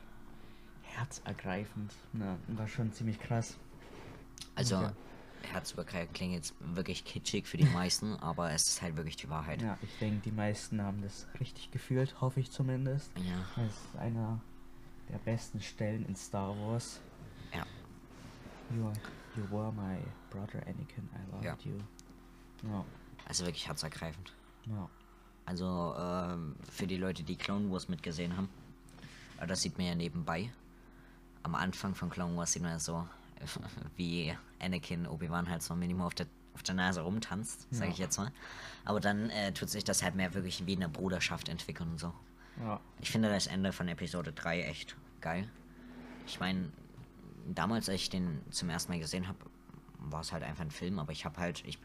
herzergreifend. 0.82 1.94
Na, 2.14 2.38
war 2.50 2.68
schon 2.68 2.92
ziemlich 2.92 3.20
krass. 3.20 3.58
Also, 4.56 4.76
Ja. 4.76 4.94
Herzübergreifend 5.44 6.14
klingt 6.16 6.34
jetzt 6.34 6.54
wirklich 6.60 7.06
kitschig 7.06 7.48
für 7.48 7.58
die 7.58 7.66
meisten, 7.74 8.16
aber 8.18 8.52
es 8.52 8.68
ist 8.68 8.82
halt 8.82 8.98
wirklich 8.98 9.16
die 9.16 9.30
Wahrheit. 9.30 9.62
Ja, 9.62 9.78
ich 9.82 9.98
denke, 10.00 10.22
die 10.26 10.32
meisten 10.32 10.82
haben 10.82 11.02
das 11.02 11.28
richtig 11.40 11.72
gefühlt, 11.72 12.20
hoffe 12.20 12.40
ich 12.40 12.52
zumindest. 12.52 13.12
Ja. 13.18 13.36
Das 13.56 13.66
ist 13.74 13.96
einer 14.00 14.42
der 15.10 15.20
besten 15.20 15.62
Stellen 15.62 16.06
in 16.06 16.16
Star 16.16 16.50
Wars. 16.58 17.00
Ja. 17.54 17.66
You, 18.76 18.88
are, 18.88 18.94
you 19.38 19.44
were 19.52 19.72
my 19.72 19.98
brother 20.32 20.62
Anakin, 20.68 21.08
I 21.16 21.32
loved 21.32 21.44
Ja. 21.46 21.58
you. 21.64 21.78
Ja, 22.70 22.84
Also 23.28 23.46
wirklich 23.46 23.68
herzergreifend. 23.68 24.34
ja. 24.66 24.90
Also, 25.46 25.96
ähm, 25.98 26.58
für 26.70 26.88
die 26.88 26.98
Leute, 26.98 27.24
die 27.24 27.38
Clone 27.38 27.72
Wars 27.72 27.88
mitgesehen 27.88 28.36
haben, 28.36 28.50
äh, 29.40 29.48
das 29.48 29.62
sieht 29.62 29.78
man 29.78 29.88
ja 29.88 29.96
nebenbei. 29.96 30.52
Am 31.44 31.56
Anfang 31.56 31.96
von 31.96 32.10
Clone 32.10 32.36
Wars 32.36 32.52
sieht 32.52 32.64
man 32.64 32.72
ja 32.72 32.80
so, 32.80 33.08
wie 33.98 34.36
Anakin 34.60 35.08
Obi-Wan 35.08 35.50
halt 35.50 35.62
so 35.62 35.76
Minimum 35.76 36.06
auf 36.08 36.16
der, 36.16 36.28
auf 36.54 36.64
der 36.64 36.76
Nase 36.76 37.02
rumtanzt, 37.02 37.68
sage 37.72 37.88
Ja. 37.88 37.92
ich 37.94 37.98
jetzt 38.00 38.18
mal. 38.18 38.32
Aber 38.86 39.00
dann 39.00 39.30
äh, 39.30 39.52
tut 39.54 39.70
sich 39.70 39.84
das 39.84 40.04
halt 40.04 40.16
mehr 40.16 40.34
wirklich 40.34 40.66
wie 40.66 40.76
eine 40.76 40.90
Bruderschaft 40.90 41.50
entwickeln 41.50 41.92
und 41.92 42.00
so. 42.00 42.14
Ja, 42.60 42.80
Ich 43.02 43.12
finde 43.12 43.30
das 43.30 43.48
Ende 43.48 43.72
von 43.72 43.88
Episode 43.88 44.32
3 44.34 44.64
echt 44.64 44.96
geil. 45.22 45.48
Ich 46.26 46.40
meine, 46.40 46.72
damals, 47.54 47.88
als 47.90 48.02
ich 48.02 48.10
den 48.10 48.42
zum 48.50 48.70
ersten 48.70 48.92
Mal 48.92 49.00
gesehen 49.00 49.28
habe, 49.28 49.38
war 50.00 50.22
es 50.22 50.32
halt 50.32 50.44
einfach 50.44 50.64
ein 50.64 50.72
Film, 50.72 51.00
aber 51.00 51.12
ich 51.12 51.26
habe 51.26 51.40
halt, 51.40 51.64
ich, 51.66 51.78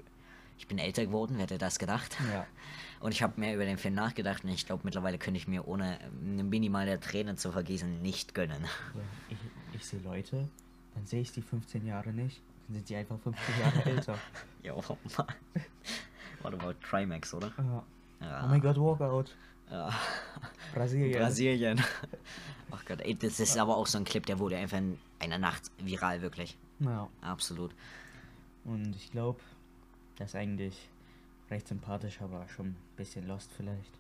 ich 0.59 0.67
bin 0.69 0.79
älter 0.79 1.05
geworden, 1.05 1.35
wer 1.37 1.43
hätte 1.43 1.59
das 1.59 1.79
gedacht? 1.79 2.17
Ja. 2.33 2.47
Und 3.01 3.11
ich 3.13 3.23
habe 3.23 3.39
mehr 3.41 3.55
über 3.55 3.65
den 3.65 3.79
Film 3.79 3.95
nachgedacht 3.95 4.45
und 4.45 4.51
ich 4.51 4.65
glaube, 4.65 4.83
mittlerweile 4.85 5.19
könnte 5.19 5.37
ich 5.37 5.49
mir 5.49 5.67
ohne 5.67 5.99
eine 6.25 6.45
minimale 6.45 7.01
Träne 7.01 7.35
zu 7.35 7.51
vergießen 7.51 8.01
nicht 8.01 8.33
gönnen. 8.33 8.63
ja. 8.63 9.01
Ich, 9.29 9.39
ich 9.81 9.85
sehe 9.85 9.99
Leute, 9.99 10.49
dann 10.95 11.07
sehe 11.07 11.21
ich 11.23 11.33
die 11.33 11.43
15 11.43 11.87
Jahre 11.87 12.11
nicht, 12.11 12.41
dann 12.67 12.75
sind 12.77 12.89
sie 12.89 12.97
einfach 12.97 13.19
15 13.19 13.61
Jahre 13.61 13.85
älter. 13.91 14.19
Jo, 14.63 14.83
Mann. 15.17 15.27
What 16.43 16.55
about 16.55 16.75
Trimax, 16.89 17.33
oder? 17.35 17.53
Ja. 17.59 17.85
Ja. 18.21 18.45
Oh 18.45 18.49
mein 18.49 18.61
Gott, 18.61 18.77
Walkout. 18.77 19.35
Ja. 19.71 19.91
Brasilien. 20.75 21.19
Brasilien. 21.19 21.85
Ach 22.71 22.85
Gott, 22.85 23.01
ey, 23.01 23.15
das 23.15 23.41
ist 23.41 23.57
aber 23.59 23.77
auch 23.77 23.87
so 23.87 23.99
ein 23.99 24.05
Clip, 24.05 24.25
der 24.27 24.39
wurde 24.39 24.57
einfach 24.57 24.79
in 24.79 24.99
einer 25.19 25.39
Nacht 25.39 25.71
viral, 25.79 26.21
wirklich. 26.23 26.57
Ja. 26.81 27.09
Absolut. 27.21 27.75
Und 28.65 28.95
ich 28.97 29.11
glaube, 29.11 29.41
das 30.17 30.31
ist 30.31 30.37
eigentlich 30.37 30.89
recht 31.51 31.69
sympathisch, 31.69 32.21
aber 32.21 32.47
schon 32.49 32.67
ein 32.69 32.77
bisschen 32.97 33.27
lost 33.27 33.51
vielleicht. 33.57 33.91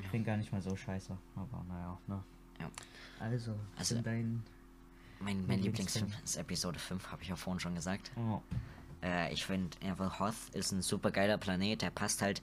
Ich 0.00 0.08
bin 0.10 0.24
gar 0.24 0.36
nicht 0.36 0.52
mal 0.52 0.62
so 0.62 0.76
scheiße, 0.76 1.16
aber 1.34 1.64
naja, 1.68 1.98
ne. 2.06 2.22
Ja. 2.60 2.70
Also, 3.18 3.54
Also- 3.76 4.00
dein... 4.02 4.42
Mein, 5.20 5.46
mein 5.46 5.60
Lieblingsfilm 5.62 6.12
ist 6.24 6.36
Episode 6.36 6.78
5, 6.78 7.12
habe 7.12 7.22
ich 7.22 7.28
ja 7.28 7.36
vorhin 7.36 7.60
schon 7.60 7.74
gesagt. 7.74 8.10
Oh, 8.16 8.40
Äh, 9.02 9.32
ich 9.32 9.44
finde 9.44 9.76
einfach 9.86 10.18
Hoth 10.20 10.34
ist 10.54 10.72
ein 10.72 10.82
super 10.82 11.10
geiler 11.10 11.38
Planet, 11.38 11.82
der 11.82 11.90
passt 11.90 12.22
halt. 12.22 12.42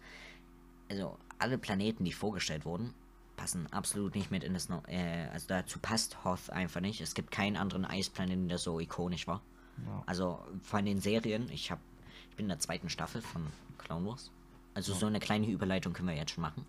Also 0.89 1.17
alle 1.39 1.57
Planeten, 1.57 2.05
die 2.05 2.13
vorgestellt 2.13 2.65
wurden, 2.65 2.93
passen 3.35 3.67
absolut 3.71 4.15
nicht 4.15 4.31
mit 4.31 4.43
in 4.43 4.53
das. 4.53 4.69
No 4.69 4.81
äh, 4.87 5.27
also 5.33 5.47
dazu 5.47 5.79
passt 5.79 6.23
Hoth 6.23 6.49
einfach 6.49 6.81
nicht. 6.81 7.01
Es 7.01 7.13
gibt 7.13 7.31
keinen 7.31 7.57
anderen 7.57 7.85
Eisplaneten, 7.85 8.47
der 8.47 8.57
so 8.57 8.79
ikonisch 8.79 9.27
war. 9.27 9.41
ja. 9.85 10.03
Also 10.05 10.39
von 10.61 10.85
den 10.85 10.99
Serien, 11.01 11.49
ich 11.51 11.71
habe, 11.71 11.81
ich 12.29 12.35
bin 12.35 12.45
in 12.45 12.49
der 12.49 12.59
zweiten 12.59 12.89
Staffel 12.89 13.21
von 13.21 13.45
Clone 13.79 14.05
Wars. 14.07 14.31
Also 14.73 14.93
so 14.93 15.07
eine 15.07 15.19
kleine 15.19 15.47
Überleitung 15.47 15.93
können 15.93 16.07
wir 16.09 16.15
jetzt 16.15 16.31
schon 16.31 16.43
machen. 16.43 16.65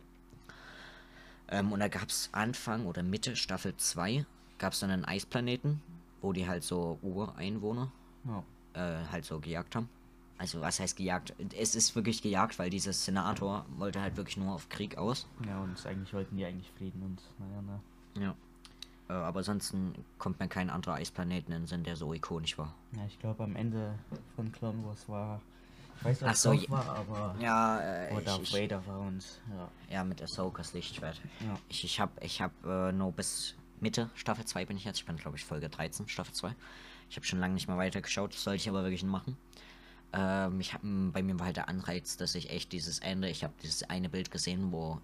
Ähm, 1.50 1.72
und 1.72 1.80
da 1.80 1.88
gab 1.88 2.08
es 2.08 2.28
Anfang 2.32 2.86
oder 2.86 3.02
Mitte 3.02 3.36
Staffel 3.36 3.76
2 3.76 4.24
gab 4.58 4.72
es 4.72 4.80
dann 4.80 4.90
einen 4.90 5.04
Eisplaneten, 5.04 5.80
wo 6.20 6.32
die 6.32 6.48
halt 6.48 6.64
so 6.64 6.98
Ureinwohner 7.02 7.90
ja. 8.24 8.42
äh, 8.74 9.06
halt 9.10 9.24
so 9.24 9.40
gejagt 9.40 9.76
haben. 9.76 9.88
Also 10.38 10.60
was 10.60 10.78
heißt 10.78 10.96
gejagt? 10.96 11.34
Es 11.56 11.74
ist 11.74 11.96
wirklich 11.96 12.22
gejagt, 12.22 12.58
weil 12.58 12.70
dieser 12.70 12.92
Senator 12.92 13.66
wollte 13.76 14.00
halt 14.00 14.16
wirklich 14.16 14.36
nur 14.36 14.54
auf 14.54 14.68
Krieg 14.68 14.96
aus. 14.96 15.26
Ja, 15.46 15.60
und 15.60 15.84
eigentlich 15.84 16.14
wollten 16.14 16.36
die 16.36 16.44
eigentlich 16.44 16.70
Frieden 16.78 17.02
und 17.02 17.22
naja, 17.38 17.62
ne. 17.62 17.80
Ja. 18.24 18.34
Äh, 19.08 19.12
aber 19.14 19.38
ansonsten 19.38 19.94
kommt 20.18 20.38
mir 20.38 20.48
kein 20.48 20.70
anderer 20.70 20.94
Eisplanet 20.94 21.46
in 21.46 21.52
den 21.52 21.66
Sinn, 21.66 21.82
der 21.82 21.96
so 21.96 22.12
ikonisch 22.14 22.56
war. 22.56 22.74
Ja, 22.96 23.04
ich 23.06 23.18
glaube 23.18 23.42
am 23.42 23.56
Ende 23.56 23.98
von 24.36 24.52
Clone 24.52 24.84
Wars 24.84 25.08
war... 25.08 25.40
Ich 25.98 26.04
weiß 26.04 26.20
nicht, 26.20 26.30
ob 26.30 26.36
so, 26.36 26.70
war, 26.70 26.88
aber... 26.90 27.34
Ja, 27.40 27.80
äh, 27.80 28.14
Wo 28.14 28.18
ich, 28.18 28.24
Darth 28.24 28.42
ich, 28.42 28.54
Vader 28.54 28.86
war 28.86 29.00
und... 29.00 29.24
Ja. 29.50 29.68
ja 29.90 30.04
mit 30.04 30.22
Ahsokas 30.22 30.72
Lichtschwert. 30.72 31.20
Ja. 31.40 31.58
Ich, 31.68 31.82
ich 31.82 31.98
habe 31.98 32.12
ich 32.20 32.40
hab, 32.40 32.52
äh, 32.64 32.92
nur 32.92 33.10
bis 33.10 33.56
Mitte 33.82 34.10
Staffel 34.14 34.44
2 34.44 34.66
bin 34.66 34.76
ich 34.76 34.84
jetzt. 34.84 34.98
Ich 34.98 35.06
bin, 35.06 35.16
glaube 35.16 35.36
ich, 35.36 35.44
Folge 35.44 35.68
13, 35.68 36.08
Staffel 36.08 36.34
2. 36.34 36.54
Ich 37.10 37.16
habe 37.16 37.26
schon 37.26 37.40
lange 37.40 37.54
nicht 37.54 37.68
mehr 37.68 37.76
weitergeschaut. 37.76 38.34
Das 38.34 38.44
sollte 38.44 38.60
ich 38.60 38.68
aber 38.68 38.82
wirklich 38.82 39.04
machen. 39.04 39.36
Ähm, 40.12 40.60
ich 40.60 40.74
hab, 40.74 40.82
bei 40.82 41.22
mir 41.22 41.38
war 41.38 41.46
halt 41.46 41.56
der 41.56 41.68
Anreiz, 41.68 42.16
dass 42.16 42.34
ich 42.34 42.50
echt 42.50 42.72
dieses 42.72 42.98
Ende, 42.98 43.28
ich 43.28 43.44
habe 43.44 43.54
dieses 43.62 43.82
eine 43.84 44.08
Bild 44.08 44.30
gesehen, 44.30 44.72
wo 44.72 45.00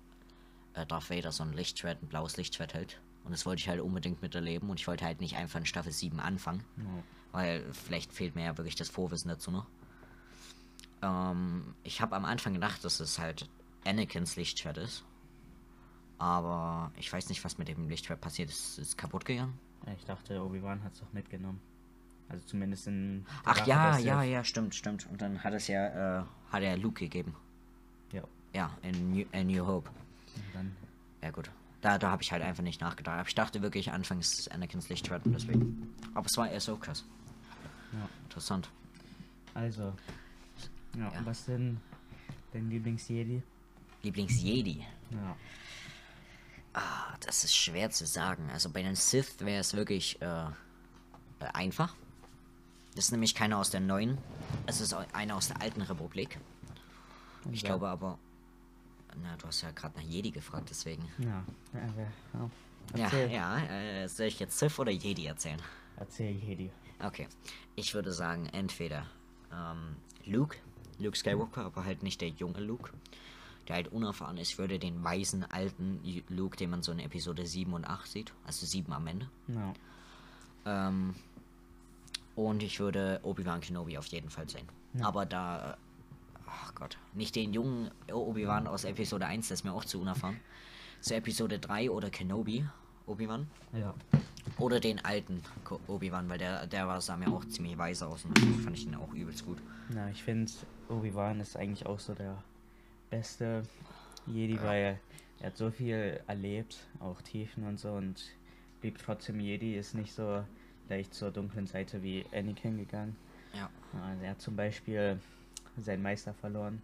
äh, 0.74 0.86
Darth 0.86 1.10
Vader 1.10 1.32
so 1.32 1.42
ein 1.42 1.52
Lichtschwert, 1.52 2.02
ein 2.02 2.08
blaues 2.08 2.36
Lichtschwert 2.36 2.74
hält. 2.74 3.00
Und 3.24 3.32
das 3.32 3.46
wollte 3.46 3.60
ich 3.60 3.68
halt 3.68 3.80
unbedingt 3.80 4.22
miterleben. 4.22 4.68
Und 4.70 4.80
ich 4.80 4.86
wollte 4.86 5.04
halt 5.04 5.20
nicht 5.20 5.36
einfach 5.36 5.60
in 5.60 5.66
Staffel 5.66 5.92
7 5.92 6.20
anfangen. 6.20 6.64
Ja. 6.76 6.84
Weil 7.32 7.72
vielleicht 7.72 8.12
fehlt 8.12 8.34
mir 8.34 8.44
ja 8.44 8.58
wirklich 8.58 8.76
das 8.76 8.90
Vorwissen 8.90 9.28
dazu 9.28 9.50
noch. 9.50 9.66
Ähm, 11.02 11.74
ich 11.82 12.00
habe 12.00 12.16
am 12.16 12.24
Anfang 12.24 12.54
gedacht, 12.54 12.84
dass 12.84 13.00
es 13.00 13.18
halt 13.18 13.48
Anakins 13.84 14.36
Lichtschwert 14.36 14.78
ist. 14.78 15.04
Aber 16.18 16.92
ich 16.96 17.12
weiß 17.12 17.28
nicht, 17.28 17.44
was 17.44 17.58
mit 17.58 17.68
dem 17.68 17.88
Lichtschwert 17.88 18.20
passiert 18.20 18.48
ist. 18.50 18.78
Ist 18.78 18.88
es 18.88 18.96
kaputt 18.96 19.24
gegangen? 19.24 19.58
Ich 19.98 20.04
dachte, 20.04 20.42
Obi-Wan 20.42 20.82
hat 20.82 20.92
es 20.94 21.00
doch 21.00 21.12
mitgenommen. 21.12 21.60
Also 22.28 22.46
zumindest 22.46 22.86
in. 22.86 23.26
Ach 23.44 23.66
ja, 23.66 23.98
ja, 23.98 24.22
ja, 24.22 24.42
stimmt, 24.44 24.74
stimmt. 24.74 25.06
Und 25.10 25.20
dann 25.20 25.42
hat 25.44 25.52
es 25.52 25.68
ja, 25.68 26.20
äh, 26.20 26.24
hat 26.50 26.62
er 26.62 26.76
Luke 26.78 27.00
gegeben. 27.00 27.34
Ja. 28.12 28.22
Ja, 28.54 28.70
in 28.82 29.12
New, 29.12 29.26
in 29.32 29.46
New 29.48 29.66
Hope. 29.66 29.90
Und 30.36 30.54
dann. 30.54 30.76
Ja 31.22 31.30
gut. 31.30 31.50
Da, 31.82 31.98
da 31.98 32.10
habe 32.10 32.22
ich 32.22 32.32
halt 32.32 32.42
einfach 32.42 32.62
nicht 32.62 32.80
nachgedacht. 32.80 33.18
Aber 33.18 33.28
ich 33.28 33.34
dachte 33.34 33.60
wirklich 33.60 33.92
anfangs 33.92 34.38
ist 34.38 34.52
Anakins 34.52 34.88
Lichtschwert 34.88 35.26
und 35.26 35.34
deswegen. 35.34 35.94
Aber 36.14 36.24
es 36.26 36.36
war 36.38 36.48
eher 36.50 36.60
so 36.60 36.76
krass. 36.76 37.04
Ja. 37.92 38.08
Interessant. 38.22 38.70
Also. 39.52 39.92
Ja, 40.96 41.12
Ja. 41.12 41.26
was 41.26 41.44
denn 41.44 41.78
dein 42.54 42.70
Lieblings-Jedi? 42.70 43.42
Lieblings-Jedi. 44.02 44.82
Ja. 45.10 45.36
Ah, 46.74 47.14
das 47.20 47.44
ist 47.44 47.56
schwer 47.56 47.90
zu 47.90 48.06
sagen. 48.06 48.50
Also 48.52 48.68
bei 48.70 48.82
den 48.82 48.96
Sith 48.96 49.36
wäre 49.40 49.60
es 49.60 49.74
wirklich 49.74 50.20
äh, 50.20 50.46
einfach. 51.52 51.94
Das 52.94 53.06
ist 53.06 53.10
nämlich 53.12 53.34
keiner 53.34 53.58
aus 53.58 53.70
der 53.70 53.80
neuen. 53.80 54.18
Es 54.66 54.80
ist 54.80 54.94
einer 55.12 55.36
aus 55.36 55.48
der 55.48 55.60
alten 55.60 55.82
Republik. 55.82 56.38
Ich 57.50 57.62
wer? 57.62 57.70
glaube 57.70 57.88
aber. 57.88 58.18
Na, 59.22 59.36
du 59.36 59.46
hast 59.46 59.62
ja 59.62 59.70
gerade 59.70 59.96
nach 59.96 60.04
Jedi 60.04 60.30
gefragt, 60.30 60.66
deswegen. 60.70 61.08
Ja. 61.18 61.44
ja, 61.72 61.94
ja. 61.96 62.50
Ja, 62.96 63.26
ja. 63.26 63.58
Äh, 63.58 64.08
soll 64.08 64.26
ich 64.26 64.40
jetzt 64.40 64.58
Sith 64.58 64.78
oder 64.78 64.90
Jedi 64.90 65.26
erzählen? 65.26 65.60
Erzähl 65.96 66.32
Jedi. 66.32 66.70
Okay. 67.00 67.28
Ich 67.76 67.94
würde 67.94 68.12
sagen, 68.12 68.46
entweder 68.46 69.06
ähm, 69.52 69.96
Luke, 70.24 70.56
Luke 70.98 71.16
Skywalker, 71.16 71.66
aber 71.66 71.84
halt 71.84 72.02
nicht 72.02 72.20
der 72.20 72.28
junge 72.28 72.60
Luke, 72.60 72.92
der 73.68 73.76
halt 73.76 73.88
unerfahren 73.88 74.36
ist. 74.36 74.58
Würde 74.58 74.78
den 74.78 75.02
weisen, 75.02 75.44
alten 75.50 76.00
Luke, 76.28 76.56
den 76.56 76.70
man 76.70 76.82
so 76.82 76.92
in 76.92 76.98
Episode 76.98 77.46
7 77.46 77.72
und 77.72 77.84
8 77.86 78.06
sieht, 78.06 78.32
also 78.46 78.66
7 78.66 78.92
am 78.92 79.06
Ende. 79.06 79.28
Ja. 79.48 79.72
Ähm, 80.66 81.14
und 82.36 82.62
ich 82.62 82.80
würde 82.80 83.20
Obi-Wan 83.22 83.60
Kenobi 83.60 83.96
auf 83.98 84.06
jeden 84.06 84.30
Fall 84.30 84.48
sehen. 84.48 84.68
Aber 85.00 85.26
da, 85.26 85.72
äh, 85.72 85.76
ach 86.46 86.74
Gott, 86.74 86.98
nicht 87.14 87.36
den 87.36 87.52
jungen 87.52 87.90
Obi-Wan 88.12 88.66
aus 88.66 88.84
Episode 88.84 89.26
1, 89.26 89.48
das 89.48 89.60
ist 89.60 89.64
mir 89.64 89.72
auch 89.72 89.84
zu 89.84 90.00
unerfahren. 90.00 90.40
Zu 91.00 91.14
Episode 91.14 91.58
3 91.58 91.90
oder 91.90 92.10
Kenobi, 92.10 92.64
Obi-Wan. 93.06 93.46
Ja. 93.72 93.94
Oder 94.58 94.80
den 94.80 95.04
alten 95.04 95.42
Obi-Wan, 95.88 96.28
weil 96.28 96.38
der, 96.38 96.66
der 96.66 96.86
war, 96.86 97.00
sah 97.00 97.16
mir 97.16 97.28
auch 97.28 97.44
ziemlich 97.46 97.76
weise 97.76 98.06
aus 98.06 98.24
und 98.24 98.38
fand 98.38 98.76
ich 98.76 98.86
ihn 98.86 98.94
auch 98.94 99.12
übelst 99.12 99.44
gut. 99.44 99.58
Ja, 99.94 100.08
ich 100.08 100.22
finde, 100.22 100.50
Obi-Wan 100.88 101.40
ist 101.40 101.56
eigentlich 101.56 101.86
auch 101.86 101.98
so 101.98 102.14
der 102.14 102.42
beste 103.14 103.62
Jedi, 104.26 104.60
weil 104.62 104.98
er 105.40 105.46
hat 105.46 105.56
so 105.56 105.70
viel 105.70 106.20
erlebt, 106.26 106.78
auch 107.00 107.20
Tiefen 107.22 107.64
und 107.64 107.78
so, 107.78 107.92
und 107.92 108.22
blieb 108.80 108.98
trotzdem 108.98 109.38
Jedi, 109.38 109.76
ist 109.76 109.94
nicht 109.94 110.12
so 110.12 110.44
leicht 110.88 111.14
zur 111.14 111.30
dunklen 111.30 111.66
Seite 111.66 112.02
wie 112.02 112.26
Anakin 112.32 112.76
gegangen. 112.76 113.16
Ja. 113.54 113.70
Also 114.08 114.24
er 114.24 114.30
hat 114.30 114.40
zum 114.40 114.56
Beispiel 114.56 115.20
seinen 115.78 116.02
Meister 116.02 116.34
verloren 116.34 116.82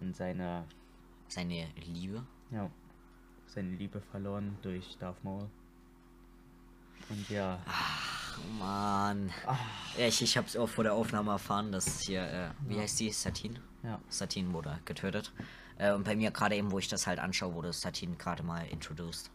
und 0.00 0.14
seine, 0.14 0.64
Seine 1.28 1.66
Liebe. 1.76 2.22
ja, 2.50 2.70
seine 3.46 3.70
Liebe 3.70 4.00
verloren 4.00 4.56
durch 4.62 4.98
Darth 4.98 5.22
Maul. 5.24 5.48
Und 7.08 7.28
ja, 7.30 7.58
Oh 7.66 8.13
Mann. 8.58 9.30
Ja, 9.98 10.06
ich, 10.06 10.22
ich 10.22 10.36
hab's 10.36 10.56
auch 10.56 10.68
vor 10.68 10.84
der 10.84 10.94
Aufnahme 10.94 11.32
erfahren, 11.32 11.72
dass 11.72 12.00
hier, 12.00 12.22
äh, 12.22 12.50
wie 12.68 12.78
heißt 12.78 13.00
die? 13.00 13.10
Satin? 13.10 13.58
ja, 13.84 14.00
Satin 14.08 14.52
wurde 14.52 14.78
getötet. 14.84 15.32
Äh, 15.78 15.92
und 15.92 16.04
bei 16.04 16.16
mir 16.16 16.30
gerade 16.30 16.56
eben, 16.56 16.70
wo 16.70 16.78
ich 16.78 16.88
das 16.88 17.06
halt 17.06 17.18
anschaue, 17.18 17.54
wurde 17.54 17.72
Satin 17.72 18.18
gerade 18.18 18.42
mal 18.42 18.66
introduced. 18.68 19.30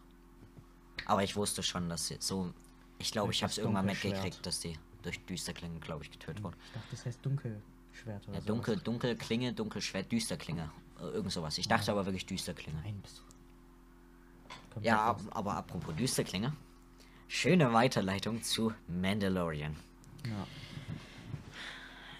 Aber 1.06 1.22
ich 1.22 1.36
wusste 1.36 1.62
schon, 1.62 1.88
dass 1.88 2.08
sie 2.08 2.16
so. 2.20 2.52
Ich 2.98 3.12
glaube, 3.12 3.32
ich 3.32 3.42
habe 3.42 3.50
es 3.50 3.56
das 3.56 3.62
irgendwann 3.62 3.86
mitgekriegt, 3.86 4.44
dass 4.44 4.60
die 4.60 4.78
durch 5.02 5.24
Düsterklinge, 5.24 5.80
glaube 5.80 6.04
ich, 6.04 6.10
getötet 6.10 6.42
wurde. 6.42 6.56
ich 6.66 6.72
dachte, 6.72 6.86
das 6.90 7.06
heißt 7.06 7.24
Dunkelschwert 7.24 8.28
oder 8.28 8.38
Ja, 8.38 8.44
dunkel, 8.44 8.76
dunkel 8.76 9.16
Klinge, 9.16 9.54
Dunkelschwert, 9.54 10.12
Düsterklinge. 10.12 10.70
Äh, 10.98 11.04
irgend 11.04 11.32
sowas. 11.32 11.56
Ich 11.56 11.66
dachte 11.68 11.90
aber 11.90 12.04
wirklich 12.04 12.26
Düsterklinge. 12.26 12.78
Nein, 12.82 13.00
bist 13.02 13.18
du. 13.18 14.80
Ja, 14.82 15.04
ab, 15.06 15.20
aber 15.30 15.54
apropos 15.54 15.94
Düsterklinge. 15.96 16.52
Schöne 17.32 17.72
Weiterleitung 17.72 18.42
zu 18.42 18.72
Mandalorian. 18.88 19.76
Ja. 20.26 20.46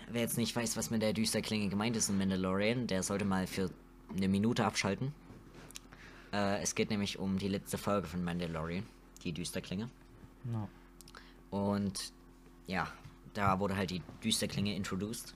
Wer 0.09 0.21
jetzt 0.21 0.37
nicht 0.39 0.55
weiß, 0.55 0.77
was 0.77 0.91
mit 0.91 1.03
der 1.03 1.13
Düsterklinge 1.13 1.69
gemeint 1.69 1.97
ist 1.97 2.11
in 2.11 2.17
Mandalorian, 2.17 2.87
der 2.87 3.03
sollte 3.03 3.25
mal 3.25 3.49
für 3.49 3.71
eine 4.17 4.29
Minute 4.29 4.65
abschalten. 4.65 5.13
Äh, 6.33 6.63
es 6.63 6.77
geht 6.77 6.91
nämlich 6.91 7.19
um 7.19 7.39
die 7.39 7.49
letzte 7.49 7.77
Folge 7.77 8.07
von 8.07 8.23
Mandalorian, 8.23 8.85
die 9.25 9.33
Düsterklinge. 9.33 9.91
Ja. 10.53 10.69
Und 11.51 12.13
ja, 12.69 12.87
da 13.35 13.59
wurde 13.59 13.75
halt 13.77 13.91
die 13.91 14.03
Düsterklinge 14.23 14.77
introduced. 14.77 15.35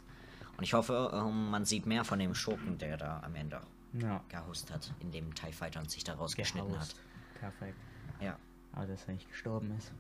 Und 0.57 0.63
ich 0.63 0.73
hoffe, 0.73 1.11
ähm, 1.13 1.51
man 1.51 1.65
sieht 1.65 1.85
mehr 1.85 2.05
von 2.05 2.21
dem 2.21 2.37
Schurken, 2.37 2.79
der 2.79 2.97
da 2.97 3.21
am 3.25 3.35
Ende 3.35 3.61
Ja. 3.95 4.23
gehaust 4.29 4.71
hat, 4.73 4.95
in 5.01 5.11
dem 5.11 5.35
TIE 5.35 5.53
Fighter 5.53 5.81
und 5.81 5.91
sich 5.91 6.05
da 6.05 6.15
rausgeschnitten 6.15 6.79
hat. 6.79 6.95
Perfekt. 7.41 7.77
Ja. 8.21 8.39
Aber 8.75 8.87
dass 8.87 9.05
er 9.07 9.15
nicht 9.15 9.29
gestorben 9.31 9.73
ist. 9.79 9.93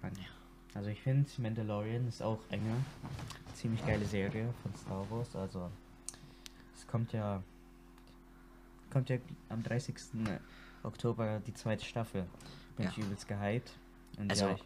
Krank. 0.00 0.14
Also 0.74 0.90
ich 0.90 1.00
finde, 1.00 1.28
Mandalorian 1.38 2.06
ist 2.08 2.22
auch 2.22 2.38
eine 2.50 2.84
ziemlich 3.54 3.84
geile 3.86 4.04
Serie 4.04 4.52
von 4.62 4.74
Star 4.74 5.06
Wars. 5.10 5.34
Also 5.34 5.70
es 6.74 6.86
kommt 6.86 7.12
ja 7.12 7.42
kommt 8.92 9.08
ja 9.08 9.16
am 9.48 9.62
30. 9.62 9.94
Oktober 10.82 11.40
die 11.46 11.54
zweite 11.54 11.84
Staffel. 11.84 12.26
Bin 12.76 12.84
Ja. 12.86 12.90
ich 12.92 12.98
übelst 12.98 13.26
gehypt. 13.26 13.70
Und 14.18 14.30
Also, 14.30 14.46
ja, 14.46 14.54
ich, 14.54 14.64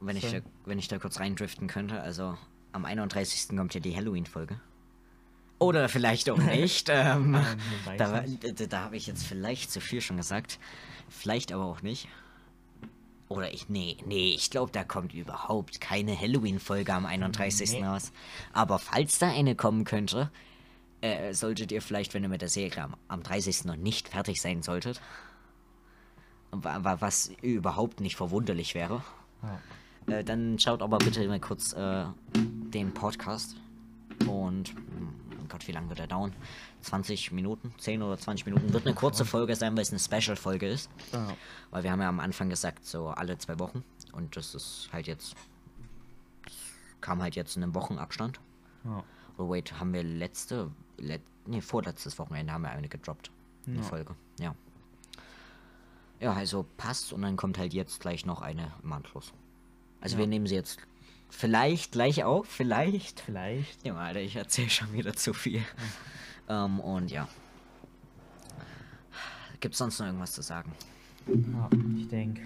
wenn, 0.00 0.16
ich 0.16 0.24
so- 0.28 0.32
da, 0.40 0.44
wenn 0.66 0.78
ich 0.78 0.88
da 0.88 0.98
kurz 0.98 1.20
reindriften 1.20 1.68
könnte, 1.68 2.00
also 2.00 2.36
am 2.72 2.84
31. 2.84 3.56
kommt 3.56 3.74
ja 3.74 3.80
die 3.80 3.94
Halloween-Folge. 3.96 4.60
Oder 5.58 5.88
vielleicht 5.88 6.28
auch 6.28 6.38
nicht. 6.38 6.88
ähm, 6.90 7.34
weiß 7.34 7.98
da 7.98 8.20
da, 8.52 8.66
da 8.66 8.80
habe 8.84 8.96
ich 8.96 9.06
jetzt 9.06 9.24
vielleicht 9.24 9.70
zu 9.70 9.80
viel 9.80 10.00
schon 10.00 10.16
gesagt. 10.16 10.58
Vielleicht 11.08 11.52
aber 11.52 11.64
auch 11.64 11.82
nicht. 11.82 12.08
Oder 13.36 13.52
ich, 13.52 13.68
nee, 13.68 13.96
nee, 14.06 14.32
ich 14.34 14.50
glaube, 14.50 14.72
da 14.72 14.84
kommt 14.84 15.14
überhaupt 15.14 15.80
keine 15.80 16.18
Halloween-Folge 16.18 16.92
am 16.94 17.06
31. 17.06 17.72
Nee. 17.72 17.84
raus. 17.86 18.12
Aber 18.52 18.78
falls 18.78 19.18
da 19.18 19.28
eine 19.28 19.54
kommen 19.56 19.84
könnte, 19.84 20.30
äh, 21.00 21.32
solltet 21.34 21.72
ihr 21.72 21.82
vielleicht, 21.82 22.14
wenn 22.14 22.22
ihr 22.22 22.28
mit 22.28 22.42
der 22.42 22.48
Serie 22.48 22.82
am, 22.84 22.96
am 23.08 23.22
30. 23.22 23.64
noch 23.64 23.76
nicht 23.76 24.08
fertig 24.08 24.40
sein 24.40 24.62
solltet, 24.62 25.00
wa- 26.50 26.78
wa- 26.84 27.00
was 27.00 27.30
überhaupt 27.42 28.00
nicht 28.00 28.16
verwunderlich 28.16 28.74
wäre, 28.74 29.02
ja. 30.08 30.14
äh, 30.18 30.24
dann 30.24 30.58
schaut 30.58 30.82
aber 30.82 30.98
bitte 30.98 31.26
mal 31.26 31.40
kurz 31.40 31.72
äh, 31.72 32.04
den 32.36 32.92
Podcast. 32.94 33.56
Und, 34.28 34.68
hm, 34.70 35.14
Gott, 35.52 35.68
wie 35.68 35.72
lange 35.72 35.90
wird 35.90 36.00
er 36.00 36.06
dauern? 36.06 36.34
20 36.80 37.30
Minuten? 37.32 37.74
10 37.78 38.02
oder 38.02 38.16
20 38.18 38.46
Minuten? 38.46 38.72
Wird 38.72 38.86
eine 38.86 38.94
kurze 38.94 39.26
Folge 39.26 39.54
sein, 39.54 39.76
weil 39.76 39.82
es 39.82 39.90
eine 39.90 39.98
Special-Folge 40.00 40.66
ist. 40.66 40.90
Ja. 41.12 41.36
Weil 41.70 41.82
wir 41.84 41.92
haben 41.92 42.00
ja 42.00 42.08
am 42.08 42.20
Anfang 42.20 42.48
gesagt, 42.48 42.86
so 42.86 43.08
alle 43.08 43.36
zwei 43.36 43.58
Wochen. 43.58 43.84
Und 44.12 44.34
das 44.36 44.54
ist 44.54 44.88
halt 44.92 45.06
jetzt. 45.06 45.34
Kam 47.02 47.20
halt 47.20 47.36
jetzt 47.36 47.56
in 47.56 47.62
einem 47.62 47.74
Wochenabstand. 47.74 48.40
Ja. 48.84 49.04
Oh, 49.36 49.50
wait, 49.50 49.78
haben 49.78 49.92
wir 49.92 50.02
letzte. 50.02 50.70
Let, 50.96 51.20
nee, 51.46 51.60
vorletztes 51.60 52.18
Wochenende 52.18 52.52
haben 52.52 52.62
wir 52.62 52.70
eine 52.70 52.88
gedroppt. 52.88 53.30
Eine 53.66 53.76
Ja. 53.76 53.82
Folge, 53.82 54.16
ja. 54.40 54.54
Ja, 56.20 56.32
also 56.32 56.64
passt 56.76 57.12
und 57.12 57.22
dann 57.22 57.36
kommt 57.36 57.58
halt 57.58 57.74
jetzt 57.74 58.00
gleich 58.00 58.24
noch 58.24 58.40
eine 58.40 58.72
im 58.82 58.92
Anschluss. 58.92 59.32
Also 60.00 60.14
Ja. 60.14 60.20
wir 60.20 60.26
nehmen 60.28 60.46
sie 60.46 60.54
jetzt 60.54 60.78
vielleicht 61.32 61.92
gleich 61.92 62.24
auf, 62.24 62.46
vielleicht. 62.46 63.20
Vielleicht. 63.20 63.84
Ja, 63.84 63.96
Alter, 63.96 64.20
ich 64.20 64.36
erzähle 64.36 64.70
schon 64.70 64.92
wieder 64.92 65.14
zu 65.14 65.32
viel. 65.32 65.62
Ähm, 66.48 66.80
und 66.80 67.10
ja. 67.10 67.28
Gibt's 69.60 69.78
sonst 69.78 69.98
noch 69.98 70.06
irgendwas 70.06 70.32
zu 70.32 70.42
sagen? 70.42 70.72
Ja, 71.26 71.70
ich 71.96 72.08
denke, 72.08 72.42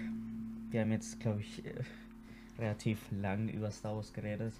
wir 0.69 0.81
haben 0.81 0.91
jetzt, 0.91 1.19
glaube 1.19 1.41
ich, 1.41 1.65
äh, 1.65 1.83
relativ 2.59 2.99
lang 3.11 3.49
über 3.49 3.71
Star 3.71 3.95
Wars 3.95 4.13
geredet. 4.13 4.53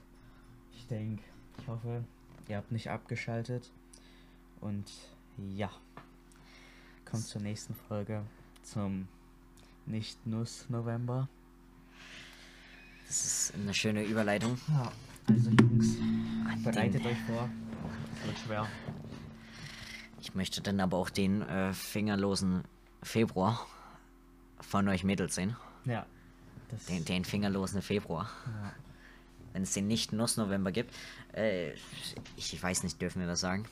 Ich 0.73 0.87
denke, 0.87 1.23
ich 1.59 1.67
hoffe, 1.67 2.03
ihr 2.47 2.57
habt 2.57 2.71
nicht 2.71 2.89
abgeschaltet. 2.89 3.71
Und 4.59 4.91
ja, 5.55 5.69
kommt 7.05 7.23
zur 7.23 7.41
nächsten 7.41 7.75
Folge, 7.75 8.23
zum 8.63 9.07
Nicht-Nuss-November. 9.85 11.29
Das 13.07 13.25
ist 13.25 13.53
eine 13.55 13.73
schöne 13.73 14.03
Überleitung. 14.03 14.57
Ja, 14.67 14.91
also 15.27 15.49
Jungs, 15.49 15.97
An 16.49 16.61
bereitet 16.63 17.03
den- 17.03 17.07
euch 17.11 17.17
vor. 17.27 17.49
Es 18.21 18.27
wird 18.27 18.39
schwer. 18.39 18.67
Ich 20.19 20.35
möchte 20.35 20.61
dann 20.61 20.79
aber 20.79 20.97
auch 20.97 21.09
den 21.09 21.41
äh, 21.41 21.73
fingerlosen 21.73 22.63
Februar 23.01 23.65
von 24.59 24.87
euch 24.89 25.03
Mädels 25.03 25.35
sehen. 25.35 25.55
Ja, 25.85 26.05
das 26.69 26.85
Den, 26.85 27.05
den 27.05 27.23
fingerlosen 27.23 27.81
Februar. 27.81 28.29
ja, 28.45 28.73
Wenn 29.53 29.63
es 29.63 29.71
den 29.73 29.87
nicht 29.87 30.11
Nuss-November 30.11 30.71
gibt. 30.71 30.93
Äh, 31.33 31.73
ich 32.35 32.61
weiß 32.61 32.83
nicht, 32.83 33.01
dürfen 33.01 33.19
wir 33.21 33.27
das 33.27 33.39
sagen? 33.39 33.65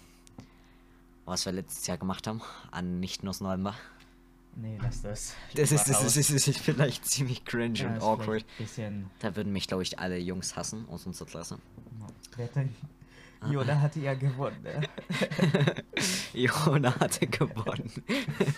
Was 1.26 1.46
wir 1.46 1.52
letztes 1.52 1.88
Jahr 1.88 1.98
gemacht 1.98 2.28
haben 2.28 2.42
an 2.72 3.00
nicht 3.00 3.24
Nuss-November. 3.24 3.76
Nee, 4.56 4.78
lass 4.82 5.02
das. 5.02 5.36
Das 5.54 5.72
ist, 5.72 5.90
das, 5.90 6.16
ist, 6.16 6.34
das 6.34 6.48
ist 6.48 6.60
vielleicht 6.60 7.06
ziemlich 7.06 7.44
cringe 7.44 7.80
Ja, 7.80 7.90
und 7.90 8.02
awkward. 8.02 8.46
Bisschen. 8.58 9.10
Da 9.20 9.36
würden 9.36 9.52
mich, 9.52 9.68
glaube 9.68 9.84
ich, 9.84 10.00
alle 10.00 10.18
Jungs 10.18 10.56
hassen 10.56 10.88
aus 10.90 11.06
unserer 11.06 11.28
Klasse. 11.28 11.60
Denn? 12.56 12.74
Yoda 13.52 13.80
hatte 13.80 14.00
ja 14.00 14.14
gewonnen, 14.14 14.62
ne? 14.64 14.82
Jona 16.34 17.00
hatte 17.00 17.28
gewonnen. 17.28 17.92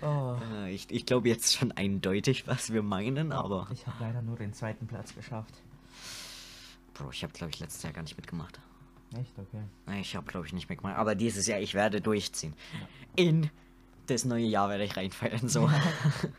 Oh. 0.00 0.36
Äh, 0.54 0.72
ich 0.72 0.86
ich 0.92 1.06
glaube 1.06 1.28
jetzt 1.28 1.56
schon 1.56 1.72
eindeutig, 1.72 2.46
was 2.46 2.72
wir 2.72 2.84
meinen, 2.84 3.32
aber. 3.32 3.66
Ich 3.72 3.84
habe 3.84 3.96
leider 3.98 4.22
nur 4.22 4.36
den 4.36 4.52
zweiten 4.52 4.86
Platz 4.86 5.12
geschafft. 5.12 5.52
Bro, 6.94 7.10
ich 7.10 7.24
habe, 7.24 7.32
glaube 7.32 7.50
ich, 7.52 7.58
letztes 7.58 7.82
Jahr 7.82 7.92
gar 7.92 8.02
nicht 8.02 8.16
mitgemacht. 8.16 8.60
Echt? 9.16 9.36
Okay. 9.36 9.98
Ich 10.00 10.14
habe, 10.14 10.24
glaube 10.26 10.46
ich, 10.46 10.52
nicht 10.52 10.68
mitgemacht. 10.68 10.96
Aber 10.96 11.16
dieses 11.16 11.48
Jahr, 11.48 11.58
ich 11.58 11.74
werde 11.74 12.00
durchziehen. 12.00 12.54
In 13.16 13.50
das 14.08 14.24
neue 14.24 14.44
Jahr 14.44 14.68
werde 14.68 14.84
ich 14.84 14.96
reinfallen, 14.96 15.48
so. 15.48 15.70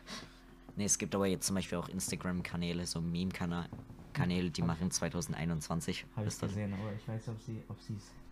nee, 0.76 0.84
es 0.84 0.98
gibt 0.98 1.14
aber 1.14 1.26
jetzt 1.26 1.46
zum 1.46 1.56
Beispiel 1.56 1.78
auch 1.78 1.88
Instagram-Kanäle, 1.88 2.86
so 2.86 3.00
Meme-Kanäle, 3.00 4.50
die 4.50 4.62
machen 4.62 4.90
2021. 4.90 6.06
Habe 6.16 6.26
ich 6.26 6.34
das- 6.34 6.40
gesehen, 6.48 6.74
aber 6.74 6.92
ich 6.92 7.06
weiß, 7.06 7.28
ob 7.28 7.40
sie 7.40 7.62
ob 7.68 7.78
es 7.78 7.86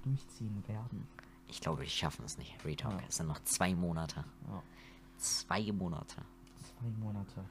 durchziehen 0.05 0.62
werden. 0.66 1.07
Ich 1.49 1.61
glaube, 1.61 1.84
ich 1.84 1.95
schaffen 1.95 2.24
es 2.26 2.36
nicht. 2.36 2.55
Retalk. 2.64 3.01
Ja. 3.01 3.07
Es 3.09 3.16
sind 3.16 3.26
noch 3.26 3.43
zwei 3.45 3.74
Monate. 3.74 4.24
Ja. 4.49 4.62
Zwei 5.16 5.72
Monate. 5.72 6.16
Zwei 6.78 6.91
Monate. 7.01 7.45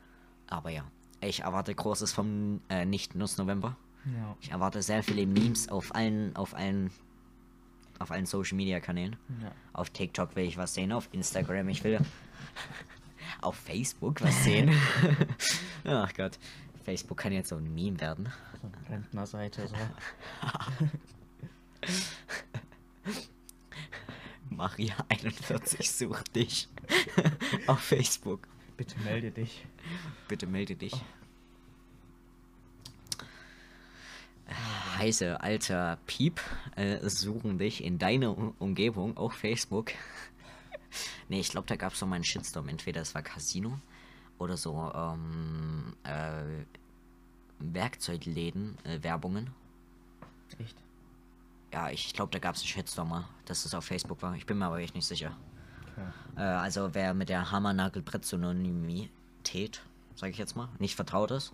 Aber 0.47 0.69
ja, 0.69 0.83
ich 1.19 1.41
erwarte 1.41 1.73
Großes 1.73 2.13
vom 2.13 2.61
äh, 2.69 2.85
nicht 2.85 3.15
Nuss 3.15 3.37
November. 3.37 3.75
Ja. 4.05 4.37
Ich 4.39 4.51
erwarte 4.51 4.81
sehr 4.81 5.03
viele 5.03 5.25
Memes 5.25 5.67
auf 5.69 5.93
allen, 5.95 6.35
auf 6.35 6.53
allen, 6.53 6.91
auf 7.99 8.11
allen 8.11 8.25
Social 8.25 8.55
Media 8.55 8.79
Kanälen. 8.79 9.15
Ja. 9.41 9.51
Auf 9.73 9.89
TikTok 9.89 10.35
will 10.35 10.45
ich 10.45 10.57
was 10.57 10.73
sehen, 10.73 10.91
auf 10.91 11.09
Instagram 11.11 11.69
ich 11.69 11.83
will 11.83 11.99
auf 13.41 13.55
Facebook 13.55 14.21
was 14.21 14.43
sehen. 14.43 14.71
Ach 15.85 16.13
Gott, 16.13 16.39
Facebook 16.83 17.17
kann 17.17 17.33
jetzt 17.33 17.49
so 17.49 17.55
ein 17.55 17.73
Meme 17.73 17.99
werden. 17.99 18.29
So 18.61 18.67
eine 18.67 18.89
Rentnerseite, 18.89 19.67
so. 19.67 19.75
Maria 24.49 24.95
41 25.09 25.91
sucht 25.91 26.35
dich 26.35 26.67
auf 27.67 27.79
Facebook. 27.79 28.47
Bitte 28.75 28.97
melde 28.99 29.31
dich. 29.31 29.65
Bitte 30.27 30.47
melde 30.47 30.75
dich. 30.75 30.93
Heiße 34.97 35.41
alter 35.41 35.97
Piep 36.07 36.39
äh, 36.75 37.07
suchen 37.09 37.57
dich 37.57 37.83
in 37.83 37.97
deiner 37.99 38.37
U- 38.37 38.53
Umgebung 38.59 39.17
auf 39.17 39.33
Facebook. 39.33 39.91
nee, 41.29 41.39
ich 41.39 41.49
glaube, 41.49 41.67
da 41.67 41.75
gab 41.75 41.93
es 41.93 41.99
so 41.99 42.05
mal 42.05 42.15
einen 42.15 42.23
Shitstorm. 42.23 42.69
Entweder 42.69 43.01
es 43.01 43.13
war 43.15 43.21
Casino 43.21 43.79
oder 44.37 44.57
so 44.57 44.91
ähm, 44.95 45.95
äh, 46.03 46.63
Werkzeugläden, 47.59 48.77
äh, 48.83 49.01
Werbungen. 49.03 49.49
Echt? 50.59 50.75
Ja, 51.73 51.89
ich 51.89 52.13
glaube, 52.13 52.31
da 52.31 52.39
gab 52.39 52.55
es 52.55 52.61
einen 52.61 52.69
Shitstorm 52.69 53.09
mal, 53.09 53.27
dass 53.45 53.65
es 53.65 53.73
auf 53.73 53.83
Facebook 53.85 54.21
war. 54.21 54.35
Ich 54.35 54.45
bin 54.45 54.57
mir 54.57 54.65
aber 54.67 54.79
echt 54.79 54.95
nicht 54.95 55.07
sicher. 55.07 55.35
Okay. 55.93 56.07
Äh, 56.37 56.41
also 56.43 56.93
wer 56.93 57.13
mit 57.13 57.29
der 57.29 57.51
Hammer-Nagel-Brett-Synonymität, 57.51 59.81
sage 60.15 60.31
ich 60.31 60.37
jetzt 60.37 60.55
mal, 60.55 60.69
nicht 60.79 60.95
vertraut 60.95 61.31
ist, 61.31 61.51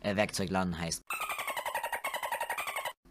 äh, 0.00 0.16
Werkzeugladen 0.16 0.78
heißt. 0.78 1.04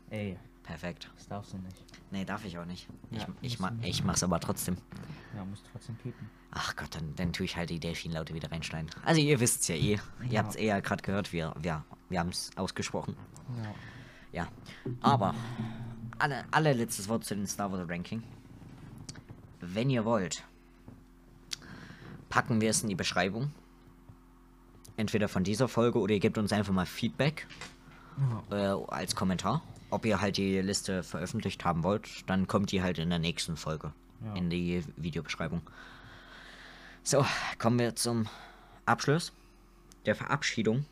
Ey, 0.09 0.37
Perfekt. 0.63 1.09
das 1.15 1.27
darfst 1.27 1.53
du 1.53 1.57
nicht. 1.57 1.83
Nee, 2.11 2.25
darf 2.25 2.43
ich 2.45 2.57
auch 2.57 2.65
nicht. 2.65 2.87
Ich, 3.11 3.19
Ja, 3.21 3.27
ich, 3.41 3.59
musst 3.59 3.73
ma 3.75 3.83
ich 3.85 4.03
mach's 4.03 4.23
aber 4.23 4.39
trotzdem. 4.39 4.77
Ja, 5.35 5.43
musst 5.45 5.65
trotzdem 5.71 5.95
piepen. 5.97 6.29
Ach 6.51 6.75
Gott, 6.75 6.95
dann, 6.95 7.13
dann 7.15 7.33
tue 7.33 7.45
ich 7.45 7.57
halt 7.57 7.69
die 7.69 7.79
Delfinlaute 7.79 8.33
wieder 8.33 8.51
reinschneiden. 8.51 8.89
Also 9.03 9.19
ihr 9.21 9.39
wisst's 9.39 9.67
ja 9.67 9.75
eh. 9.75 9.79
Ihr 9.93 9.99
Ja. 10.29 10.39
habt's 10.41 10.55
eh 10.55 10.67
ja 10.67 10.79
gerade 10.79 11.01
gehört, 11.03 11.33
wir, 11.33 11.53
wir, 11.59 11.83
wir 12.09 12.19
haben's 12.19 12.51
ausgesprochen. 12.55 13.15
Ja. 13.63 13.75
Ja. 14.31 14.47
Aber 15.01 15.33
alle, 16.17 16.45
allerletztes 16.51 17.09
Wort 17.09 17.25
zu 17.25 17.35
den 17.35 17.45
Star 17.47 17.71
Wars 17.71 17.87
Ranking. 17.89 18.23
Wenn 19.59 19.89
ihr 19.89 20.05
wollt, 20.05 20.43
packen 22.29 22.61
wir 22.61 22.69
es 22.69 22.83
in 22.83 22.89
die 22.89 22.95
Beschreibung. 22.95 23.51
Entweder 24.97 25.27
von 25.27 25.43
dieser 25.43 25.67
Folge 25.67 25.99
oder 25.99 26.13
ihr 26.13 26.19
gebt 26.19 26.37
uns 26.37 26.53
einfach 26.53 26.73
mal 26.73 26.85
Feedback 26.85 27.47
äh, 28.49 28.55
als 28.55 29.15
Kommentar. 29.15 29.61
Ob 29.95 30.03
ihr 30.05 30.19
halt 30.19 30.35
die 30.35 30.59
Liste 30.59 31.03
veröffentlicht 31.03 31.63
haben 31.63 31.83
wollt, 31.83 32.29
dann 32.29 32.47
kommt 32.47 32.73
die 32.73 32.81
halt 32.83 32.97
in 32.99 33.09
der 33.09 33.19
nächsten 33.19 33.55
Folge 33.55 33.93
Ja. 34.25 34.33
in 34.35 34.49
die 34.49 34.83
Videobeschreibung. 34.97 35.61
So, 37.01 37.25
kommen 37.59 37.79
wir 37.79 37.95
zum 37.95 38.27
Abschluss 38.85 39.31
der 40.05 40.13
Verabschiedung 40.15 40.85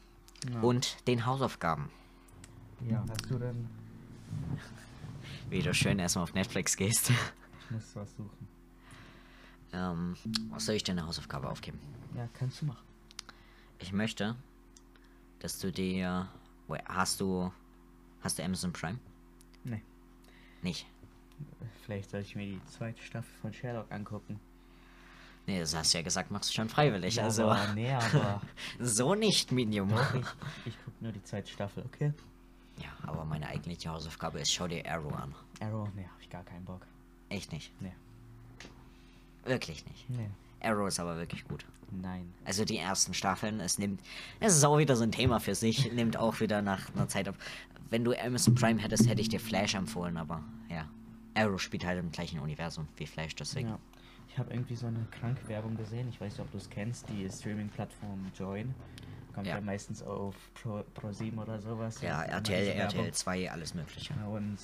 Ja. 0.49 0.61
und 0.61 1.05
den 1.05 1.25
Hausaufgaben. 1.25 1.89
Ja, 2.89 3.03
hast 3.09 3.29
du 3.29 3.39
denn. 3.39 3.67
Wie 5.49 5.61
du 5.61 5.73
schön 5.73 5.99
erstmal 5.99 6.23
auf 6.23 6.33
Netflix 6.33 6.77
gehst. 6.77 7.09
Ich 7.09 7.71
muss 7.71 7.93
was 7.95 8.09
suchen. 8.15 8.47
ähm, 9.73 10.15
was 10.49 10.65
soll 10.65 10.75
ich 10.75 10.83
denn 10.85 10.97
eine 10.97 11.05
Hausaufgabe 11.09 11.49
aufgeben? 11.49 11.77
Ja, 12.15 12.29
kannst 12.39 12.61
du 12.61 12.67
machen. 12.67 12.85
Ich 13.79 13.91
möchte, 13.91 14.37
dass 15.39 15.59
du 15.59 15.73
dir. 15.73 16.29
Hast 16.85 17.19
du. 17.19 17.51
Hast 18.23 18.39
du 18.39 18.43
Amazon 18.43 18.71
Prime? 18.71 18.99
Nee. 19.65 19.81
Nicht. 20.61 20.87
Vielleicht 21.85 22.09
soll 22.09 22.21
ich 22.21 22.35
mir 22.35 22.45
die 22.45 22.61
zweite 22.65 23.01
Staffel 23.01 23.33
von 23.41 23.53
Sherlock 23.53 23.91
angucken. 23.91 24.39
Nee, 25.45 25.59
das 25.59 25.75
hast 25.75 25.93
du 25.93 25.97
ja 25.97 26.03
gesagt, 26.03 26.31
machst 26.31 26.49
du 26.49 26.53
schon 26.53 26.69
freiwillig. 26.69 27.15
Ja, 27.15 27.23
also. 27.25 27.49
aber, 27.49 27.73
nee, 27.73 27.91
aber. 27.91 28.41
so 28.79 29.13
nicht, 29.13 29.51
Medium. 29.51 29.89
Doch, 29.89 30.13
ich, 30.13 30.25
ich 30.65 30.77
guck 30.85 31.01
nur 31.01 31.11
die 31.11 31.21
zweite 31.23 31.51
Staffel, 31.51 31.83
okay? 31.85 32.13
Ja, 32.77 32.89
aber 33.05 33.25
meine 33.25 33.47
eigentliche 33.47 33.89
Hausaufgabe 33.89 34.39
ist, 34.39 34.53
schau 34.53 34.67
dir 34.67 34.89
Arrow 34.89 35.13
an. 35.13 35.35
Arrow, 35.59 35.89
nee, 35.95 36.05
hab 36.05 36.21
ich 36.21 36.29
gar 36.29 36.43
keinen 36.43 36.63
Bock. 36.63 36.87
Echt 37.27 37.51
nicht. 37.51 37.73
Nee. 37.81 37.93
Wirklich 39.43 39.85
nicht. 39.85 40.09
Nee. 40.09 40.29
Arrow 40.61 40.87
ist 40.87 40.99
aber 40.99 41.17
wirklich 41.17 41.45
gut. 41.45 41.65
Nein. 41.91 42.33
Also 42.45 42.65
die 42.65 42.77
ersten 42.77 43.13
Staffeln, 43.13 43.59
es 43.59 43.77
nimmt, 43.77 44.01
es 44.39 44.55
ist 44.55 44.63
auch 44.63 44.77
wieder 44.77 44.95
so 44.95 45.03
ein 45.03 45.11
Thema 45.11 45.39
für 45.39 45.55
sich, 45.55 45.91
nimmt 45.91 46.17
auch 46.17 46.39
wieder 46.39 46.61
nach 46.61 46.89
einer 46.95 47.07
Zeit 47.07 47.27
ab. 47.27 47.35
Wenn 47.93 48.03
du 48.03 48.13
Amazon 48.19 48.55
Prime 48.55 48.81
hättest, 48.81 49.07
hätte 49.07 49.21
ich 49.21 49.29
dir 49.29 49.39
Flash 49.39 49.75
empfohlen, 49.75 50.17
aber 50.17 50.43
ja. 50.67 50.89
Arrow 51.35 51.61
spielt 51.61 51.85
halt 51.85 51.99
im 51.99 52.11
gleichen 52.11 52.39
Universum 52.39 52.87
wie 52.97 53.05
Flash, 53.05 53.35
deswegen. 53.35 53.69
Ja. 53.69 53.79
Ich 54.29 54.39
habe 54.39 54.51
irgendwie 54.51 54.75
so 54.75 54.87
eine 54.87 55.05
kranke 55.11 55.47
Werbung 55.47 55.77
gesehen. 55.77 56.09
Ich 56.09 56.19
weiß 56.19 56.33
nicht, 56.33 56.41
ob 56.41 56.51
du 56.51 56.57
es 56.57 56.67
kennst. 56.67 57.07
Die 57.09 57.29
Streaming-Plattform 57.29 58.31
Join. 58.35 58.73
Kommt 59.35 59.45
ja, 59.45 59.57
Ja. 59.57 59.61
meistens 59.61 60.01
auf 60.01 60.33
Pro, 60.55 60.83
Pro7 60.99 61.37
oder 61.37 61.61
sowas. 61.61 62.01
Ja, 62.01 62.23
RTL. 62.23 62.69
RTL 62.69 63.13
2, 63.13 63.51
alles 63.51 63.75
mögliche. 63.75 64.15
Ja, 64.15 64.25
und 64.25 64.57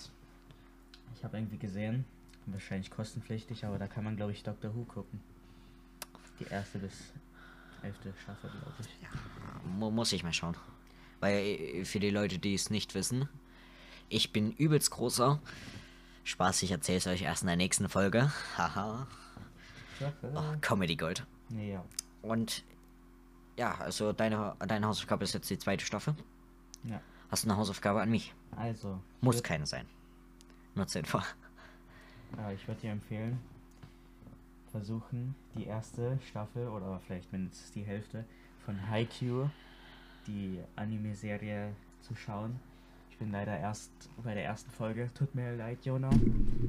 ich 1.15 1.23
habe 1.23 1.37
irgendwie 1.37 1.59
gesehen, 1.59 2.05
wahrscheinlich 2.47 2.89
kostenpflichtig, 2.89 3.63
aber 3.63 3.77
da 3.77 3.85
kann 3.85 4.05
man, 4.05 4.15
glaube 4.15 4.31
ich, 4.31 4.41
Doctor 4.41 4.73
Who 4.73 4.85
gucken. 4.85 5.19
Die 6.39 6.45
erste 6.45 6.79
bis 6.79 7.13
elfte 7.83 8.11
Staffel, 8.23 8.49
glaube 8.49 8.73
ich. 8.79 9.69
Mu 9.77 9.91
muss 9.91 10.13
ich 10.13 10.23
mal 10.23 10.33
schauen. 10.33 10.55
Weil 11.19 11.35
äh, 11.37 11.85
für 11.85 11.99
die 11.99 12.09
Leute, 12.09 12.39
die 12.39 12.53
es 12.53 12.69
nicht 12.69 12.95
wissen, 12.95 13.27
ich 14.09 14.31
bin 14.31 14.51
übelst 14.53 14.91
großer. 14.91 15.39
Spaß, 16.23 16.63
ich 16.63 16.71
erzähle 16.71 16.97
es 16.99 17.07
euch 17.07 17.21
erst 17.23 17.43
in 17.43 17.47
der 17.47 17.55
nächsten 17.55 17.89
Folge. 17.89 18.31
Haha. 18.57 19.07
Oh, 20.21 20.55
Comedy 20.61 20.95
Gold. 20.95 21.25
Ja. 21.49 21.83
Und 22.21 22.63
ja, 23.57 23.75
also 23.79 24.13
deine, 24.13 24.55
deine 24.59 24.87
Hausaufgabe 24.87 25.23
ist 25.23 25.33
jetzt 25.33 25.49
die 25.49 25.57
zweite 25.57 25.85
Staffel. 25.85 26.15
ja. 26.83 27.01
Hast 27.29 27.43
du 27.43 27.49
eine 27.49 27.57
Hausaufgabe 27.57 28.01
an 28.01 28.09
mich? 28.09 28.33
Also, 28.55 28.99
Muss 29.21 29.43
keine 29.43 29.67
sein. 29.67 29.85
Nutze 30.73 30.97
einfach. 30.99 31.35
Ja, 32.35 32.51
ich 32.51 32.67
würde 32.67 32.81
dir 32.81 32.91
empfehlen, 32.91 33.39
versuchen, 34.71 35.35
die 35.55 35.65
erste 35.65 36.17
Staffel 36.27 36.67
oder 36.67 36.99
vielleicht 37.05 37.31
mindestens 37.31 37.71
die 37.71 37.83
Hälfte 37.83 38.25
von 38.65 38.89
Haikyuu, 38.89 39.49
die 40.29 40.59
Anime-Serie, 40.75 41.73
zu 42.01 42.15
schauen. 42.15 42.59
Ich 43.11 43.17
bin 43.17 43.31
leider 43.31 43.57
erst 43.57 43.91
bei 44.23 44.33
der 44.33 44.45
ersten 44.45 44.71
Folge. 44.71 45.09
Tut 45.13 45.35
mir 45.35 45.55
leid, 45.55 45.83
Jonah. 45.83 46.09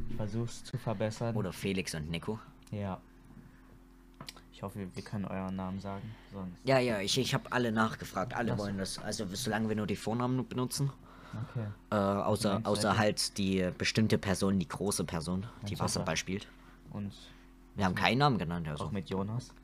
Ich 0.09 0.17
versuch's 0.17 0.65
zu 0.65 0.77
verbessern. 0.79 1.37
Oder 1.37 1.53
Felix 1.53 1.95
und 1.95 2.11
Nico. 2.11 2.39
Ja. 2.73 3.01
Ich 4.53 4.63
hoffe, 4.63 4.89
wir 4.93 5.03
können 5.03 5.25
euren 5.25 5.57
Namen 5.57 5.81
sagen. 5.81 6.03
Sonst. 6.33 6.53
Ja, 6.65 6.79
ja, 6.79 7.01
ich, 7.01 7.17
ich 7.17 7.33
habe 7.33 7.51
alle 7.53 7.73
nachgefragt. 7.73 8.35
Alle 8.35 8.59
wollen 8.59 8.79
das. 8.79 8.99
Also 8.99 9.25
solange 9.33 9.69
wir 9.69 9.77
nur 9.77 9.87
die 9.87 9.97
Vornamen 9.97 10.47
benutzen. 10.47 10.91
Okay. 11.53 11.67
Äh, 11.91 11.95
außer 11.95 12.61
außer 12.65 12.99
halt- 12.99 13.39
die 13.39 13.71
bestimmte 13.79 14.19
Person, 14.19 14.59
die 14.59 14.67
große 14.69 15.05
Person, 15.05 15.47
die 15.69 15.77
du 15.77 15.81
Wasserball 15.81 16.17
spielt. 16.17 16.49
Und 16.91 17.13
Wir 17.77 17.85
haben 17.85 17.95
keinen 17.95 18.19
Namen 18.19 18.37
genannt, 18.39 18.67
auch 18.69 18.73
also. 18.73 18.89
mit 18.91 19.09
Jonas. 19.09 19.55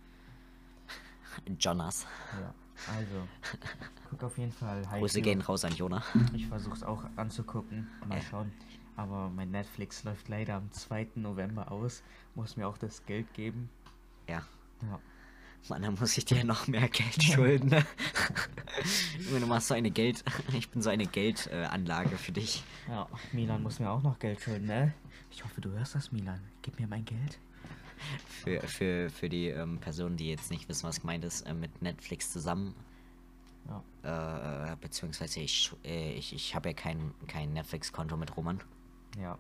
Jonas. 1.59 2.07
Ja. 2.41 2.55
Also, 2.97 3.27
guck 4.11 4.23
auf 4.25 4.39
jeden 4.39 4.53
Fall 4.53 4.83
Grüße 4.83 5.19
Haikyuu. 5.19 5.23
gehen 5.23 5.41
raus 5.41 5.65
an 5.65 5.75
Jonah. 5.75 6.03
Ich 6.35 6.47
versuch's 6.47 6.83
auch 6.83 7.05
anzugucken. 7.17 7.89
Mal 8.07 8.19
Ja. 8.19 8.23
schauen. 8.23 8.53
Aber 8.97 9.29
mein 9.29 9.51
Netflix 9.51 10.05
läuft 10.05 10.29
leider 10.29 10.55
am 10.55 10.71
2. 10.73 11.09
November 11.17 11.71
aus. 11.71 12.03
Muss 12.35 12.57
mir 12.57 12.67
auch 12.67 12.79
das 12.79 13.05
Geld 13.05 13.33
geben. 13.35 13.69
Ja. 14.29 14.43
Ja. 14.83 14.99
Mann, 15.69 15.83
dann 15.83 15.95
muss 15.99 16.17
ich 16.17 16.25
dir 16.25 16.45
noch 16.45 16.67
mehr 16.69 16.89
Geld 16.89 17.23
schulden. 17.23 17.71
Ne? 17.71 17.85
Du 19.41 19.47
machst 19.47 19.69
so 19.69 19.75
eine 19.75 19.91
Geld. 19.91 20.23
Ich 20.53 20.71
bin 20.71 20.81
so 20.81 20.91
eine 20.91 21.07
Geldanlage 21.07 22.15
äh, 22.15 22.19
für 22.19 22.31
dich. 22.33 22.63
Ja, 22.89 23.09
Milan 23.33 23.63
muss 23.63 23.81
mir 23.81 23.91
auch 23.91 24.03
noch 24.03 24.19
Geld 24.19 24.41
schulden, 24.41 24.67
ne? 24.67 24.95
Ich 25.31 25.43
hoffe, 25.45 25.61
du 25.61 25.71
hörst 25.73 25.95
das, 25.95 26.13
Milan. 26.13 26.41
Gib 26.63 26.79
mir 26.79 26.87
mein 26.87 27.05
Geld. 27.05 27.39
Für, 28.29 28.61
für, 28.61 29.11
für 29.11 29.29
die 29.29 29.49
ähm, 29.49 29.79
Personen, 29.79 30.17
die 30.17 30.29
jetzt 30.29 30.51
nicht 30.51 30.69
wissen, 30.69 30.87
was 30.87 31.01
gemeint 31.01 31.25
ist, 31.25 31.43
äh, 31.43 31.55
mit 31.55 31.83
Netflix 31.83 32.33
zusammen. 32.33 32.75
Ja. 34.05 34.73
Äh, 34.73 34.77
beziehungsweise 34.81 35.41
ich, 35.41 35.73
äh, 35.85 36.13
ich, 36.13 36.33
ich 36.33 36.55
habe 36.55 36.69
ja 36.69 36.75
kein, 36.75 37.13
kein 37.27 37.53
Netflix-Konto 37.53 38.17
mit 38.17 38.37
Roman. 38.37 38.61
Ja. 39.21 39.39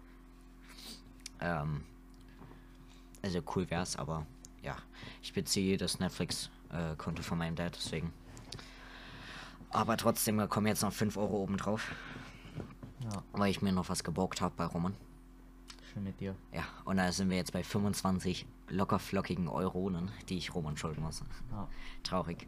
Ähm, 1.40 1.84
also 3.22 3.40
cool 3.54 3.68
wär's, 3.70 3.96
aber 3.96 4.26
ja, 4.62 4.76
ich 5.22 5.32
beziehe 5.32 5.76
das 5.76 6.00
Netflix-Konto 6.00 7.22
von 7.22 7.38
meinem 7.38 7.54
Dad, 7.54 7.76
deswegen. 7.76 8.12
Aber 9.70 9.96
trotzdem 9.96 10.48
kommen 10.48 10.66
jetzt 10.66 10.82
noch 10.82 10.92
5 10.92 11.16
Euro 11.16 11.42
oben 11.42 11.57
drauf. 11.57 11.92
Ja. 13.04 13.22
Weil 13.32 13.50
ich 13.50 13.62
mir 13.62 13.72
noch 13.72 13.88
was 13.88 14.02
geborgt 14.04 14.40
habe 14.40 14.54
bei 14.57 14.64
Roman. 14.64 14.94
Schön 15.97 16.05
mit 16.05 16.20
dir. 16.20 16.34
Ja, 16.53 16.64
und 16.84 16.99
da 16.99 17.11
sind 17.11 17.30
wir 17.30 17.38
jetzt 17.38 17.55
bei 17.55 17.62
25 17.62 18.44
locker 18.68 18.99
flockigen 18.99 19.49
Euronen, 19.49 20.11
die 20.28 20.36
ich 20.36 20.55
Roman 20.55 20.76
schulden 20.76 21.03
muss. 21.03 21.22
Ja. 21.51 21.66
Traurig. 22.03 22.47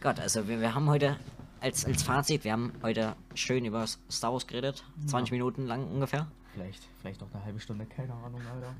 Gott, 0.00 0.18
also 0.18 0.48
wir, 0.48 0.58
wir 0.62 0.74
haben 0.74 0.88
heute 0.88 1.18
als, 1.60 1.84
als 1.84 2.02
Fazit, 2.02 2.44
wir 2.44 2.52
haben 2.52 2.72
heute 2.82 3.14
schön 3.34 3.66
über 3.66 3.86
Star 4.10 4.32
Wars 4.32 4.46
geredet. 4.46 4.84
20 5.06 5.32
Minuten 5.32 5.66
lang 5.66 5.86
ungefähr. 5.86 6.28
Vielleicht, 6.54 6.88
vielleicht 6.98 7.22
auch 7.22 7.28
eine 7.34 7.44
halbe 7.44 7.60
Stunde, 7.60 7.84
keine 7.84 8.14
Ahnung, 8.14 8.40
Alter. 8.40 8.74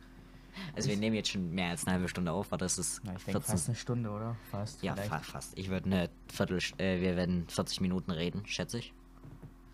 Also 0.74 0.88
wir 0.88 0.96
nehmen 0.96 1.14
jetzt 1.14 1.32
schon 1.32 1.50
mehr 1.50 1.68
als 1.68 1.86
eine 1.86 1.96
halbe 1.96 2.08
Stunde 2.08 2.32
auf, 2.32 2.46
aber 2.54 2.64
das 2.64 2.78
ist 2.78 3.02
Na, 3.04 3.14
ich 3.14 3.24
denke 3.24 3.42
fast 3.42 3.68
eine 3.68 3.76
Stunde, 3.76 4.08
oder? 4.08 4.36
Fast. 4.50 4.82
Ja, 4.82 4.96
fa 4.96 5.18
fast. 5.18 5.52
Ich 5.58 5.68
würde 5.68 5.84
eine 5.84 6.08
Viertel, 6.32 6.60
äh, 6.78 7.02
wir 7.02 7.14
werden 7.14 7.46
40 7.48 7.82
Minuten 7.82 8.10
reden, 8.10 8.46
schätze 8.46 8.78
ich. 8.78 8.94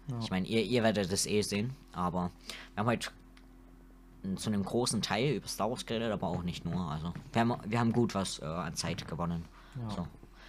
Ja. 0.09 0.18
Ich 0.18 0.30
meine, 0.32 0.48
ihr, 0.48 0.64
ihr 0.64 0.82
werdet 0.82 1.12
das 1.12 1.24
eh 1.26 1.42
sehen, 1.42 1.76
aber 1.92 2.32
wir 2.74 2.80
haben 2.80 2.88
heute 2.88 3.11
zu 4.37 4.51
einem 4.51 4.64
großen 4.64 5.03
Teil 5.03 5.35
über 5.35 5.49
Star 5.49 5.70
Wars 5.70 5.85
geredet, 5.87 6.12
aber 6.12 6.29
auch 6.29 6.43
nicht 6.43 6.64
nur. 6.64 6.81
Also 6.91 7.12
wir 7.33 7.41
haben, 7.41 7.55
wir 7.66 7.81
haben 7.81 7.93
gut 7.93 8.14
was 8.14 8.39
äh, 8.41 8.45
an 8.45 8.75
Zeit 8.75 9.07
gewonnen. 9.09 9.45
Ja. 9.81 9.91
So. 9.91 10.01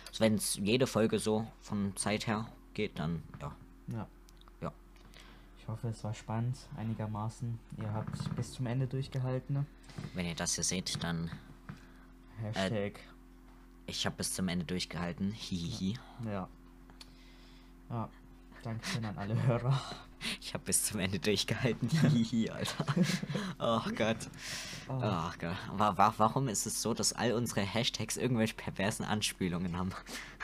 Also 0.09 0.19
wenn 0.19 0.35
es 0.35 0.55
jede 0.57 0.85
Folge 0.87 1.19
so 1.19 1.47
von 1.61 1.95
Zeit 1.95 2.27
her 2.27 2.47
geht, 2.73 2.99
dann 2.99 3.23
ja. 3.41 3.55
Ja. 3.87 4.07
Ja. 4.61 4.71
Ich 5.59 5.67
hoffe, 5.67 5.87
es 5.87 6.03
war 6.03 6.13
spannend, 6.13 6.57
einigermaßen. 6.77 7.59
Ihr 7.81 7.93
habt 7.93 8.35
bis 8.35 8.53
zum 8.53 8.65
Ende 8.67 8.87
durchgehalten. 8.87 9.55
ne? 9.55 9.65
Wenn 10.13 10.25
ihr 10.25 10.35
das 10.35 10.55
hier 10.55 10.63
seht, 10.63 11.03
dann 11.03 11.31
Hashtag. 12.41 12.99
ich 13.87 14.05
habe 14.05 14.15
bis 14.17 14.33
zum 14.33 14.47
Ende 14.49 14.65
durchgehalten. 14.65 15.31
Hihihi. 15.31 15.97
ja. 16.25 16.47
Ja. 17.89 18.09
Dankeschön 18.63 19.03
an 19.05 19.17
alle 19.17 19.41
Hörer. 19.43 19.79
Ich 20.41 20.53
habe 20.53 20.63
bis 20.65 20.83
zum 20.83 20.99
Ende 20.99 21.19
durchgehalten. 21.19 21.89
Hihihi, 21.89 22.49
Alter. 22.51 22.85
Oh 23.59 23.81
Gott. 23.95 24.17
Oh. 24.89 24.93
Oh 25.01 25.31
Gott. 25.39 25.55
Wa 25.77 26.13
warum 26.17 26.47
ist 26.47 26.65
es 26.65 26.81
so, 26.81 26.93
dass 26.93 27.13
all 27.13 27.33
unsere 27.33 27.61
Hashtags 27.61 28.17
irgendwelche 28.17 28.53
perversen 28.55 29.05
Anspielungen 29.05 29.77
haben? 29.77 29.91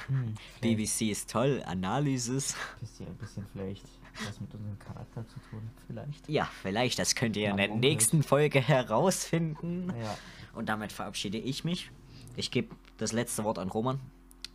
Hm, 0.08 0.36
BBC 0.62 1.04
ist 1.12 1.30
toll, 1.30 1.64
Analysis. 1.66 2.56
bisschen, 2.80 3.08
ein 3.08 3.16
bisschen 3.16 3.46
vielleicht 3.54 3.84
was 4.28 4.42
mit 4.42 4.54
unserem 4.54 4.78
Charakter 4.80 5.26
zu 5.30 5.40
tun. 5.50 5.70
Vielleicht. 5.88 6.28
Ja, 6.28 6.50
vielleicht, 6.62 7.00
das 7.00 7.16
könnt 7.16 7.38
ihr 7.38 7.44
in 7.46 7.50
Ja, 7.52 7.56
der 7.56 7.72
unmöglich. 7.72 7.92
nächsten 7.94 8.24
Folge 8.24 8.60
herausfinden. 8.60 9.94
Ja. 10.02 10.18
Und 10.54 10.68
damit 10.68 10.92
verabschiede 10.92 11.38
ich 11.38 11.64
mich. 11.64 11.90
Ich 12.36 12.52
gebe 12.52 12.76
das 12.98 13.14
letzte 13.14 13.44
Wort 13.46 13.60
an 13.60 13.70
Roman. 13.70 14.00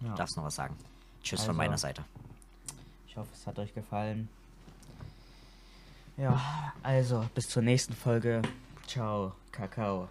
ja. 0.03 0.11
Du 0.11 0.15
darfst 0.17 0.37
noch 0.37 0.45
was 0.45 0.57
sagen. 0.57 0.77
Tschüss 1.23 1.41
Also. 1.41 1.51
von 1.53 1.57
meiner 1.57 1.79
Seite. 1.79 2.05
Ich 3.09 3.17
hoffe, 3.17 3.29
es 3.33 3.47
hat 3.47 3.59
euch 3.59 3.73
gefallen. 3.73 4.29
Ja, 6.17 6.73
also 6.83 7.27
bis 7.35 7.49
zur 7.49 7.63
nächsten 7.63 7.95
Folge. 7.95 8.43
Ciao, 8.87 9.33
Kakao. 9.51 10.09